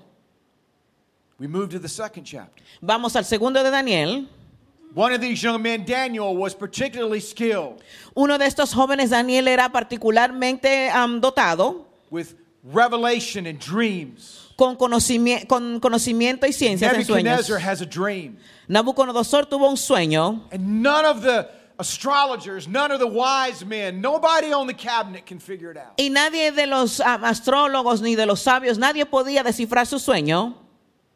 We 1.38 1.48
move 1.48 1.70
to 1.70 1.80
the 1.80 1.88
second 1.88 2.26
chapter. 2.26 2.64
Vamos 2.82 3.16
al 3.16 3.24
segundo 3.24 3.64
de 3.64 3.70
Daniel. 3.70 4.28
One 4.94 5.14
of 5.14 5.22
these 5.22 5.42
young 5.44 5.62
men, 5.62 5.86
Daniel, 5.86 6.36
was 6.36 6.56
particularly 6.56 7.20
skilled 7.20 7.82
Uno 8.16 8.38
de 8.38 8.46
estos 8.46 8.74
jóvenes, 8.74 9.12
Daniel, 9.12 9.48
era 9.48 9.70
particularmente 9.70 10.90
am, 10.90 11.22
dotado 11.22 11.86
with 12.10 12.36
revelation 12.64 13.46
and 13.46 13.60
dreams. 13.60 14.48
con 14.58 14.76
conocimiento, 14.76 15.48
con 15.48 15.80
conocimiento 15.80 16.46
y 16.48 16.54
ciencias 16.54 16.94
en 16.94 17.06
sueños. 17.06 17.24
Nebuchadnezzar 17.24 17.60
has 17.60 17.82
a 17.82 17.86
dream. 17.86 18.38
Nabucodonosor 18.68 19.46
tuvo 19.46 19.70
un 19.70 19.78
sueño 19.78 20.42
And 20.52 20.82
none 20.84 21.06
of 21.06 21.22
the 21.22 21.48
astrologers, 21.80 22.68
none 22.68 22.92
of 22.92 23.00
the 23.00 23.08
wise 23.08 23.64
men, 23.64 24.02
nobody 24.02 24.52
on 24.52 24.68
the 24.68 24.74
cabinet 24.74 25.26
can 25.26 25.40
figure 25.40 25.72
it 25.72 25.78
out. 25.78 25.94
y 25.98 26.10
nadie 26.10 26.52
de 26.52 26.66
los 26.68 27.00
am, 27.00 27.24
astrólogos 27.24 28.02
ni 28.02 28.16
de 28.16 28.26
los 28.26 28.42
sabios, 28.42 28.78
nadie 28.78 29.06
podía 29.06 29.44
descifrar 29.44 29.86
su 29.86 29.98
sueño. 29.98 30.56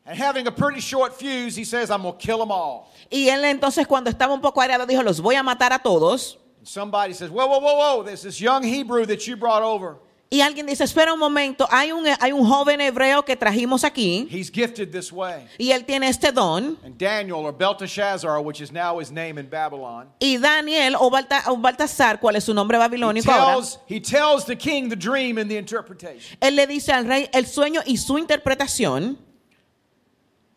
And 0.06 0.18
having 0.18 0.48
a 0.48 0.52
pretty 0.52 0.80
short 0.82 1.14
fuse, 1.14 1.56
he 1.56 1.64
says, 1.64 1.90
I'm 1.90 2.02
going 2.02 2.18
to 2.18 2.20
kill 2.20 2.38
them 2.40 2.52
all. 2.52 2.93
Y 3.10 3.30
él 3.30 3.44
entonces 3.46 3.86
cuando 3.88 4.10
estaba 4.10 4.34
un 4.34 4.42
poco 4.42 4.62
areado 4.62 4.86
dijo, 4.86 5.04
los 5.04 5.20
voy 5.22 5.36
a 5.36 5.44
matar 5.44 5.74
a 5.74 5.80
todos. 5.80 6.38
Somebody 6.64 7.14
says, 7.14 7.30
Whoa, 7.30 7.46
whoa, 7.48 7.60
whoa, 7.60 7.76
whoa, 7.76 8.04
there's 8.04 8.22
this 8.22 8.40
young 8.40 8.64
Hebrew 8.64 9.06
that 9.06 9.28
you 9.28 9.36
brought 9.36 9.64
over. 9.64 9.98
Y 10.30 10.42
alguien 10.42 10.66
dice, 10.66 10.84
espera 10.84 11.14
un 11.14 11.20
momento, 11.20 11.68
hay 11.70 11.92
un, 11.92 12.08
hay 12.20 12.32
un 12.32 12.44
joven 12.44 12.82
hebreo 12.82 13.24
que 13.24 13.36
trajimos 13.36 13.84
aquí 13.84 14.28
He's 14.32 14.50
gifted 14.50 14.92
this 14.92 15.12
way. 15.12 15.46
y 15.60 15.70
él 15.72 15.86
tiene 15.86 16.08
este 16.10 16.32
don. 16.32 16.76
And 16.84 16.98
Daniel, 16.98 17.46
or 17.46 17.52
Belteshazzar, 17.52 18.42
which 18.42 18.60
is 18.60 18.72
now 18.72 18.98
his 19.00 19.12
name 19.12 19.38
in 19.38 19.48
Babylon, 19.48 20.08
Y 20.20 20.38
Daniel 20.38 20.96
o, 21.00 21.12
Balta- 21.12 21.44
o 21.50 21.58
Baltasar, 21.58 22.20
cuál 22.20 22.36
es 22.38 22.46
su 22.46 22.54
nombre 22.56 22.78
he 22.78 22.80
babilónico 22.80 23.32
ahora, 23.32 23.64
he 23.86 24.00
tells 24.00 24.46
the 24.46 24.56
king 24.56 24.90
the 24.90 24.96
dream 24.96 25.38
and 25.38 25.52
the 25.52 25.58
interpretation. 25.58 26.36
él 26.42 26.56
le 26.56 26.66
dice 26.66 26.92
al 26.92 27.06
rey 27.06 27.30
el 27.32 27.46
sueño 27.46 27.82
y 27.86 27.98
su 27.98 28.18
interpretación 28.18 29.20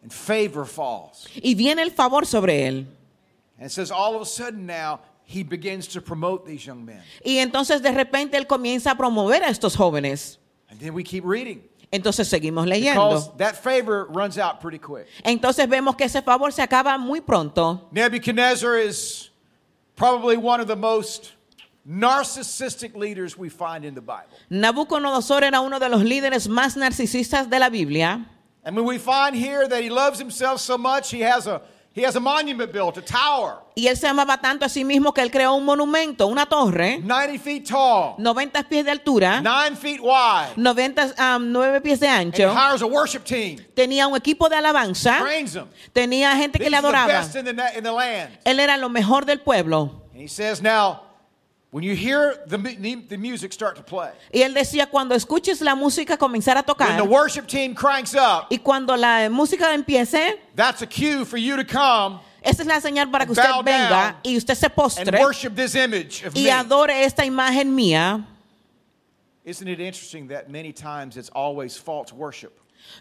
And 0.06 0.12
favor 0.12 0.64
falls. 0.64 1.26
y 1.42 1.56
viene 1.56 1.82
el 1.82 1.90
favor 1.90 2.26
sobre 2.26 2.68
él. 2.68 2.86
And 3.58 3.66
it 3.66 3.72
says, 3.72 3.90
all 3.90 4.14
of 4.14 4.22
a 4.22 4.24
sudden 4.24 4.64
now, 4.64 5.00
he 5.24 5.42
begins 5.42 5.88
to 5.88 6.00
promote 6.00 6.46
these 6.46 6.64
young 6.64 6.84
men. 6.84 7.02
Y 7.24 7.38
entonces 7.38 7.82
de 7.82 7.90
repente 7.90 8.36
él 8.36 8.46
comienza 8.46 8.92
a 8.92 8.94
promover 8.96 9.42
a 9.42 9.48
estos 9.48 9.74
jóvenes. 9.74 10.38
And 10.70 10.78
then 10.78 10.94
we 10.94 11.02
keep 11.02 11.24
reading. 11.24 11.64
Entonces 11.90 12.28
seguimos 12.28 12.68
leyendo. 12.68 13.36
that 13.38 13.56
favor 13.56 14.06
runs 14.10 14.38
out 14.38 14.60
pretty 14.60 14.78
quick. 14.78 15.08
Entonces 15.24 15.68
vemos 15.68 15.96
que 15.96 16.04
ese 16.04 16.22
favor 16.22 16.52
se 16.52 16.62
acaba 16.62 16.96
muy 16.98 17.20
pronto. 17.20 17.88
Nebuchadnezzar 17.90 18.76
is 18.78 19.30
probably 19.96 20.36
one 20.36 20.60
of 20.60 20.68
the 20.68 20.76
most 20.76 21.32
narcissistic 21.84 22.94
leaders 22.94 23.36
we 23.36 23.48
find 23.48 23.84
in 23.84 23.96
the 23.96 24.00
Bible. 24.00 24.36
Nabucodonosor 24.50 25.42
era 25.42 25.60
uno 25.60 25.80
de 25.80 25.88
los 25.88 26.02
líderes 26.02 26.46
más 26.46 26.76
narcisistas 26.76 27.50
de 27.50 27.58
la 27.58 27.70
Biblia. 27.70 28.24
And 28.66 28.76
when 28.76 28.84
we 28.84 28.98
find 28.98 29.34
here 29.36 29.66
that 29.68 29.80
he 29.80 29.88
loves 29.88 30.18
himself 30.18 30.60
so 30.60 30.76
much, 30.76 31.10
he 31.10 31.20
has 31.22 31.46
a 31.46 31.62
he 31.94 32.02
has 32.02 32.14
a 32.14 32.20
monument 32.20 32.70
built, 32.74 32.98
a 32.98 33.00
tower, 33.00 33.62
Y 33.74 33.86
él 33.86 33.96
se 33.96 34.06
amaba 34.06 34.36
tanto 34.38 34.66
a 34.66 34.68
sí 34.68 34.84
mismo 34.84 35.14
que 35.14 35.22
él 35.22 35.30
creó 35.30 35.54
un 35.54 35.64
monumento, 35.64 36.26
una 36.26 36.44
torre, 36.44 36.98
90 36.98 37.38
feet 37.42 37.66
tall, 37.66 38.16
90 38.18 38.64
pies 38.68 38.84
de 38.84 38.90
altura, 38.90 39.40
9 39.40 39.76
feet 39.76 40.00
wide. 40.02 40.56
90, 40.56 41.14
9 41.38 41.80
pies 41.80 41.98
de 42.00 42.06
And 42.08 42.34
he 42.34 42.42
ancho. 42.44 42.52
hires 42.54 42.82
a 42.82 42.86
worship 42.86 43.24
team, 43.24 43.58
Tenía 43.74 44.06
un 44.08 44.14
equipo 44.14 44.50
de 44.50 44.56
alabanza, 44.56 45.20
trains 45.22 45.54
them. 45.54 45.68
tenía 45.94 46.36
gente 46.36 46.58
que 46.58 46.64
le 46.68 46.72
the 46.72 46.76
adoraba. 46.76 47.06
best 47.06 47.34
in 47.36 47.46
the, 47.46 47.54
na- 47.54 47.72
in 47.74 47.82
the 47.82 47.92
land. 47.92 48.30
Él 48.44 48.60
era 48.60 48.76
lo 48.76 48.90
mejor 48.90 49.24
del 49.24 49.38
pueblo. 49.40 50.02
And 50.12 50.20
he 50.20 50.28
says, 50.28 50.60
now, 50.60 51.00
when 51.70 51.82
you 51.82 51.94
hear 51.94 52.36
the, 52.46 52.58
mu- 52.58 53.02
the 53.08 53.16
music 53.16 53.52
start 53.52 53.76
to 53.76 53.82
play, 53.82 54.10
Y 54.32 54.42
él 54.42 54.54
decía, 54.54 54.88
cuando 54.88 55.14
escuches 55.14 55.60
la 55.60 55.74
música 55.74 56.16
comenzar 56.16 56.56
a 56.56 56.60
when 56.60 56.64
tocar 56.66 56.96
the 56.96 57.04
worship 57.04 57.46
team 57.46 57.74
cranks 57.74 58.14
up, 58.14 58.46
y 58.50 58.58
cuando 58.58 58.96
la 58.96 59.28
música 59.30 59.72
empiece, 59.74 60.38
that's 60.54 60.82
a 60.82 60.86
cue 60.86 61.24
for 61.24 61.36
you 61.38 61.56
to 61.56 61.64
come 61.64 62.20
esa 62.42 62.62
es 62.62 62.68
la 62.68 62.80
señal 62.80 63.10
para 63.10 63.26
que 63.26 63.32
usted 63.32 63.50
venga 63.64 64.20
y 64.22 64.36
usted 64.36 64.54
se 64.54 64.70
postre 64.70 65.18
worship 65.20 65.54
this 65.54 65.74
image 65.74 66.24
of 66.24 66.36
y 66.36 66.48
adore 66.48 67.04
esta 67.04 67.24
imagen 67.24 67.74
mía. 67.74 68.24
Isn't 69.44 69.68
it 69.68 69.80
interesting 69.80 70.28
that 70.28 70.48
many 70.48 70.72
times 70.72 71.16
it's 71.16 71.30
always 71.34 71.76
false 71.76 72.12
worship 72.12 72.52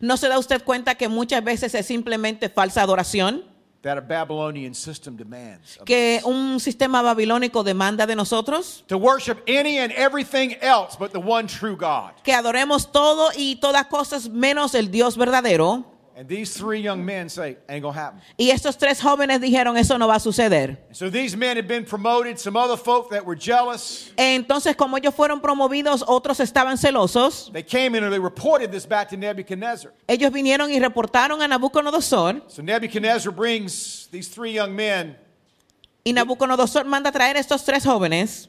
¿No 0.02 0.18
se 0.18 0.28
da 0.28 0.38
usted 0.40 0.64
cuenta 0.64 0.96
que 0.96 1.08
muchas 1.08 1.44
veces 1.44 1.74
es 1.76 1.86
simplemente 1.86 2.50
falsa 2.50 2.82
adoración? 2.82 3.44
That 3.86 3.98
a 3.98 4.02
Babylonian 4.02 4.74
system 4.74 5.16
demands? 5.16 5.80
Que 5.86 6.20
un 6.26 6.60
sistema 6.60 7.02
babilónico 7.02 7.64
demanda 7.64 8.06
de 8.06 8.16
nosotros? 8.16 8.84
To 8.88 8.98
worship 8.98 9.42
any 9.48 9.78
and 9.78 9.94
everything 9.94 10.56
else 10.62 10.98
but 10.98 11.12
the 11.12 11.20
one 11.20 11.48
true 11.48 11.78
God. 11.78 12.12
Que 12.24 12.34
adoremos 12.34 12.92
todo 12.92 13.30
y 13.38 13.58
todas 13.62 13.86
cosas 13.86 14.28
menos 14.28 14.76
el 14.76 14.92
Dios 14.92 15.16
verdadero. 15.16 15.95
And 16.18 16.30
these 16.30 16.56
three 16.56 16.80
young 16.80 17.04
men 17.04 17.28
say, 17.28 17.58
ain't 17.68 17.84
gonna 17.84 17.98
happen. 17.98 18.22
Y 18.38 18.50
estos 18.50 18.78
tres 18.78 19.02
jóvenes 19.02 19.42
dijeron, 19.42 19.78
eso 19.78 19.98
no 19.98 20.08
va 20.08 20.16
a 20.16 20.20
suceder. 20.20 20.78
So 20.94 21.10
these 21.10 21.36
men 21.36 21.58
had 21.58 21.68
been 21.68 21.84
promoted, 21.84 22.40
some 22.40 22.56
other 22.56 22.78
folk 22.78 23.10
that 23.10 23.26
were 23.26 23.36
jealous. 23.36 24.14
Entonces, 24.18 24.78
como 24.78 24.96
ellos 24.98 25.14
fueron 25.14 25.42
promovidos, 25.42 26.04
otros 26.08 26.40
estaban 26.40 26.78
celosos. 26.78 27.52
They 27.52 27.64
came 27.64 27.96
in 27.96 28.06
and 28.06 28.14
they 28.14 28.20
reported 28.20 28.72
this 28.72 28.86
back 28.86 29.10
to 29.10 29.18
Nebuchadnezzar. 29.18 29.92
Ellos 30.08 30.32
vinieron 30.32 30.72
y 30.72 30.80
reportaron 30.80 31.42
a 31.42 31.48
Nabucodonosor. 31.50 32.44
So 32.50 32.62
Nebuchadnezzar 32.62 33.34
brings 33.34 34.08
these 34.10 34.30
three 34.30 34.52
young 34.54 34.74
men 34.74 35.18
Y 36.06 36.14
Nabucodonosor 36.14 36.86
manda 36.86 37.12
traer 37.12 37.36
estos 37.36 37.66
tres 37.66 37.84
jóvenes. 37.84 38.48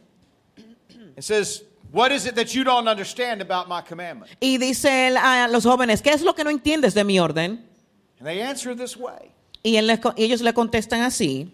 and 1.16 1.24
says, 1.24 1.64
What 1.92 2.12
is 2.12 2.26
it 2.26 2.34
that 2.34 2.54
you 2.54 2.64
don't 2.64 2.88
understand 2.88 3.40
about 3.40 3.68
my 3.68 3.80
commandment? 3.80 4.30
Y 4.40 4.58
dice 4.58 5.08
él 5.08 5.16
a 5.16 5.48
los 5.48 5.64
jóvenes, 5.64 6.02
¿qué 6.02 6.10
es 6.12 6.22
lo 6.22 6.34
que 6.34 6.44
no 6.44 6.50
entiendes 6.50 6.94
de 6.94 7.04
mi 7.04 7.18
orden? 7.18 7.64
And 8.18 8.26
they 8.26 8.42
answer 8.42 8.74
this 8.74 8.96
way 8.96 9.32
Y 9.62 9.76
él 9.76 9.86
les 9.86 9.98
ellos 10.16 10.42
le 10.42 10.52
contestan 10.52 11.02
así. 11.02 11.50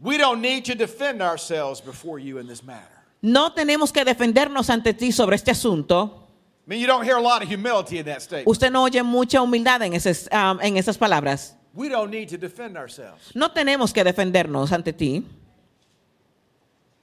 We 0.00 0.16
don't 0.16 0.40
need 0.40 0.64
to 0.66 0.74
defend 0.74 1.22
ourselves 1.22 1.80
before 1.80 2.20
you 2.20 2.38
in 2.38 2.46
this 2.46 2.62
matter. 2.62 2.98
No 3.20 3.52
tenemos 3.52 3.92
que 3.92 4.04
defendernos 4.04 4.70
ante 4.70 4.94
ti 4.94 5.10
sobre 5.10 5.36
este 5.36 5.50
asunto. 5.50 6.28
I 6.66 6.70
mean, 6.70 6.80
you 6.80 6.86
don't 6.86 7.04
hear 7.04 7.16
a 7.16 7.20
lot 7.20 7.42
of 7.42 7.48
humility 7.48 7.98
in 7.98 8.04
that 8.04 8.20
statement. 8.20 8.46
Usted 8.46 8.70
no 8.70 8.84
oye 8.84 9.02
mucha 9.02 9.40
humildad 9.40 9.82
en, 9.82 9.94
esas, 9.94 10.28
um, 10.30 10.60
en 10.60 10.76
esas 10.76 10.98
palabras. 10.98 11.54
We 11.74 11.88
don't 11.88 12.10
need 12.10 12.28
to 12.28 12.36
defend 12.36 12.76
ourselves. 12.76 13.34
No 13.34 13.50
tenemos 13.50 13.92
que 13.92 14.04
defendernos 14.04 14.70
ante 14.72 14.92
ti. 14.92 15.24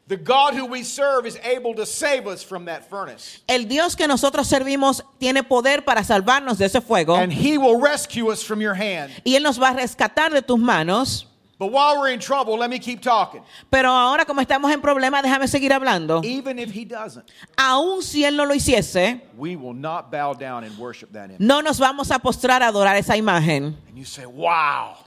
The 0.08 0.18
God 0.18 0.54
who 0.54 0.68
we 0.68 0.84
serve 0.84 1.26
is 1.26 1.36
able 1.44 1.74
to 1.76 1.86
save 1.86 2.28
us 2.28 2.44
from 2.44 2.66
that 2.66 2.88
furnace. 2.88 3.40
El 3.48 3.66
Dios 3.66 3.96
que 3.96 4.08
nosotros 4.08 4.48
servimos 4.48 5.02
tiene 5.20 5.42
poder 5.44 5.84
para 5.84 6.04
salvarnos 6.04 6.60
de 6.60 6.66
ese 6.66 6.80
fuego. 6.80 7.16
And 7.16 7.34
he 7.34 7.58
will 7.58 7.80
rescue 7.82 8.30
us 8.30 8.44
from 8.44 8.62
your 8.62 8.76
hand. 8.76 9.12
Y 9.26 9.36
Él 9.36 9.42
nos 9.42 9.58
va 9.60 9.70
a 9.70 9.74
rescatar 9.76 10.32
de 10.32 10.44
tus 10.44 10.60
manos. 10.60 11.26
But 11.58 11.72
while 11.72 11.98
we're 12.00 12.10
in 12.10 12.20
trouble, 12.20 12.58
let 12.58 12.70
me 12.70 12.78
keep 12.80 13.02
talking. 13.02 13.42
Pero 13.72 13.90
ahora 13.90 14.26
como 14.26 14.42
estamos 14.42 14.72
en 14.72 14.82
problema, 14.82 15.24
déjame 15.24 15.48
seguir 15.48 15.72
hablando. 15.72 16.22
Even 16.24 16.60
if 16.60 16.70
he 16.70 16.86
doesn't, 16.86 17.24
Aún 17.58 18.04
si 18.04 18.26
Él 18.26 18.36
no 18.36 18.44
lo 18.46 18.54
hiciese, 18.54 19.22
we 19.38 19.56
will 19.56 19.74
not 19.74 20.12
bow 20.12 20.34
down 20.34 20.66
and 20.66 20.78
worship 20.78 21.12
that 21.14 21.30
image. 21.32 21.40
no 21.40 21.62
nos 21.62 21.80
vamos 21.80 22.12
a 22.12 22.20
postrar 22.20 22.62
a 22.62 22.68
adorar 22.68 22.96
esa 22.98 23.16
imagen. 23.16 23.74
And 23.88 23.98
you 23.98 24.04
say, 24.06 24.26
wow. 24.28 24.98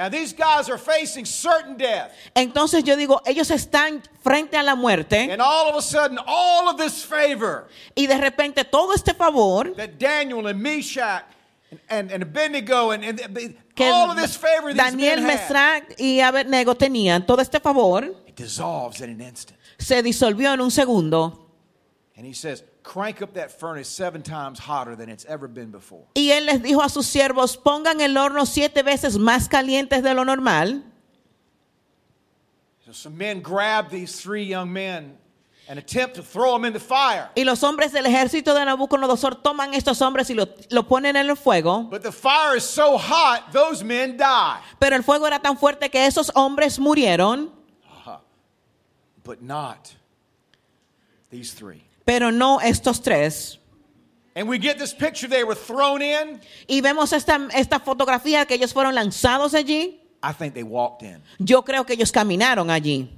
Now 0.00 0.08
these 0.08 0.32
guys 0.32 0.70
are 0.70 0.78
facing 0.78 1.26
certain 1.26 1.76
death. 1.76 2.10
Entonces 2.34 2.82
yo 2.84 2.96
digo, 2.96 3.20
ellos 3.26 3.50
están 3.50 4.02
frente 4.22 4.56
a 4.56 4.62
la 4.62 4.74
muerte 4.74 5.30
And 5.30 5.42
all 5.42 5.68
of 5.68 5.76
a 5.76 5.82
sudden, 5.82 6.18
all 6.26 6.70
of 6.70 6.78
this 6.78 7.04
favor 7.04 7.68
y 7.94 8.06
de 8.06 8.16
repente 8.16 8.64
todo 8.64 8.94
este 8.94 9.12
favor 9.12 9.74
that 9.76 9.98
Daniel 9.98 10.46
and 10.46 10.58
Meshach 10.58 11.24
and, 11.70 11.80
and, 11.90 12.12
and 12.12 12.22
Abednego 12.22 12.92
and, 12.92 13.04
que 13.74 13.84
all 13.84 14.10
of 14.10 14.16
this 14.16 14.38
favor 14.38 14.72
Daniel, 14.72 15.20
Mesrac 15.20 15.94
y 15.98 16.20
Abednego 16.20 16.74
tenían, 16.74 17.26
todo 17.26 17.42
este 17.42 17.60
favor 17.60 18.04
it 18.26 18.34
dissolves 18.34 19.02
in 19.02 19.10
an 19.10 19.20
instant. 19.20 19.58
se 19.78 20.02
disolvió 20.02 20.54
en 20.54 20.62
un 20.62 20.70
segundo. 20.70 21.46
And 22.16 22.24
he 22.26 22.32
says, 22.32 22.64
crank 22.82 23.22
up 23.22 23.34
that 23.34 23.50
furnace 23.50 23.88
seven 23.88 24.22
times 24.22 24.58
hotter 24.58 24.96
than 24.96 25.08
it's 25.08 25.24
ever 25.26 25.48
been 25.48 25.70
before. 25.70 26.04
Y 26.14 26.30
él 26.30 26.46
les 26.46 26.62
dijo 26.62 26.82
a 26.82 26.88
sus 26.88 27.06
siervos, 27.06 27.56
pongan 27.56 28.00
el 28.00 28.16
horno 28.16 28.46
siete 28.46 28.82
veces 28.82 29.18
más 29.18 29.48
calientes 29.48 30.02
de 30.02 30.14
lo 30.14 30.24
normal. 30.24 30.82
So 32.84 32.92
some 32.92 33.16
men 33.16 33.40
grab 33.40 33.90
these 33.90 34.20
three 34.20 34.42
young 34.42 34.72
men 34.72 35.16
and 35.68 35.78
attempt 35.78 36.16
to 36.16 36.22
throw 36.22 36.54
them 36.54 36.64
in 36.64 36.72
the 36.72 36.80
fire. 36.80 37.30
Y 37.36 37.44
los 37.44 37.62
hombres 37.62 37.92
del 37.92 38.04
ejército 38.06 38.54
de 38.54 38.64
Nabucodonosor 38.64 39.36
toman 39.42 39.72
estos 39.74 40.00
hombres 40.02 40.28
y 40.30 40.34
lo, 40.34 40.48
lo 40.70 40.82
ponen 40.88 41.14
en 41.14 41.30
el 41.30 41.36
fuego. 41.36 41.84
But 41.84 42.02
the 42.02 42.10
fire 42.10 42.56
is 42.56 42.64
so 42.64 42.98
hot, 42.98 43.52
those 43.52 43.84
men 43.84 44.16
die. 44.16 44.58
Pero 44.80 44.96
el 44.96 45.04
fuego 45.04 45.26
era 45.26 45.38
tan 45.38 45.56
fuerte 45.56 45.88
que 45.90 46.04
esos 46.06 46.32
hombres 46.34 46.78
murieron, 46.78 47.52
But 49.22 49.42
not 49.42 49.94
these 51.30 51.52
three. 51.52 51.84
Pero 52.10 52.32
no 52.32 52.58
estos 52.60 53.00
tres. 53.00 53.60
And 54.34 54.48
we 54.48 54.58
get 54.58 54.78
this 54.78 54.92
picture 54.92 55.28
they 55.28 55.44
were 55.44 55.54
thrown 55.54 56.02
in. 56.02 56.40
Y 56.66 56.80
vemos 56.80 57.12
esta, 57.12 57.48
esta 57.54 57.78
fotografía 57.78 58.46
que 58.46 58.54
ellos 58.54 58.72
fueron 58.72 58.96
lanzados 58.96 59.54
allí. 59.54 60.00
I 60.20 60.32
think 60.32 60.54
they 60.54 60.64
walked 60.64 61.02
in. 61.02 61.22
Yo 61.38 61.62
creo 61.62 61.86
que 61.86 61.94
ellos 61.94 62.10
caminaron 62.10 62.68
allí. 62.68 63.08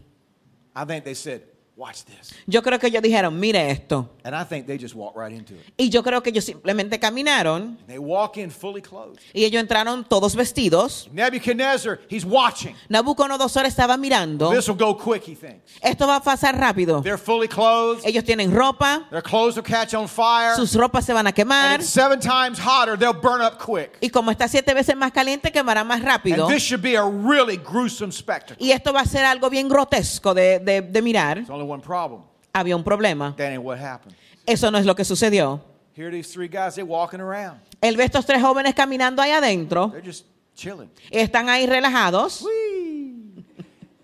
I 0.77 0.85
think 0.85 1.05
they 1.05 1.15
said, 1.15 1.41
Watch 1.83 2.05
this. 2.05 2.33
Yo 2.47 2.63
creo 2.63 2.79
que 2.79 2.87
ellos 2.87 3.03
dijeron, 3.03 3.41
mire 3.41 3.69
esto. 3.73 4.09
And 4.23 4.37
I 4.37 4.45
think 4.45 4.69
they 4.69 4.79
just 4.79 4.95
walked 4.95 5.17
right 5.17 5.33
into 5.37 5.55
it. 5.55 5.63
Y 5.77 5.89
yo 5.91 6.05
creo 6.05 6.23
que 6.23 6.31
ellos 6.31 6.45
simplemente 6.45 7.01
caminaron 7.01 7.77
They 7.89 7.99
walk 7.99 8.37
in 8.37 8.53
fully 8.53 8.81
clothed. 8.81 9.19
y 9.35 9.43
ellos 9.45 9.61
entraron 9.61 10.05
todos 10.09 10.37
vestidos. 10.37 11.09
Nebuchadnezzar, 11.13 11.99
he's 12.09 12.25
watching. 12.25 12.77
Nabucodonosor 12.89 13.67
estaba 13.67 13.97
mirando. 13.97 14.51
This 14.51 14.69
will 14.69 14.77
go 14.77 14.97
quick, 14.97 15.25
he 15.27 15.35
thinks. 15.35 15.73
Esto 15.81 16.07
va 16.07 16.17
a 16.17 16.23
pasar 16.23 16.57
rápido. 16.57 17.03
They're 17.03 17.19
fully 17.19 17.49
clothed. 17.49 18.03
Ellos 18.07 18.23
tienen 18.23 18.53
ropa, 18.53 19.09
Their 19.11 19.23
clothes 19.23 19.57
will 19.57 19.65
catch 19.65 19.93
on 19.95 20.07
fire. 20.07 20.55
sus 20.55 20.75
ropas 20.77 21.05
se 21.05 21.13
van 21.13 21.27
a 21.27 21.31
And 21.31 21.37
quemar. 21.37 21.81
it's 21.81 21.89
seven 21.89 22.21
times 22.21 22.61
hotter. 22.61 22.97
They'll 22.97 23.13
burn 23.13 23.41
up 23.41 23.59
quick. 23.59 23.99
Y 24.01 24.09
como 24.11 24.31
está 24.31 24.47
siete 24.47 24.73
veces 24.73 24.95
más 24.97 25.11
caliente, 25.11 25.51
quemará 25.51 25.83
más 25.83 26.01
rápido. 26.01 26.45
And 26.47 26.55
this 26.55 26.63
should 26.63 26.81
be 26.83 26.97
a 26.97 27.03
really 27.05 27.57
gruesome 27.57 28.13
spectacle. 28.13 28.57
Y 28.65 28.71
esto 28.71 28.93
va 28.93 29.01
a 29.01 29.07
ser 29.07 29.25
algo 29.25 29.51
bien 29.51 29.69
grotesco 29.69 30.33
de, 30.33 30.61
de- 30.61 30.83
de 30.83 31.03
mirar. 31.03 31.43
Only 31.49 31.65
one 31.73 31.83
problem. 31.83 32.23
Había 32.55 32.77
un 32.77 32.85
problema. 32.85 33.35
That 33.37 33.53
ain't 33.53 33.63
what 33.63 33.79
happened. 33.79 34.15
Eso 34.47 34.71
no 34.71 34.79
es 34.79 34.85
lo 34.87 34.95
que 34.95 35.05
sucedió. 35.05 35.61
Here 35.95 36.11
these 36.11 36.33
three 36.33 36.49
guys, 36.49 36.75
they're 36.75 36.85
walking 36.85 37.21
around. 37.21 37.61
Él 37.81 37.97
ve 37.97 38.05
a 38.05 38.07
estos 38.07 38.25
tres 38.25 38.41
jóvenes 38.43 38.75
caminando 38.75 39.21
ahí 39.23 39.31
adentro. 39.31 39.91
They're 39.91 40.01
just 40.05 40.27
chilling. 40.55 40.91
Están 41.11 41.49
ahí 41.49 41.67
relajados. 41.67 42.43
Whee! 42.43 43.45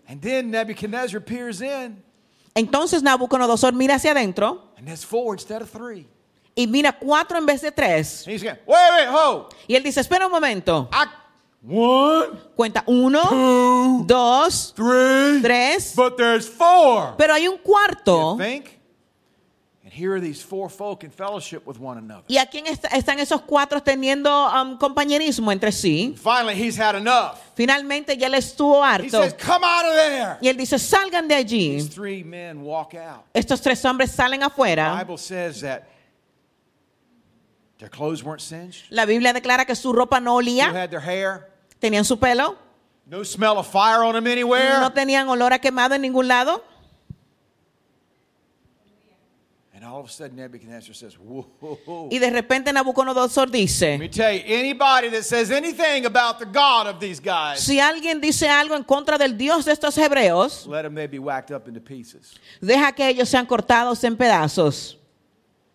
And 0.08 0.20
then 0.22 0.50
Nebuchadnezzar 0.50 1.20
peers 1.20 1.60
in, 1.60 2.02
Entonces 2.54 3.02
Nabucodonosor 3.02 3.72
mira 3.74 3.96
hacia 3.96 4.12
adentro 4.12 4.72
and 4.76 4.86
there's 4.86 5.04
four 5.04 5.34
instead 5.34 5.60
of 5.62 5.70
three. 5.70 6.06
y 6.56 6.66
mira 6.66 6.92
cuatro 6.92 7.38
en 7.38 7.46
vez 7.46 7.60
de 7.60 7.70
tres. 7.70 8.24
And 8.26 8.32
he's 8.32 8.42
going, 8.42 8.56
wait, 8.66 8.90
wait, 8.92 9.08
ho! 9.08 9.48
Y 9.68 9.74
él 9.76 9.82
dice, 9.82 10.00
espera 10.00 10.26
un 10.26 10.32
momento. 10.32 10.88
I, 10.92 11.04
one, 11.62 12.38
Cuenta 12.56 12.84
uno, 12.86 13.22
two, 13.28 14.04
dos, 14.06 14.72
three, 14.74 15.40
tres. 15.42 15.94
but 15.96 16.16
there's 16.16 16.48
four. 16.48 17.14
Pero 17.18 17.34
hay 17.34 17.46
un 17.48 17.58
cuarto. 17.58 18.32
You 18.32 18.38
think? 18.38 18.78
And 19.84 19.92
here 19.92 20.12
are 20.14 20.20
these 20.20 20.40
four 20.42 20.68
folk 20.68 21.02
in 21.02 21.10
fellowship 21.10 21.66
with 21.66 21.78
one 21.80 21.98
another. 21.98 22.22
¿Y 22.28 22.36
a 22.36 22.46
quién 22.46 22.66
est- 22.66 22.84
están 22.92 23.18
esos 23.18 23.40
cuatro 23.42 23.82
teniendo 23.82 24.30
um, 24.52 24.76
compañerismo 24.78 25.50
entre 25.50 25.72
sí? 25.72 26.14
Finally, 26.16 26.54
he's 26.54 26.78
had 26.78 26.94
enough. 26.94 27.38
Finalmente 27.56 28.16
ya 28.16 28.28
le 28.28 28.36
estuvo 28.38 28.82
He 28.84 28.86
harto. 28.86 29.10
says, 29.22 29.34
come 29.34 29.64
out 29.64 29.86
of 29.86 29.94
there. 29.94 30.36
Y 30.42 30.48
él 30.48 30.56
dice, 30.56 30.78
salgan 30.78 31.26
de 31.26 31.36
These 31.42 31.44
allí. 31.44 31.88
three 31.90 32.22
men 32.22 32.62
walk 32.62 32.94
out. 32.94 33.24
Estos 33.34 33.60
tres 33.62 33.82
hombres 33.84 34.10
salen 34.12 34.40
The 34.40 34.46
afuera. 34.46 34.94
Bible 34.98 35.16
says 35.18 35.60
that 35.62 35.88
their 37.78 37.88
clothes 37.88 38.22
weren't 38.22 38.40
singed. 38.40 38.86
La 38.90 39.04
Biblia 39.04 39.32
declara 39.32 39.64
que 39.64 39.74
su 39.74 39.92
ropa 39.92 40.20
no 40.20 40.36
olía. 40.36 40.72
had 40.72 40.90
their 40.90 41.00
hair. 41.00 41.50
Tenían 41.80 42.04
su 42.04 42.18
pelo. 42.18 42.56
No 43.06 43.24
smell 43.24 43.56
of 43.58 43.66
fire 43.66 44.02
on 44.02 44.14
them 44.14 44.26
anywhere. 44.26 44.80
No 44.80 44.90
tenían 44.92 45.28
olor 45.28 45.52
a 45.52 45.58
quemado 45.58 45.94
en 45.94 46.02
ningún 46.02 46.28
lado. 46.28 46.62
And 49.72 49.84
all 49.84 50.00
of 50.00 50.06
a 50.06 50.10
sudden 50.10 50.34
Nebuchadnezzar 50.34 50.92
says, 50.92 51.16
Whoa. 51.16 52.08
Y 52.10 52.18
de 52.18 52.30
repente 52.30 52.72
Nabucodonosor 52.72 53.46
Let 53.46 53.52
me 53.52 53.60
dice, 53.60 54.10
tell 54.10 54.32
you, 54.34 54.42
anybody 54.44 55.08
that 55.10 55.22
says 55.22 55.52
anything 55.52 56.04
about 56.04 56.40
the 56.40 56.46
God 56.46 56.88
of 56.88 56.98
these 56.98 57.20
guys, 57.20 57.60
si 57.60 57.78
alguien 57.78 58.20
dice 58.20 58.48
algo 58.48 58.74
en 58.74 58.82
contra 58.82 59.16
del 59.16 59.38
Dios 59.38 59.66
de 59.66 59.72
estos 59.72 59.96
hebreos, 59.96 60.66
let 60.66 60.82
them 60.82 60.96
they 60.96 61.06
be 61.06 61.20
whacked 61.20 61.52
up 61.52 61.68
into 61.68 61.80
pieces. 61.80 62.34
deja 62.60 62.90
que 62.92 63.08
ellos 63.08 63.28
sean 63.28 63.46
cortados 63.46 64.02
en 64.02 64.16
pedazos. 64.16 64.98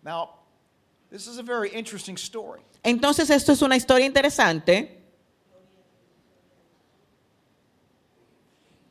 Now, 0.02 0.43
this 1.14 1.28
is 1.28 1.38
a 1.38 1.44
very 1.44 1.68
interesting 1.68 2.16
story. 2.16 2.60
Entonces 2.82 3.30
esto 3.30 3.52
es 3.52 3.62
una 3.62 3.76
historia 3.76 4.04
interesante, 4.04 5.00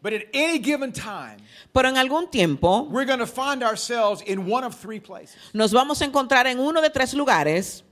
But 0.02 0.12
at 0.14 0.24
any 0.34 0.60
given 0.60 0.92
time, 0.92 1.38
pero 1.74 1.88
en 1.88 1.96
algún 1.96 2.30
tiempo 2.32 2.84
we're 2.90 3.06
going 3.06 3.20
to 3.20 3.28
find 3.28 3.62
ourselves 3.64 4.22
in 4.22 4.46
one 4.48 4.64
of 4.66 4.74
three 4.76 5.00
places. 5.00 5.36
nos 5.54 5.72
vamos 5.74 6.02
a 6.02 6.06
encontrar 6.06 6.46
en 6.46 6.60
uno 6.60 6.82
de 6.82 6.90
tres 6.90 7.14
lugares 7.14 7.84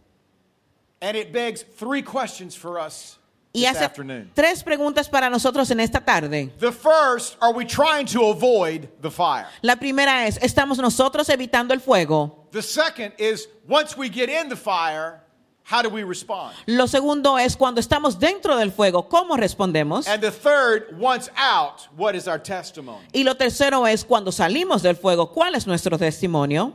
And 1.01 1.17
it 1.17 1.33
begs 1.33 1.63
three 1.63 2.01
questions 2.01 2.55
for 2.55 2.79
us 2.79 3.17
y 3.53 3.65
hace 3.65 3.83
afternoon. 3.83 4.31
tres 4.33 4.63
preguntas 4.63 5.09
para 5.09 5.29
nosotros 5.29 5.69
en 5.71 5.79
esta 5.79 5.99
tarde. 5.99 6.51
The 6.59 6.71
first, 6.71 7.37
are 7.41 7.53
we 7.53 7.65
trying 7.65 8.05
to 8.07 8.29
avoid 8.29 8.87
the 9.01 9.11
fire? 9.11 9.47
La 9.61 9.75
primera 9.75 10.27
es, 10.27 10.37
¿estamos 10.41 10.77
nosotros 10.77 11.27
evitando 11.29 11.73
el 11.73 11.81
fuego? 11.81 12.47
The 12.51 12.61
second 12.61 13.13
is, 13.17 13.47
once 13.67 13.95
we 13.97 14.09
get 14.09 14.29
in 14.29 14.49
the 14.49 14.55
fire, 14.55 15.21
how 15.63 15.81
do 15.81 15.89
we 15.89 16.03
respond? 16.03 16.53
Lo 16.65 16.87
segundo 16.87 17.37
es, 17.37 17.55
cuando 17.55 17.79
estamos 17.79 18.19
dentro 18.19 18.57
del 18.57 18.71
fuego, 18.71 19.07
¿cómo 19.07 19.37
respondemos? 19.37 20.07
And 20.07 20.21
the 20.21 20.31
third, 20.31 20.97
once 20.99 21.29
out, 21.37 21.87
what 21.97 22.15
is 22.15 22.27
our 22.27 22.39
testimony? 22.41 23.05
Y 23.13 23.23
lo 23.23 23.35
tercero 23.35 23.85
es, 23.87 24.03
cuando 24.03 24.31
salimos 24.31 24.81
del 24.81 24.95
fuego, 24.95 25.31
¿cuál 25.31 25.55
es 25.55 25.67
nuestro 25.67 25.97
testimonio? 25.97 26.73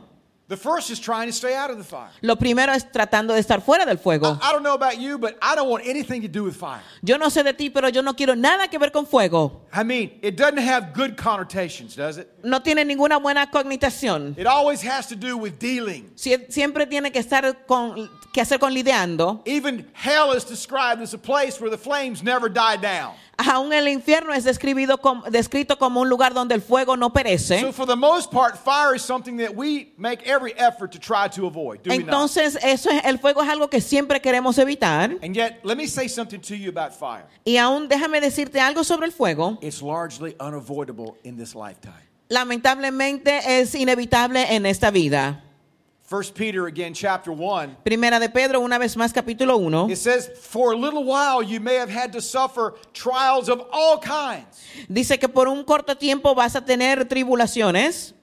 The 0.49 0.55
first 0.55 0.89
is 0.89 0.97
trying 0.97 1.27
to 1.27 1.33
stay 1.33 1.53
out 1.55 1.71
of 1.71 1.77
the 1.77 1.83
fire. 1.83 2.07
Lo 2.21 2.37
primero 2.37 2.71
es 2.71 2.85
tratando 2.89 3.33
de 3.33 3.39
estar 3.41 3.61
fuera 3.61 3.85
del 3.85 3.97
fuego. 3.97 4.39
I, 4.41 4.49
I 4.49 4.51
don't 4.53 4.63
know 4.63 4.75
about 4.75 4.97
you, 4.97 5.17
but 5.17 5.37
I 5.41 5.55
don't 5.55 5.67
want 5.69 5.85
anything 5.85 6.21
to 6.21 6.29
do 6.29 6.45
with 6.45 6.55
fire. 6.55 6.79
Yo 7.03 7.17
no 7.17 7.27
sé 7.27 7.43
de 7.43 7.51
ti, 7.51 7.69
pero 7.69 7.89
yo 7.89 8.01
no 8.01 8.13
quiero 8.13 8.33
nada 8.33 8.69
que 8.69 8.79
ver 8.79 8.91
con 8.91 9.05
fuego. 9.05 9.63
I 9.73 9.83
mean, 9.83 10.11
it 10.21 10.37
doesn't 10.37 10.59
have 10.59 10.93
good 10.93 11.17
connotations, 11.17 11.97
does 11.97 12.17
it? 12.17 12.29
No 12.45 12.59
tiene 12.61 12.85
ninguna 12.85 13.19
buena 13.21 13.47
cognición. 13.51 14.37
It 14.37 14.47
always 14.47 14.81
has 14.83 15.07
to 15.07 15.17
do 15.17 15.35
with 15.37 15.59
dealing. 15.59 16.11
Sie- 16.15 16.45
Siempre 16.49 16.85
tiene 16.85 17.11
que 17.11 17.19
estar 17.19 17.65
con, 17.67 18.09
que 18.31 18.39
hacer 18.41 18.57
con 18.57 18.73
lidiando. 18.73 19.41
Even 19.45 19.85
hell 19.91 20.31
is 20.31 20.45
described 20.45 21.01
as 21.01 21.13
a 21.13 21.17
place 21.17 21.59
where 21.59 21.69
the 21.69 21.77
flames 21.77 22.23
never 22.23 22.47
die 22.47 22.77
down. 22.77 23.15
Aún 23.39 23.71
el 23.71 23.87
infierno 23.87 24.33
es 24.33 24.43
describido 24.43 24.97
com- 24.99 25.21
descrito 25.29 25.77
como 25.77 26.01
un 26.01 26.09
lugar 26.09 26.33
donde 26.33 26.55
el 26.55 26.61
fuego 26.61 26.97
no 26.97 27.13
perece. 27.13 27.61
So, 27.61 27.71
for 27.71 27.85
the 27.85 27.95
most 27.95 28.31
part, 28.31 28.57
fire 28.57 28.95
is 28.95 29.03
something 29.03 29.37
that 29.37 29.51
we 29.55 29.93
make 29.95 30.23
every 30.27 30.53
effort 30.57 30.91
to 30.91 30.99
try 30.99 31.29
to 31.29 31.45
avoid, 31.45 31.83
do 31.83 31.91
we 31.91 31.97
not? 31.99 32.07
Entonces, 32.07 32.57
eso 32.63 32.89
es, 32.89 33.05
el 33.05 33.19
fuego 33.19 33.43
es 33.43 33.49
algo 33.49 33.69
que 33.69 33.79
siempre 33.79 34.19
queremos 34.21 34.57
evitar. 34.57 35.17
And 35.21 35.35
yet, 35.35 35.59
let 35.63 35.77
me 35.77 35.85
say 35.87 36.07
something 36.09 36.39
to 36.41 36.55
you 36.55 36.69
about 36.69 36.93
fire. 36.93 37.25
Y 37.45 37.57
aún 37.57 37.87
déjame 37.87 38.19
decirte 38.21 38.59
algo 38.59 38.83
sobre 38.83 39.05
el 39.05 39.11
fuego. 39.11 39.59
It's 39.61 39.83
largely 39.83 40.35
unavoidable 40.39 41.15
in 41.23 41.37
this 41.37 41.53
lifetime. 41.53 42.07
Lamentablemente 42.29 43.59
es 43.61 43.75
inevitable 43.75 44.55
en 44.55 44.65
esta 44.65 44.89
vida. 44.91 45.43
First 46.07 46.35
Peter 46.35 46.67
again, 46.67 46.93
chapter 46.93 47.33
1. 47.33 47.79
Primera 47.83 48.17
de 48.17 48.29
Pedro, 48.29 48.61
una 48.61 48.79
vez 48.79 48.95
más, 48.95 49.11
capítulo 49.11 49.57
1. 49.57 49.89
It 49.91 49.97
says, 49.97 50.29
For 50.39 50.71
a 50.71 50.75
little 50.75 51.03
while 51.03 51.43
you 51.43 51.59
may 51.59 51.75
have 51.75 51.89
had 51.89 52.13
to 52.13 52.21
suffer 52.21 52.75
trials 52.93 53.49
of 53.49 53.61
all 53.73 53.99
kinds. 53.99 54.63
Dice 54.89 55.19
que 55.19 55.27
por 55.27 55.49
un 55.49 55.65
corto 55.65 55.97
tiempo 55.97 56.33
vas 56.33 56.55
a 56.55 56.61
tener 56.61 57.03
tribulaciones. 57.03 58.13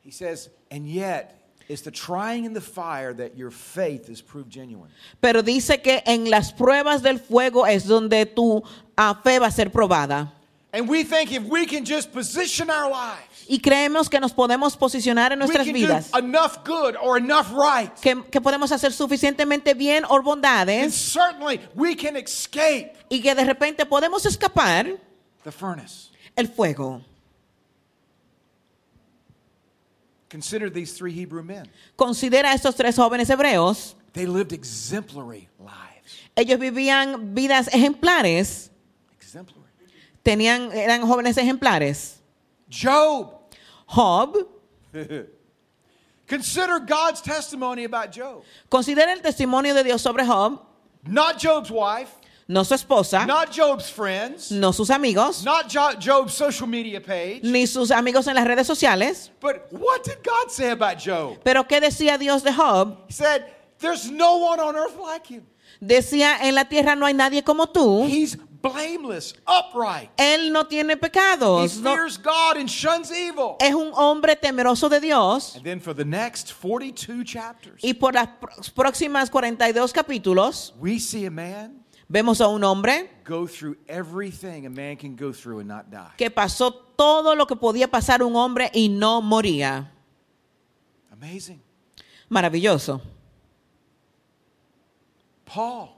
He 0.00 0.10
says, 0.10 0.48
And 0.70 0.88
yet, 0.88 1.38
it's 1.68 1.82
the 1.82 1.90
trying 1.90 2.46
in 2.46 2.54
the 2.54 2.62
fire 2.62 3.12
that 3.12 3.36
your 3.36 3.50
faith 3.50 4.08
is 4.08 4.22
proved 4.22 4.50
genuine. 4.50 4.88
Pero 5.20 5.42
dice 5.42 5.82
que 5.82 6.02
en 6.06 6.30
las 6.30 6.52
pruebas 6.52 7.02
del 7.02 7.18
fuego 7.18 7.66
es 7.66 7.84
donde 7.86 8.24
tu 8.24 8.62
ah, 8.96 9.20
fe 9.22 9.38
va 9.38 9.48
a 9.48 9.50
ser 9.50 9.66
probada. 9.66 10.32
And 10.74 10.88
we 10.88 11.04
think 11.04 11.30
if 11.32 11.42
we 11.44 11.66
can 11.66 11.84
just 11.84 12.12
position 12.12 12.70
our 12.70 12.90
lives, 12.90 13.44
Y 13.46 13.58
creemos 13.58 14.08
que 14.08 14.18
nos 14.20 14.32
podemos 14.32 14.74
posicionar 14.76 15.30
en 15.32 15.38
we 15.40 15.44
nuestras 15.44 15.66
can 15.66 15.74
vidas. 15.74 16.10
do 16.10 16.18
enough 16.18 16.64
good 16.64 16.96
or 16.96 17.18
enough 17.18 17.52
right, 17.52 17.90
Que, 18.00 18.22
que 18.30 18.40
podemos 18.40 18.72
hacer 18.72 18.92
suficientemente 18.92 19.74
bien 19.76 20.04
o 20.08 20.22
bondades. 20.22 20.94
certainly 20.94 21.60
we 21.74 21.94
can 21.94 22.16
escape 22.16 22.94
Y 23.10 23.20
que 23.20 23.34
de 23.34 23.44
repente 23.44 23.84
podemos 23.84 24.24
escapar 24.24 24.98
the 25.44 25.52
furnace. 25.52 26.08
el 26.36 26.46
fuego. 26.48 27.02
Consider 30.30 30.70
these 30.70 30.94
three 30.94 31.12
Hebrew 31.12 31.42
men. 31.42 31.68
Considera 31.96 32.52
a 32.52 32.54
estos 32.54 32.74
tres 32.74 32.96
jóvenes 32.96 33.28
hebreos. 33.28 33.94
They 34.14 34.24
lived 34.26 34.52
exemplary 34.54 35.48
lives. 35.58 36.16
Ellos 36.34 36.58
vivían 36.58 37.34
vidas 37.34 37.68
ejemplares. 37.68 38.70
Exemplary. 39.20 39.61
Tenían, 40.22 40.70
eran 40.72 41.02
jóvenes 41.02 41.36
ejemplares. 41.36 42.20
Job. 42.68 43.32
Job. 43.86 44.36
Consider 46.26 46.78
God's 46.80 47.20
testimony 47.20 47.84
about 47.84 48.10
Job. 48.12 48.42
Considera 48.70 49.12
el 49.12 49.20
testimonio 49.20 49.74
de 49.74 49.84
Dios 49.84 50.00
sobre 50.00 50.24
Job. 50.24 50.60
Not 51.06 51.38
Job's 51.38 51.70
wife, 51.70 52.10
No 52.48 52.62
su 52.62 52.74
esposa. 52.74 53.26
not 53.26 53.50
Job's 53.50 53.90
friends, 53.90 54.50
No 54.52 54.70
sus 54.72 54.88
amigos. 54.90 55.44
not 55.44 55.68
jo- 55.68 55.96
Job's 55.98 56.32
social 56.32 56.66
media 56.68 57.00
page. 57.00 57.42
Ni 57.42 57.66
sus 57.66 57.90
amigos 57.90 58.26
en 58.28 58.36
las 58.36 58.46
redes 58.46 58.66
sociales. 58.66 59.30
But 59.40 59.66
what 59.72 60.04
did 60.04 60.22
God 60.22 60.50
say 60.50 60.70
about 60.70 60.98
Job? 60.98 61.38
Pero 61.44 61.64
¿qué 61.64 61.80
decía 61.80 62.18
Dios 62.18 62.42
de 62.42 62.52
Job? 62.52 62.96
He 63.08 63.12
said, 63.12 63.44
There's 63.78 64.08
no 64.10 64.36
one 64.38 64.60
on 64.60 64.76
earth 64.76 64.96
like 64.98 65.26
him. 65.26 65.42
Decía, 65.82 66.38
en 66.42 66.54
la 66.54 66.64
tierra 66.64 66.94
no 66.94 67.04
hay 67.06 67.14
nadie 67.14 67.42
como 67.42 67.66
tú. 67.66 68.06
He's 68.06 68.36
blameless, 68.62 69.34
upright. 69.46 70.10
Él 70.16 70.52
no 70.52 70.64
tiene 70.66 70.92
He 70.94 70.96
pecados. 70.96 71.76
no- 71.78 71.92
fears 71.94 72.16
God 72.16 72.56
and 72.56 72.68
shuns 72.68 73.10
evil. 73.10 73.56
es 73.60 73.74
un 73.74 73.90
hombre 73.94 74.36
temeroso 74.36 74.88
de 74.88 75.00
Dios. 75.00 75.56
And 75.56 75.64
then 75.64 75.80
for 75.80 75.92
the 75.94 76.04
next 76.04 76.52
42 76.52 77.24
chapters, 77.24 77.82
Y 77.82 77.94
por 77.94 78.12
las 78.14 78.28
pr- 78.40 78.72
próximas 78.74 79.28
42 79.30 79.92
capítulos 79.92 80.72
we 80.78 80.98
see 80.98 81.26
a 81.26 81.30
man 81.30 81.84
vemos 82.08 82.40
a 82.40 82.48
un 82.48 82.62
hombre 82.62 83.10
go 83.24 83.46
through 83.46 83.76
everything 83.88 84.66
a 84.66 84.70
man 84.70 84.96
can 84.96 85.16
go 85.16 85.32
through 85.32 85.60
and 85.60 85.68
not 85.68 85.90
die. 85.90 86.12
que 86.16 86.30
pasó 86.30 86.72
todo 86.96 87.34
lo 87.34 87.46
que 87.46 87.56
podía 87.56 87.88
pasar 87.90 88.22
un 88.22 88.36
hombre 88.36 88.70
y 88.74 88.88
no 88.88 89.20
moría. 89.22 89.90
Amazing. 91.10 91.60
Maravilloso. 92.28 93.00
Paul, 95.44 95.90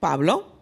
Pablo, 0.00 0.57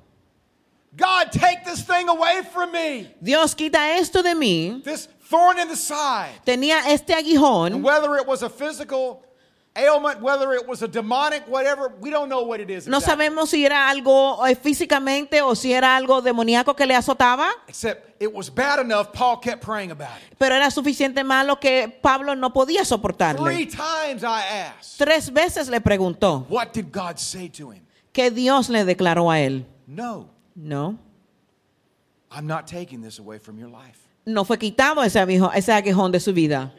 God, 0.96 1.30
take 1.30 1.64
this 1.64 1.82
thing 1.82 2.08
away 2.08 2.40
from 2.52 2.72
me. 2.72 3.10
Dios 3.22 3.54
quita 3.54 3.96
esto 3.98 4.22
de 4.22 4.34
mí. 4.34 4.82
This 4.82 5.08
thorn 5.28 5.58
in 5.58 5.68
the 5.68 5.76
side. 5.76 6.40
Tenía 6.44 6.88
este 6.88 7.10
And 7.12 7.26
aguijón. 7.26 7.82
whether 7.82 8.16
it 8.16 8.26
was 8.26 8.42
a 8.42 8.48
physical 8.48 9.22
ailment, 9.74 10.22
whether 10.22 10.54
it 10.54 10.66
was 10.66 10.80
a 10.82 10.88
demonic, 10.88 11.42
whatever, 11.48 11.92
we 12.00 12.08
don't 12.08 12.30
know 12.30 12.40
what 12.42 12.60
it 12.60 12.70
is. 12.70 12.86
No 12.86 12.96
exactly. 12.96 13.26
sabemos 13.26 13.48
si 13.50 13.66
era 13.66 13.90
algo 13.90 14.42
eh, 14.46 14.54
físicamente 14.56 15.42
o 15.42 15.54
si 15.54 15.74
era 15.74 15.94
algo 15.96 16.22
demoníaco 16.22 16.74
que 16.74 16.86
le 16.86 16.94
azotaba, 16.94 17.50
Except 17.68 18.22
it 18.22 18.32
was 18.32 18.48
bad 18.48 18.78
enough, 18.78 19.12
Paul 19.12 19.36
kept 19.38 19.60
praying 19.62 19.90
about 19.90 20.16
it. 20.30 20.34
pero 20.38 20.54
era 20.54 20.70
suficiente 20.70 21.22
malo 21.24 21.56
que 21.60 21.88
Pablo 22.00 22.34
no 22.34 22.54
podía 22.54 22.78
Three 22.78 22.86
soportarle. 22.86 23.66
times 23.66 24.24
I 24.24 24.40
asked, 24.78 24.96
Tres 24.96 25.30
veces 25.30 25.68
le 25.68 25.80
preguntó 25.82 26.46
what 26.48 26.72
did 26.72 26.90
God 26.90 27.18
say 27.18 27.50
to 27.50 27.70
him? 27.72 27.82
que 28.14 28.30
Dios 28.30 28.70
le 28.70 28.86
declaró 28.86 29.30
a 29.30 29.40
él. 29.40 29.66
No, 29.86 30.30
No, 30.56 30.98
I'm 32.30 32.46
not 32.46 32.66
taking 32.66 33.02
this 33.02 33.18
away 33.18 33.38
from 33.38 33.58
your 33.58 33.68
life. 33.68 33.98
no 34.26 34.44
fue 34.44 34.56
quitado 34.58 35.04
ese, 35.04 35.16
aguijón- 35.20 35.52
ese 35.54 35.68
aguijón 35.72 36.10
de 36.12 36.18
su 36.20 36.32
vida. 36.32 36.72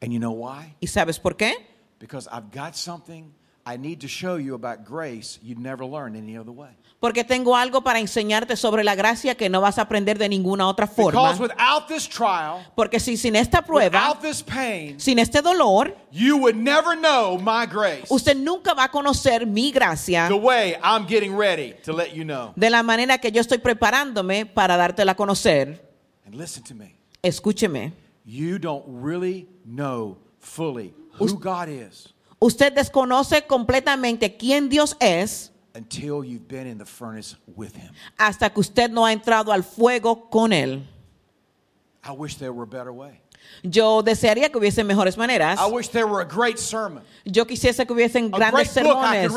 And 0.00 0.12
you 0.12 0.18
know 0.20 0.32
why? 0.32 0.74
¿Y 0.80 0.86
sabes 0.86 1.18
por 1.20 1.34
qué? 1.34 1.52
Because 1.98 2.28
I've 2.30 2.50
got 2.50 2.76
something 2.76 3.32
I 3.66 3.76
need 3.76 4.00
to 4.02 4.08
show 4.08 4.36
you 4.36 4.54
about 4.54 4.84
grace 4.84 5.38
you'd 5.42 5.58
never 5.58 5.84
learn 5.84 6.14
any 6.16 6.36
other 6.36 6.52
way. 6.52 6.70
Porque 7.04 7.22
tengo 7.22 7.54
algo 7.54 7.82
para 7.82 7.98
enseñarte 7.98 8.56
sobre 8.56 8.82
la 8.82 8.94
gracia 8.94 9.34
que 9.34 9.50
no 9.50 9.60
vas 9.60 9.76
a 9.76 9.82
aprender 9.82 10.16
de 10.16 10.26
ninguna 10.26 10.66
otra 10.66 10.86
forma. 10.86 11.20
Because 11.20 11.38
without 11.38 11.86
this 11.86 12.08
trial, 12.08 12.64
Porque 12.74 12.98
si 12.98 13.18
sin 13.18 13.36
esta 13.36 13.60
prueba, 13.60 14.08
without 14.08 14.22
this 14.22 14.42
pain, 14.42 14.98
sin 14.98 15.18
este 15.18 15.42
dolor, 15.42 15.94
you 16.10 16.38
would 16.38 16.56
never 16.56 16.96
know 16.96 17.36
my 17.36 17.66
grace 17.70 18.06
usted 18.08 18.34
nunca 18.34 18.72
va 18.72 18.84
a 18.84 18.90
conocer 18.90 19.46
mi 19.46 19.70
gracia 19.70 20.28
the 20.28 20.34
way 20.34 20.78
I'm 20.82 21.06
getting 21.06 21.36
ready 21.36 21.74
to 21.84 21.92
let 21.92 22.14
you 22.14 22.24
know. 22.24 22.54
de 22.56 22.70
la 22.70 22.82
manera 22.82 23.18
que 23.18 23.30
yo 23.30 23.42
estoy 23.42 23.58
preparándome 23.58 24.46
para 24.46 24.78
dártela 24.78 25.12
a 25.12 25.14
conocer. 25.14 25.86
And 26.24 26.36
listen 26.36 26.64
to 26.64 26.74
me. 26.74 26.96
Escúcheme. 27.22 27.92
You 28.24 28.58
don't 28.58 28.82
really 28.86 29.46
know 29.66 30.16
fully 30.38 30.94
who 31.18 31.38
God 31.38 31.68
is 31.68 32.14
Usted 32.38 32.74
desconoce 32.74 33.46
completamente 33.46 34.36
quién 34.36 34.68
Dios 34.68 34.96
es 35.00 35.50
until 35.74 36.24
you've 36.24 36.46
been 36.46 36.66
in 36.66 36.78
the 36.78 36.84
furnace 36.84 37.36
with 37.56 37.74
Him. 37.76 37.90
hasta 38.18 38.50
que 38.50 38.60
usted 38.60 38.90
no 38.90 39.04
ha 39.04 39.12
entrado 39.12 39.52
al 39.52 39.62
fuego 39.62 40.28
con 40.30 40.52
Él. 40.52 40.82
I 42.06 42.12
wish 42.12 42.36
there 42.36 42.52
were 42.52 42.64
a 42.64 42.66
better 42.66 42.92
way. 42.92 43.20
Yo 43.62 44.02
desearía 44.02 44.50
que 44.50 44.58
hubiesen 44.58 44.86
mejores 44.86 45.16
maneras. 45.16 45.58
I 45.58 45.70
wish 45.70 45.88
there 45.88 46.06
were 46.06 46.22
a 46.22 46.28
great 46.28 46.58
sermon, 46.58 47.02
Yo 47.24 47.46
quisiese 47.46 47.86
que 47.86 47.94
hubiesen 47.94 48.30
a 48.34 48.36
grandes 48.36 48.70
sermones 48.70 49.32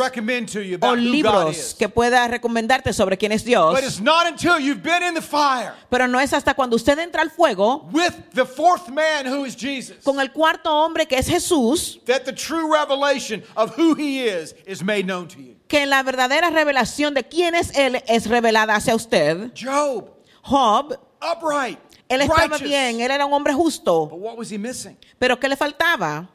o 0.82 0.96
libros 0.96 1.76
que 1.78 1.88
pueda 1.88 2.28
recomendarte 2.28 2.92
sobre 2.92 3.18
quién 3.18 3.32
es 3.32 3.46
Dios. 3.46 3.74
But 3.74 3.84
it's 3.84 4.02
not 4.02 4.28
until 4.28 4.60
you've 4.60 4.84
been 4.84 5.04
in 5.04 5.14
the 5.14 5.22
fire 5.22 5.74
Pero 5.90 6.08
no 6.08 6.20
es 6.20 6.34
hasta 6.34 6.54
cuando 6.54 6.76
usted 6.76 7.00
entra 7.00 7.22
al 7.22 7.30
fuego 7.30 7.88
with 7.94 8.14
the 8.34 8.46
fourth 8.46 8.90
man 8.90 9.26
who 9.26 9.46
is 9.46 9.56
Jesus 9.56 9.98
con 10.04 10.20
el 10.20 10.32
cuarto 10.32 10.70
hombre 10.72 11.06
que 11.06 11.18
es 11.18 11.28
Jesús 11.28 12.00
that 12.06 12.26
the 12.26 12.34
true 12.34 12.72
revelation 12.72 13.42
of 13.56 13.78
who 13.78 13.94
he 13.96 14.28
is 14.28 14.54
is 14.66 14.84
made 14.84 15.06
known 15.06 15.28
to 15.28 15.40
you. 15.40 15.56
que 15.68 15.86
la 15.86 16.04
verdadera 16.04 16.50
revelación 16.50 17.14
de 17.14 17.24
quién 17.24 17.56
es 17.56 17.72
Él 17.78 18.02
es 18.08 18.28
revelada 18.28 18.76
hacia 18.76 18.96
usted. 18.96 19.52
Job, 19.54 20.10
Job, 20.44 20.98
upright, 21.22 21.80
él 22.10 22.22
estaba 22.22 22.58
bien, 22.58 23.00
él 23.00 23.12
era 23.12 23.26
un 23.26 23.34
hombre 23.34 23.54
justo. 23.54 24.08
But 24.08 24.20
what 24.20 24.38
was 24.38 24.50
he 24.52 24.58
missing? 24.58 24.98
Pero 25.20 25.40
¿qué 25.40 25.48
le 25.48 25.56
faltaba? 25.56 26.30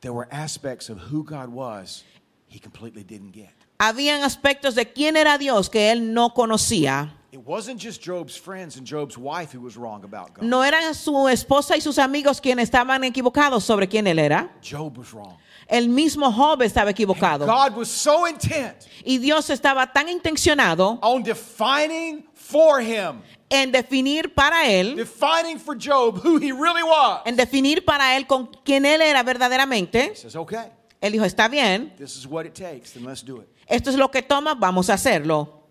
There 0.00 0.12
were 0.12 0.28
aspects 0.30 0.90
of 0.90 0.98
who 1.10 1.24
God 1.24 1.48
was 1.48 2.04
he 2.48 2.58
completely 2.58 3.02
didn't 3.02 3.32
get. 3.32 3.50
Habían 3.78 4.22
aspectos 4.22 4.74
de 4.74 4.92
quién 4.92 5.16
era 5.16 5.36
Dios 5.38 5.68
que 5.68 5.90
él 5.90 6.12
no 6.14 6.32
conocía. 6.34 7.16
It 7.34 7.40
wasn't 7.44 7.80
just 7.80 8.00
Job's 8.00 8.36
friends 8.36 8.76
and 8.76 8.86
Job's 8.86 9.18
wife 9.18 9.50
who 9.52 9.60
was 9.60 9.76
wrong 9.76 10.04
about 10.04 10.34
God. 10.34 10.44
No 10.44 10.62
eran 10.62 10.94
su 10.94 11.26
esposa 11.28 11.74
y 11.76 11.80
sus 11.80 11.98
amigos 11.98 12.40
quienes 12.40 12.68
estaban 12.70 13.02
equivocados 13.02 13.64
sobre 13.64 13.88
quién 13.88 14.06
él 14.06 14.20
era. 14.20 14.52
Job 14.62 14.96
was 14.96 15.12
wrong. 15.12 15.36
El 15.66 15.88
mismo 15.88 16.30
Job 16.30 16.62
estaba 16.62 16.92
equivocado. 16.92 17.44
God 17.44 17.76
was 17.76 17.88
so 17.88 18.28
intent 18.28 18.86
Y 19.04 19.18
Dios 19.18 19.50
estaba 19.50 19.92
tan 19.92 20.08
intencionado 20.08 21.00
on 21.02 21.24
defining 21.24 22.24
for 22.34 22.80
him, 22.80 23.20
en 23.50 23.72
definir 23.72 24.32
para 24.32 24.68
él, 24.70 24.94
defining 24.94 25.58
for 25.58 25.74
Job 25.76 26.20
who 26.24 26.38
he 26.38 26.52
really 26.52 26.84
was. 26.84 27.22
en 27.26 27.34
definir 27.34 27.84
para 27.84 28.16
él 28.16 28.28
con 28.28 28.46
quién 28.64 28.86
él 28.86 29.02
era 29.02 29.24
verdaderamente. 29.24 30.12
He 30.12 30.14
says, 30.14 30.36
okay, 30.36 30.70
Él 31.00 31.10
dijo, 31.10 31.24
está 31.24 31.48
bien, 31.48 31.92
this 31.98 32.16
is 32.16 32.28
what 32.28 32.46
it 32.46 32.54
takes, 32.54 32.92
then 32.92 33.04
let's 33.04 33.24
do 33.24 33.40
it. 33.40 33.48
esto 33.66 33.90
es 33.90 33.96
lo 33.96 34.08
que 34.12 34.22
toma, 34.22 34.54
vamos 34.54 34.88
a 34.88 34.94
hacerlo. 34.94 35.63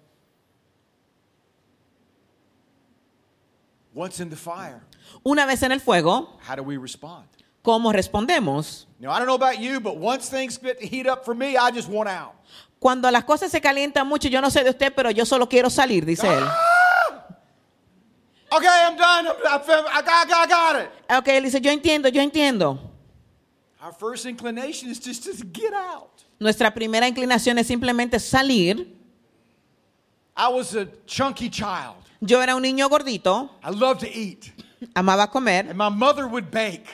Once 3.93 4.19
in 4.19 4.29
the 4.29 4.35
fire, 4.35 4.81
Una 5.23 5.45
vez 5.45 5.61
en 5.63 5.71
el 5.71 5.79
fuego, 5.79 6.37
how 6.47 6.55
do 6.55 6.63
we 6.63 6.77
respond? 6.77 7.27
¿cómo 7.61 7.91
respondemos? 7.93 8.87
Now, 8.99 9.11
I 9.11 9.19
don't 9.19 9.27
know 9.27 9.35
about 9.35 9.59
you, 9.59 9.79
but 9.79 9.97
once 9.97 10.29
things 10.29 10.57
get 10.57 10.79
to 10.79 10.85
heat 10.87 11.07
up 11.07 11.23
for 11.23 11.35
me, 11.35 11.55
I 11.57 11.71
just 11.71 11.89
want 11.89 12.09
out. 12.09 12.33
Cuando 12.79 13.09
las 13.09 13.23
cosas 13.23 13.51
se 13.51 13.61
calientan 13.61 14.07
mucho, 14.07 14.27
yo 14.27 14.41
no 14.41 14.49
sé 14.49 14.63
de 14.63 14.71
usted, 14.71 14.93
pero 14.93 15.09
yo 15.11 15.25
solo 15.25 15.47
quiero 15.47 15.69
salir, 15.69 16.05
dice 16.05 16.27
él. 16.27 16.43
Okay, 18.51 18.67
I'm 18.67 18.95
done. 18.97 19.27
I, 19.27 20.01
got, 20.01 20.29
I 20.29 20.45
got 20.47 20.75
it. 20.81 20.89
Ok, 21.09 21.27
él 21.29 21.43
dice, 21.43 21.59
yo 21.61 21.71
entiendo, 21.71 22.09
yo 22.09 22.21
entiendo. 22.21 22.77
Our 23.81 23.93
first 23.93 24.25
inclination 24.25 24.91
is 24.91 24.99
just 24.99 25.23
to 25.23 25.31
get 25.51 25.73
out. 25.73 26.23
Nuestra 26.39 26.73
primera 26.73 27.07
inclinación 27.07 27.57
es 27.57 27.67
simplemente 27.67 28.19
salir. 28.19 28.87
I 30.35 30.49
was 30.49 30.75
a 30.75 30.87
chunky 31.05 31.49
child. 31.49 32.02
Yo 32.25 32.41
era 32.41 32.55
un 32.55 32.61
niño 32.61 32.87
gordito, 32.89 33.49
I 33.63 33.69
loved 33.71 33.99
to 34.01 34.07
eat. 34.07 34.51
amaba 34.95 35.29
comer, 35.29 35.65
And 35.69 35.77
my 35.77 35.89
mother 35.89 36.25
would 36.25 36.49
bake. 36.49 36.85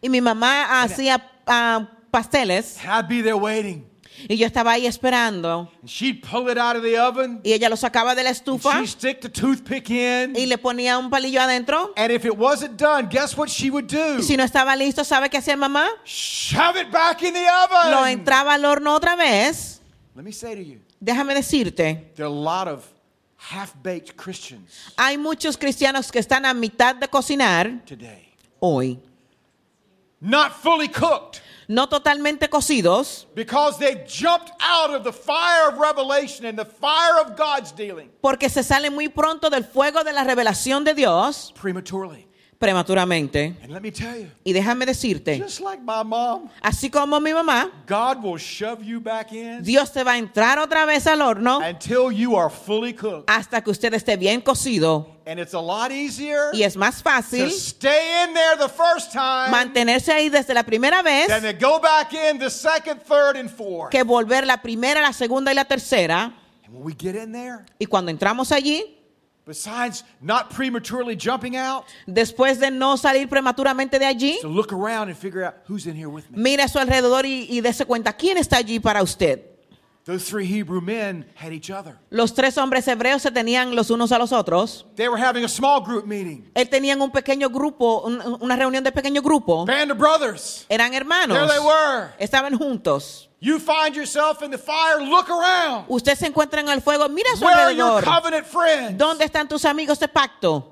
y 0.00 0.08
mi 0.08 0.20
mamá 0.20 0.82
hacía 0.82 1.22
ah, 1.46 1.86
pasteles, 2.10 2.78
And 2.82 2.90
I'd 2.90 3.08
be 3.08 3.20
there 3.22 3.36
waiting. 3.36 3.84
y 4.28 4.36
yo 4.36 4.46
estaba 4.46 4.72
ahí 4.72 4.86
esperando, 4.86 5.70
And 5.82 5.88
she'd 5.90 6.22
pull 6.22 6.48
it 6.50 6.56
out 6.56 6.76
of 6.76 6.82
the 6.82 6.96
oven. 6.98 7.40
y 7.44 7.52
ella 7.52 7.68
lo 7.68 7.76
sacaba 7.76 8.14
de 8.14 8.22
la 8.22 8.30
And 8.30 8.36
estufa 8.38 8.80
she'd 8.80 8.88
stick 8.88 9.20
the 9.20 9.28
toothpick 9.28 9.90
in. 9.90 10.34
y 10.36 10.46
le 10.46 10.56
ponía 10.56 10.96
un 10.96 11.10
palillo 11.10 11.42
adentro. 11.42 11.92
And 11.96 12.10
if 12.10 12.24
it 12.24 12.34
wasn't 12.36 12.78
done, 12.78 13.08
guess 13.10 13.36
what 13.36 13.48
she 13.50 13.68
would 13.70 13.88
do? 13.88 14.18
Y 14.18 14.22
si 14.22 14.36
no 14.38 14.44
estaba 14.44 14.74
listo, 14.74 15.04
¿sabe 15.04 15.28
qué 15.28 15.36
hacía 15.38 15.56
mamá? 15.56 15.86
Shove 16.06 16.76
it 16.80 16.90
back 16.90 17.22
in 17.22 17.34
the 17.34 17.42
Lo 17.90 17.98
oven. 17.98 18.08
entraba 18.20 18.54
al 18.54 18.64
horno 18.64 18.94
otra 18.94 19.16
vez. 19.16 19.80
Let 20.16 20.24
me 20.24 20.32
say 20.32 20.54
to 20.54 20.62
you, 20.62 20.80
Déjame 21.00 21.34
decirte, 21.34 22.12
there 22.14 22.24
are 22.24 22.30
a 22.30 22.30
lot 22.30 22.68
of 22.68 22.84
half-baked 23.50 24.16
Christians 24.16 24.92
hay 24.96 25.16
muchos 25.18 25.56
cristianos 25.56 26.10
que 26.12 26.18
están 26.20 26.44
a 26.46 26.54
mitad 26.54 26.94
de 26.96 27.08
cocinar 27.08 27.84
today. 27.84 28.28
hoy, 28.60 28.98
Not 30.20 30.52
fully 30.52 30.86
cooked. 30.88 31.40
no 31.66 31.88
totalmente 31.88 32.48
cocidos, 32.48 33.26
Because 33.34 33.76
they've 33.78 34.06
jumped 34.06 34.52
out 34.60 34.94
of 34.94 35.02
the 35.02 35.12
fire 35.12 35.68
of 35.68 35.78
revelation 35.78 36.46
and 36.46 36.56
the 36.56 36.64
fire 36.64 37.18
of 37.20 37.36
God's 37.36 37.72
dealing 37.72 38.08
porque 38.20 38.48
se 38.48 38.62
salen 38.62 38.94
muy 38.94 39.08
pronto 39.08 39.50
del 39.50 39.64
fuego 39.64 40.04
de 40.04 40.12
la 40.12 40.22
revelación 40.22 40.84
de 40.84 40.94
Dios 40.94 41.52
prematurely. 41.60 42.28
Prematuramente. 42.62 43.56
And 43.62 43.72
let 43.72 43.80
me 43.82 43.90
tell 43.90 44.16
you, 44.16 44.28
Y 44.44 44.52
déjame 44.52 44.86
decirte, 44.86 45.38
just 45.40 45.60
like 45.60 45.82
my 45.82 46.04
mom, 46.04 46.48
así 46.62 46.88
como 46.88 47.18
mi 47.20 47.32
mamá, 47.32 47.68
God 47.88 48.22
will 48.22 48.38
shove 48.38 48.82
you 48.84 49.00
back 49.00 49.32
in 49.32 49.62
Dios 49.64 49.92
te 49.92 50.04
va 50.04 50.12
a 50.12 50.18
entrar 50.18 50.58
otra 50.60 50.86
vez 50.86 51.06
al 51.08 51.20
horno 51.20 51.58
until 51.58 52.12
you 52.12 52.36
are 52.38 52.48
fully 52.48 52.94
cooked. 52.94 53.24
hasta 53.28 53.60
que 53.62 53.70
usted 53.70 53.92
esté 53.94 54.16
bien 54.16 54.40
cocido. 54.40 55.08
And 55.26 55.38
it's 55.40 55.54
a 55.54 55.60
lot 55.60 55.90
easier 55.92 56.50
Y 56.52 56.62
es 56.62 56.76
más 56.76 56.96
to 57.02 57.02
fácil 57.10 57.48
stay 57.50 58.24
in 58.24 58.34
there 58.34 58.56
the 58.58 58.68
first 58.68 59.12
time 59.12 59.50
mantenerse 59.50 60.12
ahí 60.12 60.28
desde 60.28 60.54
la 60.54 60.62
primera 60.64 61.02
vez 61.02 61.28
than 61.28 61.42
to 61.42 61.52
go 61.52 61.80
back 61.80 62.12
in 62.12 62.38
the 62.38 62.50
second, 62.50 63.00
third, 63.02 63.36
and 63.36 63.50
fourth. 63.50 63.90
que 63.90 64.02
volver 64.04 64.46
la 64.46 64.62
primera, 64.62 65.00
la 65.00 65.12
segunda 65.12 65.50
y 65.52 65.54
la 65.56 65.64
tercera. 65.64 66.32
And 66.64 66.74
when 66.74 66.84
we 66.84 66.94
get 66.96 67.16
in 67.16 67.32
there, 67.32 67.64
Y 67.80 67.86
cuando 67.86 68.10
entramos 68.12 68.50
allí, 68.52 68.98
besides 69.46 70.04
not 70.20 70.50
prematurely 70.50 71.16
jumping 71.16 71.56
out, 71.56 71.84
después 72.06 72.58
de 72.58 72.70
no 72.70 72.96
salir 72.96 73.28
prematuramente 73.28 73.98
de 73.98 74.06
allí, 74.06 74.38
to 74.40 74.48
look 74.48 74.72
around 74.72 75.08
and 75.08 75.16
figure 75.16 75.44
out 75.44 75.54
who's 75.68 75.86
in 75.86 75.94
here 75.96 76.08
with 76.08 76.28
me. 76.30 76.42
mire 76.42 76.62
a 76.62 76.68
su 76.68 76.78
alrededor 76.78 77.26
y, 77.26 77.46
y 77.50 77.60
dése 77.60 77.84
cuenta 77.84 78.12
quién 78.12 78.38
está 78.38 78.58
allí 78.58 78.80
para 78.80 79.02
usted. 79.02 79.51
Those 80.04 80.24
three 80.28 80.46
Hebrew 80.46 80.80
men 80.80 81.26
had 81.36 81.52
each 81.52 81.70
other. 81.70 81.96
Los 82.10 82.34
tres 82.34 82.58
hombres 82.58 82.88
hebreos 82.88 83.22
se 83.22 83.30
tenían 83.30 83.76
los 83.76 83.88
unos 83.90 84.10
a 84.10 84.18
los 84.18 84.32
otros. 84.32 84.84
They 84.96 85.08
were 85.08 85.16
having 85.22 85.44
a 85.44 85.48
small 85.48 85.80
group 85.80 86.06
meeting. 86.06 86.50
Él 86.54 86.68
tenían 86.68 87.00
un 87.00 87.12
pequeño 87.12 87.48
grupo, 87.50 88.02
un- 88.04 88.20
una 88.40 88.56
reunión 88.56 88.82
de 88.82 88.90
pequeño 88.90 89.22
grupo. 89.22 89.64
Band 89.64 89.92
of 89.92 89.98
brothers. 89.98 90.66
Eran 90.68 90.92
hermanos. 90.92 91.38
There 91.38 91.46
they 91.46 91.64
were. 91.64 92.08
Estaban 92.18 92.58
juntos. 92.58 93.28
You 93.38 93.60
find 93.60 93.94
yourself 93.94 94.42
in 94.42 94.50
the 94.50 94.58
fire, 94.58 95.00
look 95.00 95.28
around. 95.30 95.84
Usted 95.88 96.16
se 96.16 96.26
encuentra 96.26 96.60
en 96.60 96.68
el 96.68 96.80
fuego, 96.80 97.08
mira 97.08 97.30
a 97.32 97.36
su 97.36 97.44
Where 97.44 97.56
are 97.60 97.72
your 97.74 98.02
covenant 98.02 98.44
friends? 98.46 98.98
¿Dónde 98.98 99.24
están 99.24 99.48
tus 99.48 99.64
amigos 99.64 100.00
de 100.00 100.08
pacto? 100.08 100.68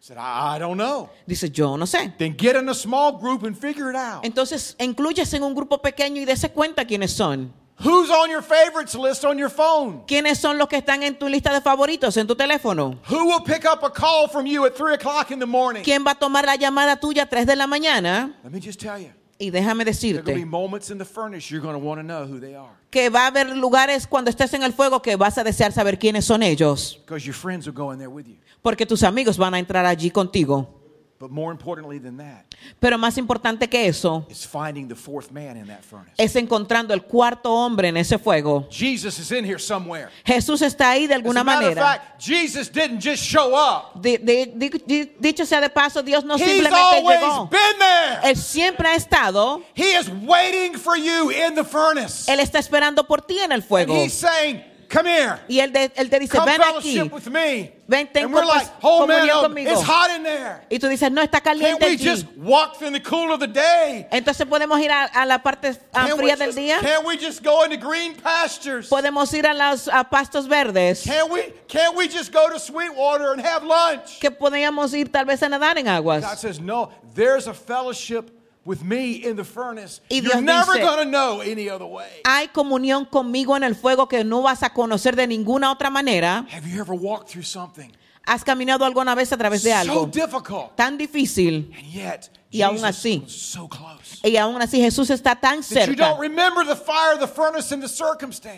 Said, 0.00 0.16
I, 0.16 0.56
I 0.56 0.58
don't 0.58 0.78
know. 0.78 1.10
Dice, 1.26 1.50
yo 1.50 1.76
no 1.76 1.84
sé. 1.86 2.12
Then 2.18 2.34
get 2.38 2.56
in 2.56 2.68
a 2.70 2.74
small 2.74 3.18
group 3.18 3.44
and 3.44 3.54
figure 3.56 3.90
it 3.90 3.96
out. 3.96 4.24
Entonces, 4.24 4.74
incluyes 4.78 5.32
en 5.34 5.42
un 5.42 5.54
grupo 5.54 5.80
pequeño 5.80 6.20
y 6.20 6.24
dése 6.24 6.50
cuenta 6.50 6.84
quiénes 6.86 7.12
son. 7.12 7.52
Who's 7.84 8.10
on 8.10 8.30
your 8.30 8.42
favorites 8.42 8.94
list 8.94 9.24
on 9.24 9.38
your 9.38 9.50
phone? 9.50 10.04
¿Quiénes 10.06 10.38
son 10.38 10.56
los 10.56 10.68
que 10.68 10.76
están 10.76 11.02
en 11.02 11.18
tu 11.18 11.28
lista 11.28 11.52
de 11.52 11.60
favoritos 11.60 12.16
en 12.16 12.28
tu 12.28 12.36
teléfono? 12.36 12.98
Who 13.10 13.26
will 13.26 13.42
pick 13.44 13.64
up 13.64 13.82
a 13.82 13.90
call 13.90 14.28
from 14.28 14.46
you 14.46 14.64
at 14.64 14.76
3 14.76 14.94
o'clock 14.94 15.32
in 15.32 15.40
the 15.40 15.46
morning? 15.46 15.82
¿Quién 15.82 16.04
va 16.06 16.12
a 16.12 16.14
tomar 16.14 16.44
la 16.44 16.54
llamada 16.54 17.00
tuya 17.00 17.24
a 17.24 17.26
3 17.26 17.44
de 17.44 17.56
la 17.56 17.66
mañana? 17.66 18.38
Let 18.44 18.52
me 18.52 18.60
just 18.60 18.80
tell 18.80 19.00
you, 19.00 19.10
Y 19.38 19.50
déjame 19.50 19.84
decirte 19.84 20.46
moments 20.46 20.90
in 20.90 20.98
the 20.98 21.04
furnace 21.04 21.50
you're 21.50 21.60
going 21.60 21.74
to 21.74 21.84
want 21.84 21.98
to 21.98 22.04
know 22.04 22.24
who 22.24 22.38
they 22.38 22.54
are 22.54 22.70
que 22.90 23.08
va 23.08 23.24
a 23.24 23.26
haber 23.28 23.56
lugares 23.56 24.06
cuando 24.06 24.30
estés 24.30 24.54
en 24.54 24.62
el 24.62 24.72
fuego 24.72 25.02
que 25.02 25.16
vas 25.16 25.36
a 25.38 25.42
desear 25.42 25.72
saber 25.72 25.98
quiénes 25.98 26.24
son 26.24 26.44
ellos. 26.44 27.00
because 27.04 27.26
your 27.26 27.34
friends 27.34 27.66
will 27.66 27.74
go 27.74 27.90
in 27.90 27.98
there 27.98 28.10
with 28.10 28.26
you. 28.26 28.36
Porque 28.62 28.86
tus 28.86 29.02
amigos 29.02 29.36
van 29.36 29.54
a 29.54 29.58
entrar 29.58 29.84
allí 29.86 30.12
contigo. 30.12 30.81
But 31.22 31.30
more 31.30 31.52
importantly 31.52 32.00
than 32.00 32.16
that 32.16 32.44
Pero 32.80 32.98
más 32.98 33.16
importante 33.16 33.68
que 33.68 33.86
eso 33.86 34.26
is 34.28 34.44
finding 34.44 34.88
the 34.88 34.96
fourth 34.96 35.30
man 35.30 35.56
in 35.56 35.68
that 35.68 35.82
furnace. 35.84 36.14
es 36.18 36.34
encontrando 36.34 36.92
el 36.92 37.02
cuarto 37.04 37.48
hombre 37.52 37.86
en 37.88 37.96
ese 37.96 38.18
fuego. 38.18 38.66
Jesus 38.68 39.20
is 39.20 39.30
in 39.30 39.44
here 39.44 39.60
somewhere. 39.60 40.08
Jesús 40.24 40.60
está 40.62 40.90
ahí 40.90 41.06
de 41.06 41.14
As 41.14 41.18
alguna 41.20 41.42
a 41.42 41.44
matter 41.44 41.68
of 41.68 41.74
manera. 41.76 41.86
fact, 42.00 42.20
Jesus 42.20 42.68
didn't 42.68 43.00
just 43.00 43.22
show 43.22 43.54
up. 43.54 44.02
Di- 44.02 44.16
di- 44.16 44.46
di- 44.46 44.70
di- 44.84 45.12
dicho 45.20 45.46
sea 45.46 45.60
de 45.60 45.70
paso, 45.70 46.02
Dios 46.02 46.24
no 46.24 46.34
He's 46.36 46.44
simplemente 46.44 46.96
always 46.96 47.20
llegó. 47.20 47.48
been 47.48 47.78
there. 47.78 48.20
Él 48.24 48.36
siempre 48.36 48.88
ha 48.88 48.96
estado. 48.96 49.62
He 49.76 49.94
is 49.96 50.08
waiting 50.08 50.74
for 50.76 50.96
you 50.96 51.30
in 51.30 51.54
the 51.54 51.62
furnace. 51.62 52.26
Él 52.28 52.40
está 52.40 52.58
esperando 52.58 53.06
por 53.06 53.20
ti 53.20 53.38
en 53.38 53.52
el 53.52 53.60
And 53.60 53.64
fuego. 53.68 53.94
he's 53.94 54.12
saying, 54.12 54.60
Come 54.92 55.06
here. 55.06 55.38
Y 55.48 55.58
él, 55.58 55.72
de- 55.72 55.90
él 55.96 56.10
te 56.10 56.18
dice, 56.18 56.36
Come 56.36 56.52
ven 56.52 56.60
aquí. 56.60 56.94
fellowship 56.94 57.12
with 57.14 57.26
me. 57.30 57.72
Ven, 57.88 58.08
ten 58.12 58.24
And 58.26 58.34
we're 58.34 58.44
like, 58.44 58.68
Oh 58.82 59.06
man, 59.06 59.26
conmigo. 59.26 59.70
it's 59.72 59.82
hot 59.82 60.10
in 60.14 60.22
there. 60.22 60.60
Y 60.70 60.78
tú 60.78 60.86
dices, 60.86 61.10
no, 61.10 61.22
está 61.22 61.40
Can't 61.40 61.58
caliente 61.58 61.86
we 61.86 61.94
allí. 61.96 62.04
just 62.04 62.26
walk 62.36 62.82
in 62.82 62.92
the 62.92 63.00
cool 63.00 63.32
of 63.32 63.40
the 63.40 63.46
day? 63.46 64.06
Entonces 64.12 64.46
podemos 64.46 64.78
ir 64.80 64.90
a, 64.90 65.04
a 65.14 65.24
la 65.24 65.38
parte 65.38 65.70
ah, 65.94 66.06
Can't 66.08 66.18
we, 66.18 66.24
fría 66.24 66.36
del 66.36 66.48
just, 66.48 66.58
día. 66.58 66.78
can't 66.80 67.06
we 67.06 67.16
just 67.16 67.42
go 67.42 67.64
into 67.64 67.78
green 67.78 68.14
pastures? 68.14 68.90
Podemos 68.90 69.32
ir 69.32 69.46
a 69.46 69.54
los 69.54 69.88
a 69.88 70.04
pastos 70.04 70.46
verdes. 70.46 71.04
Can't 71.04 71.30
we, 71.30 71.54
can't 71.68 71.96
we 71.96 72.06
just 72.06 72.30
go 72.30 72.50
to 72.50 72.58
Sweetwater 72.60 73.32
and 73.32 73.40
have 73.40 73.64
lunch? 73.64 74.20
Que 74.20 74.30
podríamos 74.30 74.92
ir 74.94 75.10
tal 75.10 75.24
vez 75.24 75.42
a 75.42 75.48
nadar 75.48 75.78
en 75.78 75.86
God 75.86 76.22
aguas. 76.22 76.38
says, 76.40 76.60
No, 76.60 76.90
there's 77.14 77.46
a 77.46 77.54
fellowship 77.54 78.30
with 78.64 78.80
me 78.82 79.22
in 79.28 79.36
the 79.36 79.44
furnace. 79.44 80.00
Y 80.08 80.20
You're 80.20 80.34
Dios 80.40 80.42
never 80.42 80.72
dice- 80.74 80.82
going 80.84 80.98
to 80.98 81.10
know 81.10 81.40
any 81.42 81.68
other 81.68 81.86
way. 81.86 82.08
Hay 82.24 82.48
comunión 82.48 83.04
conmigo 83.06 83.56
en 83.56 83.64
el 83.64 83.74
fuego 83.74 84.08
que 84.08 84.22
no 84.24 84.42
vas 84.42 84.62
a 84.62 84.70
conocer 84.72 85.16
de 85.16 85.26
ninguna 85.26 85.70
otra 85.72 85.90
manera. 85.90 86.46
Have 86.52 86.68
you 86.68 86.80
ever 86.80 86.94
walked 86.94 87.28
through 87.30 87.44
something 87.44 87.90
Has 88.24 88.44
caminado 88.44 88.84
alguna 88.84 89.16
vez 89.16 89.32
a 89.32 89.36
través 89.36 89.64
de 89.64 89.70
So 89.72 89.76
algo 89.76 90.06
difficult. 90.06 90.76
tan 90.76 90.96
difícil 90.96 91.72
And 91.76 91.90
yet, 91.92 92.30
Y 92.52 92.62
aún 92.62 92.76
Jesus 92.76 92.88
así. 92.88 93.20
was 93.24 93.32
so 93.32 93.68
close. 93.68 94.20
y 94.22 94.36
aún 94.36 94.62
así 94.62 94.80
Jesús 94.80 95.10
está 95.10 95.34
tan 95.34 95.64
cerca 95.64 96.16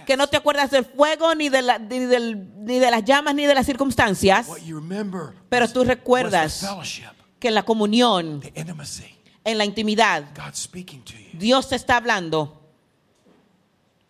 que 0.04 0.16
no 0.18 0.26
te 0.26 0.36
acuerdas 0.36 0.70
del 0.70 0.84
fuego 0.84 1.34
ni 1.34 1.48
de, 1.48 1.62
la- 1.62 1.78
ni 1.78 2.00
del- 2.00 2.46
ni 2.62 2.78
de 2.78 2.90
las 2.90 3.04
llamas 3.06 3.34
ni 3.34 3.46
de 3.46 3.54
las 3.54 3.64
circunstancias, 3.64 4.48
pero 5.48 5.66
tú 5.68 5.82
recuerdas 5.84 6.66
que 7.38 7.50
la 7.50 7.62
comunión, 7.62 8.40
the 8.40 8.52
intimacy, 8.60 9.13
en 9.44 9.58
la 9.58 9.64
intimidad, 9.64 10.24
God 10.34 10.54
speaking 10.54 11.02
to 11.02 11.12
you. 11.14 11.38
Dios 11.38 11.68
te 11.68 11.76
está 11.76 11.96
hablando. 11.96 12.60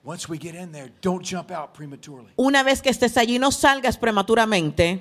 Once 0.05 0.29
we 0.29 0.39
get 0.39 0.55
in 0.55 0.71
there, 0.71 0.93
don't 1.01 1.25
jump 1.25 1.51
out 1.51 1.73
prematurely. 1.73 2.29
Una 2.37 2.63
vez 2.63 2.83
que 2.83 2.91
estés 2.91 3.17
allí, 3.17 3.39
no 3.39 3.51
salgas 3.51 3.97
prematuramente. 3.97 5.01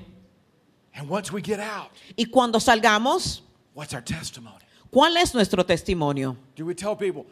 And 0.95 1.09
once 1.09 1.31
we 1.31 1.41
get 1.41 1.59
out, 1.59 1.91
Y 2.15 2.25
cuando 2.25 2.59
salgamos, 2.59 3.41
what's 3.73 3.93
our 3.93 4.01
testimony? 4.01 4.59
¿cuál 4.89 5.17
es 5.17 5.33
nuestro 5.33 5.65
testimonio? 5.65 6.37
Do 6.55 6.65
we 6.65 6.73
tell 6.73 6.95
people, 6.95 7.25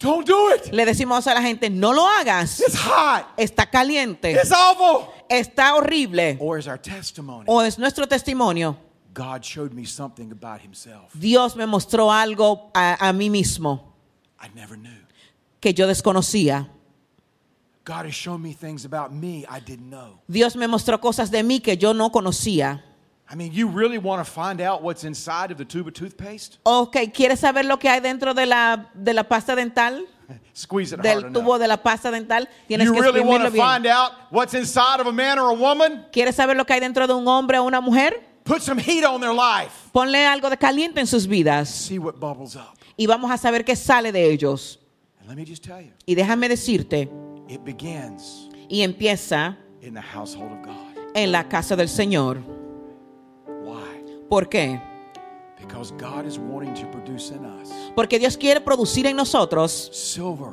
don't 0.00 0.26
do 0.26 0.54
it? 0.54 0.72
Le 0.72 0.84
decimos 0.84 1.26
a 1.26 1.34
la 1.34 1.42
gente, 1.42 1.70
no 1.70 1.92
lo 1.92 2.04
hagas. 2.04 2.60
It's 2.60 2.76
hot. 2.76 3.26
Está 3.36 3.70
caliente. 3.70 4.32
It's 4.32 4.50
awful. 4.50 5.12
Está 5.28 5.74
horrible. 5.76 6.36
Or 6.40 6.58
is 6.58 6.66
our 6.66 6.78
testimony? 6.78 7.44
O 7.46 7.60
es 7.60 7.78
nuestro 7.78 8.06
testimonio. 8.06 8.76
God 9.18 9.42
showed 9.44 9.72
me 9.74 9.84
something 9.84 10.30
about 10.30 10.60
himself 10.60 11.12
Dios 11.12 11.56
me 11.56 11.66
mostró 11.66 12.12
algo 12.12 12.70
a, 12.72 13.08
a 13.08 13.12
mí 13.12 13.28
mismo 13.30 13.94
I 14.40 14.48
never 14.54 14.76
knew. 14.78 15.02
que 15.60 15.72
yo 15.74 15.88
desconocía. 15.88 16.68
God 17.84 18.04
has 18.06 18.14
shown 18.14 18.40
me 18.42 18.52
things 18.52 18.84
about 18.84 19.12
me 19.12 19.44
I 19.50 19.60
didn't 19.60 19.88
know. 19.90 20.20
Dios 20.28 20.54
me 20.56 20.68
mostró 20.68 21.00
cosas 21.00 21.30
de 21.30 21.42
mí 21.42 21.60
que 21.60 21.76
yo 21.76 21.92
no 21.94 22.10
conocía. 22.10 22.82
I 23.30 23.34
mean, 23.34 23.52
you 23.52 23.66
really 23.68 23.98
want 23.98 24.24
to 24.24 24.30
find 24.30 24.60
out 24.60 24.82
what's 24.82 25.04
inside 25.04 25.50
of 25.50 25.58
the 25.58 25.64
tube 25.64 25.86
of 25.88 25.94
toothpaste? 25.94 26.58
Ok, 26.64 26.96
¿quieres 27.12 27.40
saber 27.40 27.64
lo 27.66 27.78
que 27.78 27.88
hay 27.88 28.00
dentro 28.00 28.32
de 28.34 28.46
la, 28.46 28.90
de 28.94 29.12
la 29.12 29.24
pasta 29.24 29.54
dental? 29.56 30.06
Squeeze 30.54 30.92
it 30.92 30.98
hard 31.00 31.02
Del 31.04 31.18
enough. 31.24 31.32
tubo 31.32 31.58
de 31.58 31.66
la 31.68 31.76
pasta 31.82 32.10
dental. 32.10 32.48
Tienes 32.68 32.86
You 32.86 32.94
que 32.94 33.00
really 33.02 33.20
want 33.20 33.44
to 33.44 33.50
bien. 33.50 33.64
find 33.66 33.86
out 33.86 34.12
what's 34.30 34.54
inside 34.54 35.00
of 35.00 35.06
a 35.06 35.12
man 35.12 35.38
or 35.38 35.50
a 35.50 35.54
woman? 35.54 36.06
¿Quieres 36.12 36.36
saber 36.36 36.56
lo 36.56 36.64
que 36.64 36.74
hay 36.74 36.80
dentro 36.80 37.06
de 37.06 37.14
un 37.14 37.26
hombre 37.26 37.58
o 37.58 37.64
una 37.64 37.80
mujer? 37.80 38.27
Put 38.48 38.62
some 38.62 38.80
heat 38.80 39.04
on 39.04 39.20
their 39.20 39.34
life. 39.34 39.90
Ponle 39.92 40.26
algo 40.26 40.48
de 40.50 40.56
caliente 40.56 40.98
en 41.00 41.06
sus 41.06 41.26
vidas 41.26 41.68
See 41.68 41.98
what 41.98 42.14
bubbles 42.18 42.56
up. 42.56 42.78
y 42.96 43.06
vamos 43.06 43.30
a 43.30 43.36
saber 43.36 43.64
qué 43.64 43.76
sale 43.76 44.10
de 44.10 44.30
ellos. 44.32 44.78
And 45.20 45.28
let 45.28 45.36
me 45.36 45.44
just 45.44 45.62
tell 45.62 45.80
you, 45.82 45.92
Y 46.06 46.14
déjame 46.14 46.48
decirte, 46.48 47.08
it 47.48 47.62
begins 47.64 48.48
y 48.68 48.80
empieza 48.82 49.56
in 49.82 49.92
the 49.94 50.00
household 50.00 50.50
of 50.52 50.62
God. 50.64 50.96
en 51.14 51.30
la 51.30 51.44
casa 51.48 51.76
del 51.76 51.88
Señor. 51.88 52.38
Why? 53.62 54.02
¿Por 54.28 54.48
qué? 54.48 54.80
Because 55.60 55.92
God 55.98 56.24
is 56.26 56.38
wanting 56.38 56.72
to 56.74 56.86
produce 56.90 57.30
in 57.30 57.44
us 57.44 57.70
Porque 57.94 58.18
Dios 58.18 58.36
quiere 58.36 58.60
producir 58.60 59.06
en 59.06 59.16
nosotros 59.16 59.90
silver, 59.92 60.52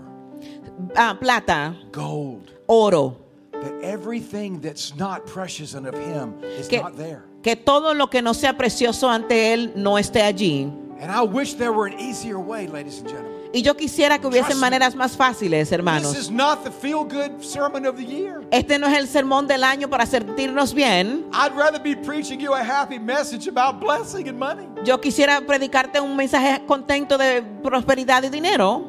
ah, 0.98 1.16
plata, 1.20 1.78
gold, 1.92 2.52
oro, 2.68 3.18
that 3.54 3.74
everything 3.82 4.60
that's 4.60 4.94
not 4.96 5.26
precious 5.26 5.74
and 5.76 5.88
of 5.88 5.96
Him 5.96 6.34
is 6.44 6.68
que, 6.68 6.82
not 6.82 6.98
there. 6.98 7.24
Que 7.46 7.56
todo 7.56 7.94
lo 7.94 8.10
que 8.10 8.24
no 8.24 8.34
sea 8.34 8.58
precioso 8.58 9.08
ante 9.08 9.54
Él 9.54 9.72
no 9.76 10.00
esté 10.00 10.24
allí. 10.24 10.64
And 11.00 11.12
I 11.12 11.22
wish 11.22 11.54
there 11.56 11.72
were 11.72 11.86
an 11.86 12.00
easier 12.00 12.40
way, 12.40 12.66
ladies 12.66 13.02
and 13.02 13.08
gentlemen. 13.08 13.36
Y 13.54 13.62
yo 13.62 13.78
quisiera 13.78 14.18
que 14.18 14.26
hubiesen 14.26 14.58
maneras 14.60 14.96
más 14.96 15.16
fáciles, 15.16 15.70
This 15.70 15.72
hermanos. 15.78 16.16
is 16.18 16.32
not 16.32 16.64
the 16.64 16.72
feel 16.72 17.04
good 17.04 17.44
sermon 17.44 17.86
of 17.86 17.98
the 17.98 18.04
year. 18.04 18.42
Este 18.50 18.80
no 18.80 18.88
es 18.88 18.98
el 18.98 19.08
sermón 19.08 19.46
del 19.46 19.64
año 19.64 19.88
para 19.88 20.08
sentirnos 20.08 20.74
bien. 20.74 21.24
I'd 21.34 21.56
rather 21.56 21.80
be 21.80 21.96
preaching 21.96 22.40
you 22.40 22.56
a 22.56 22.64
happy 22.64 22.98
message 22.98 23.48
about 23.48 23.80
blessing 23.80 24.28
and 24.28 24.40
money. 24.40 24.68
Yo 24.84 25.00
quisiera 25.00 25.40
predicarte 25.42 26.00
un 26.02 26.16
mensaje 26.16 26.66
contento 26.66 27.16
de 27.16 27.44
prosperidad 27.62 28.24
y 28.24 28.30
dinero, 28.30 28.82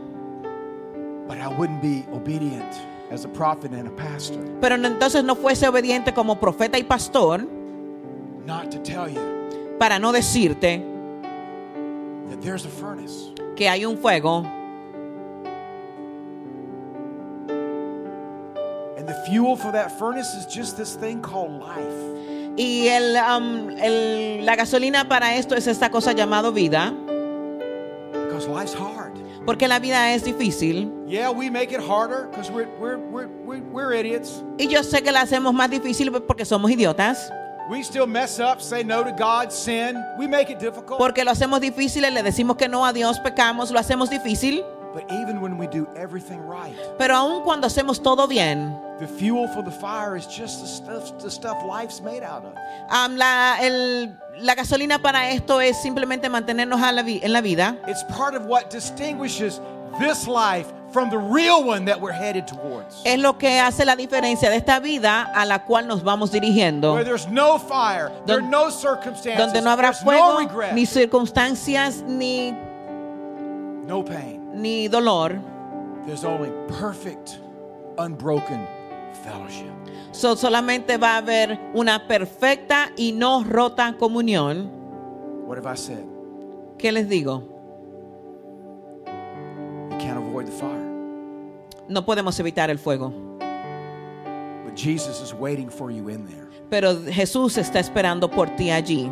But 1.29 1.37
I 1.37 1.49
wouldn't 1.49 1.83
be 1.83 2.07
obedient 2.11 2.73
as 3.13 3.27
a 3.27 3.29
prophet 3.29 3.73
and 3.73 3.87
a 3.87 3.95
pastor 3.97 4.41
pero 4.61 4.75
entonces 4.77 5.23
no 5.23 5.37
fuese 5.37 5.69
obediente 5.69 6.13
como 6.15 6.41
profeta 6.41 6.79
y 6.79 6.83
pastor 6.85 7.47
not 8.47 8.71
to 8.71 8.79
tell 8.79 9.09
you 9.09 9.21
para 9.79 9.99
no 9.99 10.13
decirte 10.13 10.81
that 12.31 12.41
there's 12.43 12.65
a 12.65 12.69
furnace. 12.71 13.33
que 13.57 13.69
hay 13.69 13.85
un 13.85 13.97
fuego 13.97 14.45
And 18.99 19.07
the 19.07 19.15
fuel 19.29 19.57
for 19.57 19.73
that 19.73 19.99
furnace 19.99 20.35
is 20.35 20.47
just 20.47 20.77
this 20.77 20.95
thing 20.97 21.21
called 21.21 21.61
life. 21.61 22.03
y 22.59 22.89
el, 22.89 23.17
um, 23.19 23.71
el- 23.79 24.45
la 24.47 24.57
gasolina 24.57 25.07
para 25.09 25.37
esto 25.37 25.55
es 25.55 25.67
esta 25.67 25.91
cosa 25.91 26.13
llamado 26.13 26.53
vida, 26.53 26.91
Because 28.13 28.49
life's 28.49 28.75
hard. 28.75 29.13
porque 29.45 29.69
la 29.69 29.79
vida 29.79 30.15
es 30.15 30.25
difícil. 30.25 30.91
Yeah, 31.07 31.31
we 31.31 31.51
make 31.51 31.71
it 31.73 31.81
harder 31.81 32.29
because 32.31 32.51
we're, 32.51 32.69
we're, 32.81 32.97
we're, 32.99 33.29
we're, 33.45 33.61
we're 33.71 33.93
idiots. 33.93 34.43
Y 34.59 34.69
yo 34.69 34.83
sé 34.83 35.03
que 35.03 35.13
la 35.13 35.21
hacemos 35.21 35.53
más 35.55 35.69
difícil 35.71 36.11
porque 36.27 36.45
somos 36.47 36.71
idiotas, 36.71 37.31
We 37.69 37.83
still 37.83 38.07
mess 38.07 38.39
up, 38.39 38.63
say 38.63 38.85
no 38.85 39.03
to 39.03 39.11
God, 39.11 39.53
sin. 39.53 40.05
We 40.17 40.29
make 40.29 40.51
it 40.51 40.61
difficult. 40.61 40.99
porque 40.99 41.25
lo 41.25 41.33
hacemos 41.33 41.61
difícil, 41.61 42.03
le 42.03 42.23
decimos 42.23 42.57
que 42.57 42.69
no 42.69 42.87
a 42.87 42.93
Dios, 42.93 43.19
pecamos, 43.19 43.73
lo 43.73 43.81
hacemos 43.81 44.09
difícil. 44.09 44.65
But 44.95 45.11
even 45.11 45.43
when 45.43 45.59
we 45.59 45.67
do 45.67 45.87
everything 45.95 46.41
right, 46.41 46.75
Pero 46.97 47.17
aun 47.17 47.43
cuando 47.43 47.67
hacemos 47.67 48.01
todo 48.03 48.27
bien, 48.29 48.81
the 48.99 49.07
fuel 49.07 49.49
for 49.49 49.63
the 49.63 49.71
fire 49.71 50.17
is 50.17 50.27
just 50.27 50.63
the 50.63 50.67
stuff, 50.67 51.19
the 51.19 51.31
stuff 51.31 51.57
life's 51.67 52.01
made 52.01 52.23
out 52.23 52.45
of. 52.45 52.55
la, 53.19 54.55
gasolina 54.55 54.99
para 54.99 55.31
esto 55.33 55.61
es 55.61 55.77
simplemente 55.83 56.31
mantenernos 56.31 56.81
a 56.81 56.93
la 56.93 57.03
en 57.03 57.33
la 57.33 57.41
vida. 57.41 57.77
It's 57.89 58.05
part 58.05 58.35
of 58.35 58.47
what 58.47 58.71
distinguishes 58.71 59.61
this 59.99 60.27
life 60.27 60.73
from 60.97 61.11
the 61.11 61.19
real 61.19 61.63
one 61.63 61.85
that 61.85 62.01
we're 62.01 62.11
headed 62.11 62.47
towards. 62.47 63.03
Es 63.05 63.19
lo 63.19 63.37
que 63.37 63.61
hace 63.61 63.85
la 63.85 63.97
diferencia 63.97 64.49
de 64.49 64.57
esta 64.57 64.81
vida 64.81 65.31
a 65.35 65.45
la 65.45 65.59
cual 65.67 65.87
nos 65.87 66.03
vamos 66.03 66.31
dirigiendo. 66.33 66.95
Where 66.95 67.05
there's 67.05 67.29
no 67.29 67.59
fire, 67.59 68.11
there 68.25 68.39
are 68.39 68.49
no 68.49 68.71
circumstances, 68.71 69.37
Donde 69.37 69.61
no 69.61 69.69
habrá 69.71 69.93
fuego, 69.93 70.33
no 70.33 70.39
regret, 70.39 70.73
ni 70.73 70.87
circunstancias, 70.87 72.01
ni, 72.01 72.53
no 73.87 74.03
pain. 74.03 74.41
ni 74.55 74.89
dolor. 74.89 75.39
There's 76.07 76.25
only 76.25 76.51
perfect, 76.79 77.41
unbroken 77.99 78.67
fellowship. 79.23 79.71
So, 80.13 80.35
solamente 80.35 80.97
va 80.97 81.17
a 81.17 81.19
haber 81.19 81.59
una 81.75 82.09
perfecta 82.09 82.91
y 82.97 83.13
no 83.13 83.45
rota 83.45 83.97
comunión. 83.99 84.71
What 85.45 85.59
have 85.59 85.67
I 85.67 85.77
said? 85.77 86.07
¿Qué 86.79 86.91
les 86.91 87.07
digo? 87.07 87.43
You 89.91 89.99
can't 89.99 90.17
avoid 90.17 90.47
the 90.47 90.53
fire. 90.53 90.86
No 91.89 92.05
podemos 92.05 92.39
evitar 92.41 92.71
el 92.71 92.79
fuego. 92.79 93.13
But 94.65 94.75
Jesus 94.75 95.21
is 95.21 95.33
waiting 95.33 95.71
for 95.71 95.91
you 95.91 96.09
in 96.09 96.27
there. 96.27 96.47
Pero 96.69 96.95
Jesús 97.11 97.57
está 97.59 97.79
esperando 97.79 98.29
por 98.29 98.49
ti 98.57 98.71
allí. 98.71 99.11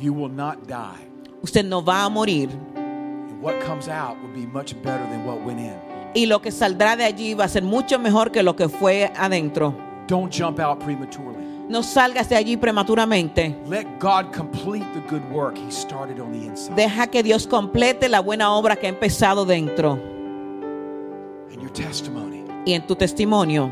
You 0.00 0.12
will 0.12 0.30
not 0.30 0.66
die. 0.66 1.08
Usted 1.42 1.64
no 1.64 1.82
va 1.82 2.04
a 2.04 2.10
morir. 2.10 2.50
And 2.76 3.40
what 3.40 3.58
comes 3.64 3.88
out 3.88 4.16
will 4.22 4.32
be 4.34 4.46
much 4.46 4.74
better 4.82 5.04
than 5.08 5.24
what 5.24 5.42
went 5.44 5.60
in. 5.60 5.74
Y 6.14 6.26
lo 6.26 6.40
que 6.40 6.50
saldrá 6.50 6.96
de 6.96 7.04
allí 7.04 7.34
va 7.34 7.44
a 7.44 7.48
ser 7.48 7.62
mucho 7.62 7.98
mejor 7.98 8.30
que 8.30 8.42
lo 8.42 8.56
que 8.56 8.68
fue 8.68 9.10
adentro. 9.16 9.74
Don't 10.06 10.32
jump 10.32 10.60
out 10.60 10.78
prematurely. 10.80 11.44
No 11.68 11.82
salgas 11.82 12.28
de 12.28 12.36
allí 12.36 12.56
prematuramente. 12.56 13.56
Let 13.66 13.86
God 13.98 14.32
complete 14.32 14.86
the 14.94 15.00
good 15.10 15.22
work 15.32 15.56
He 15.56 15.70
started 15.70 16.20
on 16.20 16.32
the 16.32 16.46
inside. 16.46 16.76
Deja 16.76 17.08
que 17.08 17.22
Dios 17.22 17.46
complete 17.46 18.08
la 18.08 18.20
buena 18.20 18.52
obra 18.52 18.76
que 18.76 18.86
ha 18.86 18.90
empezado 18.90 19.44
dentro. 19.44 19.98
And 21.56 21.62
your 21.62 21.72
testimony, 21.72 22.44
Y 22.66 22.72
en 22.74 22.86
tu 22.86 22.94
testimonio, 22.94 23.70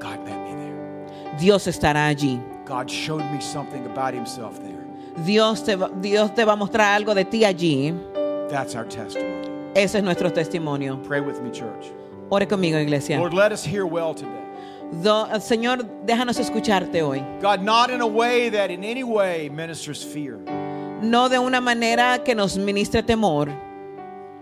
God 0.00 0.24
met 0.24 0.38
me 0.46 0.54
there. 0.54 1.36
Dios 1.38 1.66
estará 1.66 2.06
allí. 2.08 2.40
God 2.64 2.88
showed 2.90 3.22
me 3.30 3.40
something 3.40 3.84
about 3.84 4.14
Himself 4.14 4.58
there. 4.60 4.86
Dios 5.26 5.62
te, 5.64 5.76
Dios 6.00 6.34
te 6.34 6.44
va 6.44 6.52
a 6.52 6.56
mostrar 6.56 6.94
algo 6.96 7.14
de 7.14 7.24
ti 7.24 7.44
allí. 7.44 7.92
That's 8.48 8.74
our 8.74 8.86
testimony. 8.86 9.48
Ese 9.74 9.96
es 9.98 10.02
nuestro 10.02 10.30
testimonio. 10.32 11.02
Pray 11.06 11.20
with 11.20 11.42
me, 11.42 11.50
church. 11.50 11.92
Ore 12.30 12.46
conmigo, 12.46 12.78
iglesia. 12.78 13.18
Lord, 13.18 13.34
let 13.34 13.52
us 13.52 13.62
hear 13.64 13.84
well 13.84 14.14
today. 14.14 14.30
Do- 15.02 15.26
Señor, 15.40 15.84
déjanos 16.06 16.38
escucharte 16.38 17.02
hoy. 17.02 17.22
God, 17.42 17.60
not 17.62 17.90
in 17.90 18.00
a 18.00 18.06
way 18.06 18.48
that 18.48 18.70
in 18.70 18.82
any 18.82 19.04
way 19.04 19.48
ministers 19.50 20.02
fear, 20.02 20.38
No 21.02 21.28
de 21.28 21.38
una 21.38 21.60
manera 21.60 22.22
que 22.24 22.34
nos 22.34 22.56
ministre 22.56 23.02
temor, 23.02 23.48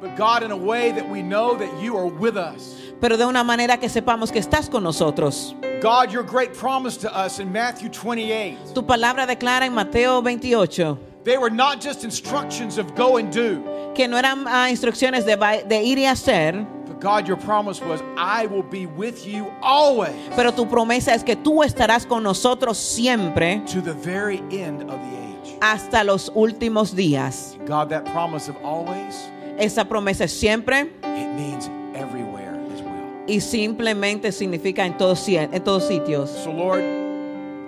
but 0.01 0.16
God, 0.16 0.42
in 0.42 0.51
a 0.51 0.57
way 0.57 0.92
that 0.92 1.09
we 1.09 1.22
know 1.22 1.57
that 1.57 1.82
you 1.82 1.96
are 1.96 2.07
with 2.07 2.36
us. 2.36 2.74
pero 3.01 3.16
de 3.16 3.24
una 3.24 3.44
manera 3.44 3.78
que 3.78 3.88
sepamos 3.88 4.30
que 4.32 4.40
estás 4.40 4.68
con 4.70 4.82
nosotros. 4.82 5.55
God, 5.80 6.11
your 6.12 6.24
great 6.24 6.53
promise 6.55 6.96
to 6.99 7.14
us 7.16 7.38
in 7.38 7.53
Matthew 7.53 7.88
28. 7.90 8.74
Tu 8.74 8.82
palabra 8.82 9.26
declara 9.26 9.62
en 9.66 9.74
Mateo 9.74 10.20
28 10.20 10.99
They 11.24 11.36
were 11.38 11.51
not 11.51 11.80
just 11.80 12.05
instructions 12.05 12.78
of 12.78 12.94
go 12.96 13.18
and 13.18 13.32
do, 13.32 13.62
que 13.94 14.09
no 14.09 14.16
eran 14.16 14.46
ah, 14.49 14.68
instrucciones 14.70 15.24
de, 15.24 15.36
de 15.36 15.82
ir 15.82 15.99
y 15.99 16.07
hacer, 16.07 16.64
but 16.86 16.99
But 16.99 17.01
God, 17.01 17.28
your 17.28 17.36
promise 17.36 17.80
was, 17.80 18.03
I 18.16 18.46
will 18.46 18.62
be 18.64 18.86
with 18.86 19.24
you 19.24 19.46
always 19.62 20.14
Pero 20.34 20.51
tu 20.53 20.66
promesa 20.66 21.14
es 21.14 21.22
que 21.22 21.36
tú 21.36 21.62
estarás 21.62 22.07
con 22.09 22.24
nosotros 22.24 22.76
siempre 22.78 23.62
to 23.66 23.80
the 23.80 23.92
very 23.94 24.38
end 24.51 24.82
of 24.90 24.99
the 24.99 25.16
age. 25.53 25.59
hasta 25.61 26.03
los 26.03 26.30
últimos 26.34 26.94
días. 26.94 27.57
God, 27.66 27.88
that 27.90 28.05
promise 28.07 28.49
of 28.49 28.57
always, 28.64 29.30
Esa 29.59 29.84
promesa 29.84 30.24
es 30.24 30.32
siempre 30.32 30.80
it 31.02 31.28
means 31.36 31.68
everywhere 31.94 32.54
as 32.72 32.80
well. 32.82 33.24
y 33.26 33.40
simplemente 33.40 34.30
significa 34.32 34.84
en 34.86 34.96
todos, 34.96 35.26
en 35.28 35.62
todos 35.64 35.84
sitios. 35.84 36.30
So, 36.30 36.52
Lord, 36.52 36.82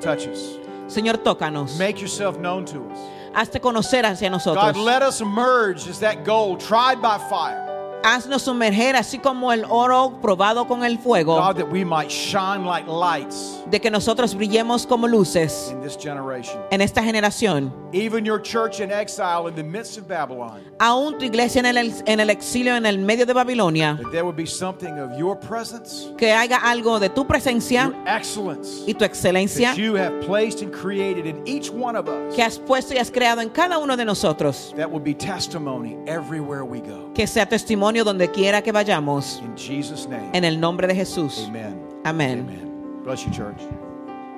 touch 0.01 0.27
us. 0.27 0.59
Señor, 0.87 1.19
tócanos. 1.19 1.79
Make 1.79 2.01
yourself 2.01 2.37
known 2.39 2.65
to 2.67 2.81
us. 2.91 2.99
Hazte 3.33 3.61
conocer 3.61 4.05
hacia 4.05 4.29
God, 4.29 4.37
nosotros. 4.37 4.77
let 4.77 5.03
us 5.03 5.21
emerge 5.21 5.89
as 5.89 6.01
that 6.01 6.25
gold 6.25 6.61
tried 6.61 7.01
by 7.01 7.19
fire. 7.29 7.70
Haznos 8.03 8.43
sumerger 8.43 8.97
así 8.97 9.19
como 9.19 9.53
el 9.53 9.65
oro 9.69 10.19
probado 10.23 10.67
con 10.67 10.85
el 10.85 10.99
fuego, 10.99 11.37
God, 11.37 11.57
that 11.57 11.71
we 11.71 11.85
might 11.85 12.11
shine 12.11 12.65
like 12.65 12.89
lights 12.89 13.59
de 13.71 13.79
que 13.79 13.91
nosotros 13.91 14.35
brillemos 14.35 14.87
como 14.87 15.07
luces 15.07 15.71
in 15.71 15.81
this 15.83 15.97
generation. 15.97 16.59
en 16.71 16.81
esta 16.81 17.03
generación. 17.03 17.73
Even 17.93 18.25
your 18.25 18.41
church 18.41 18.81
in 18.81 18.91
exile 18.91 19.49
in 19.49 19.55
the 19.55 19.63
midst 19.63 19.99
of 19.99 20.09
Babylon, 20.09 20.61
Aún 20.79 21.19
tu 21.19 21.27
iglesia 21.27 21.61
en 21.61 21.67
el, 21.67 21.93
en 22.07 22.21
el 22.21 22.31
exilio, 22.31 22.75
en 22.77 22.87
el 22.87 22.99
medio 22.99 23.27
de 23.27 23.35
Babilonia, 23.35 23.99
that 24.01 24.13
there 24.13 24.25
would 24.25 24.37
be 24.37 24.47
something 24.47 24.99
of 24.99 25.19
your 25.19 25.37
presence, 25.37 26.09
que 26.17 26.33
haya 26.33 26.59
algo 26.59 26.99
de 26.99 27.09
tu 27.09 27.25
presencia 27.27 27.87
your 27.87 28.09
excellence 28.09 28.85
y 28.87 28.95
tu 28.95 29.05
excelencia 29.05 29.71
that 29.71 29.77
you 29.79 29.95
have 29.95 30.21
placed 30.23 30.63
and 30.63 30.73
created 30.73 31.27
in 31.27 31.47
each 31.47 31.69
one 31.71 31.97
of 31.97 32.09
us. 32.09 32.35
que 32.35 32.43
has 32.43 32.59
puesto 32.59 32.95
y 32.95 32.99
has 32.99 33.11
creado 33.11 33.43
en 33.43 33.51
cada 33.51 33.79
uno 33.79 33.97
de 33.97 34.05
nosotros. 34.05 34.73
That 34.77 34.91
will 34.91 35.03
be 35.03 35.15
testimony 35.15 35.97
everywhere 36.07 36.65
we 36.65 36.81
go. 36.81 37.13
Que 37.13 37.27
sea 37.27 37.45
testimonio 37.47 37.90
donde 38.05 38.31
quiera 38.31 38.63
que 38.63 38.73
vayamos. 38.73 39.43
In 39.45 39.57
Jesus' 39.57 40.07
name, 40.09 40.31
En 40.33 40.45
el 40.45 40.59
nombre 40.61 40.87
de 40.87 40.95
Jesús. 40.95 41.45
amen. 41.49 41.81
Amén. 42.05 42.41
Amen. 42.41 43.03
Bless 43.05 43.25
you, 43.25 43.31
church. 43.33 43.61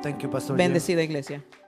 Thank 0.03 0.20
you, 0.22 0.28
Pastor. 0.30 0.57
Jeff. 0.57 0.66
Bendecida 0.66 1.03
iglesia. 1.03 1.42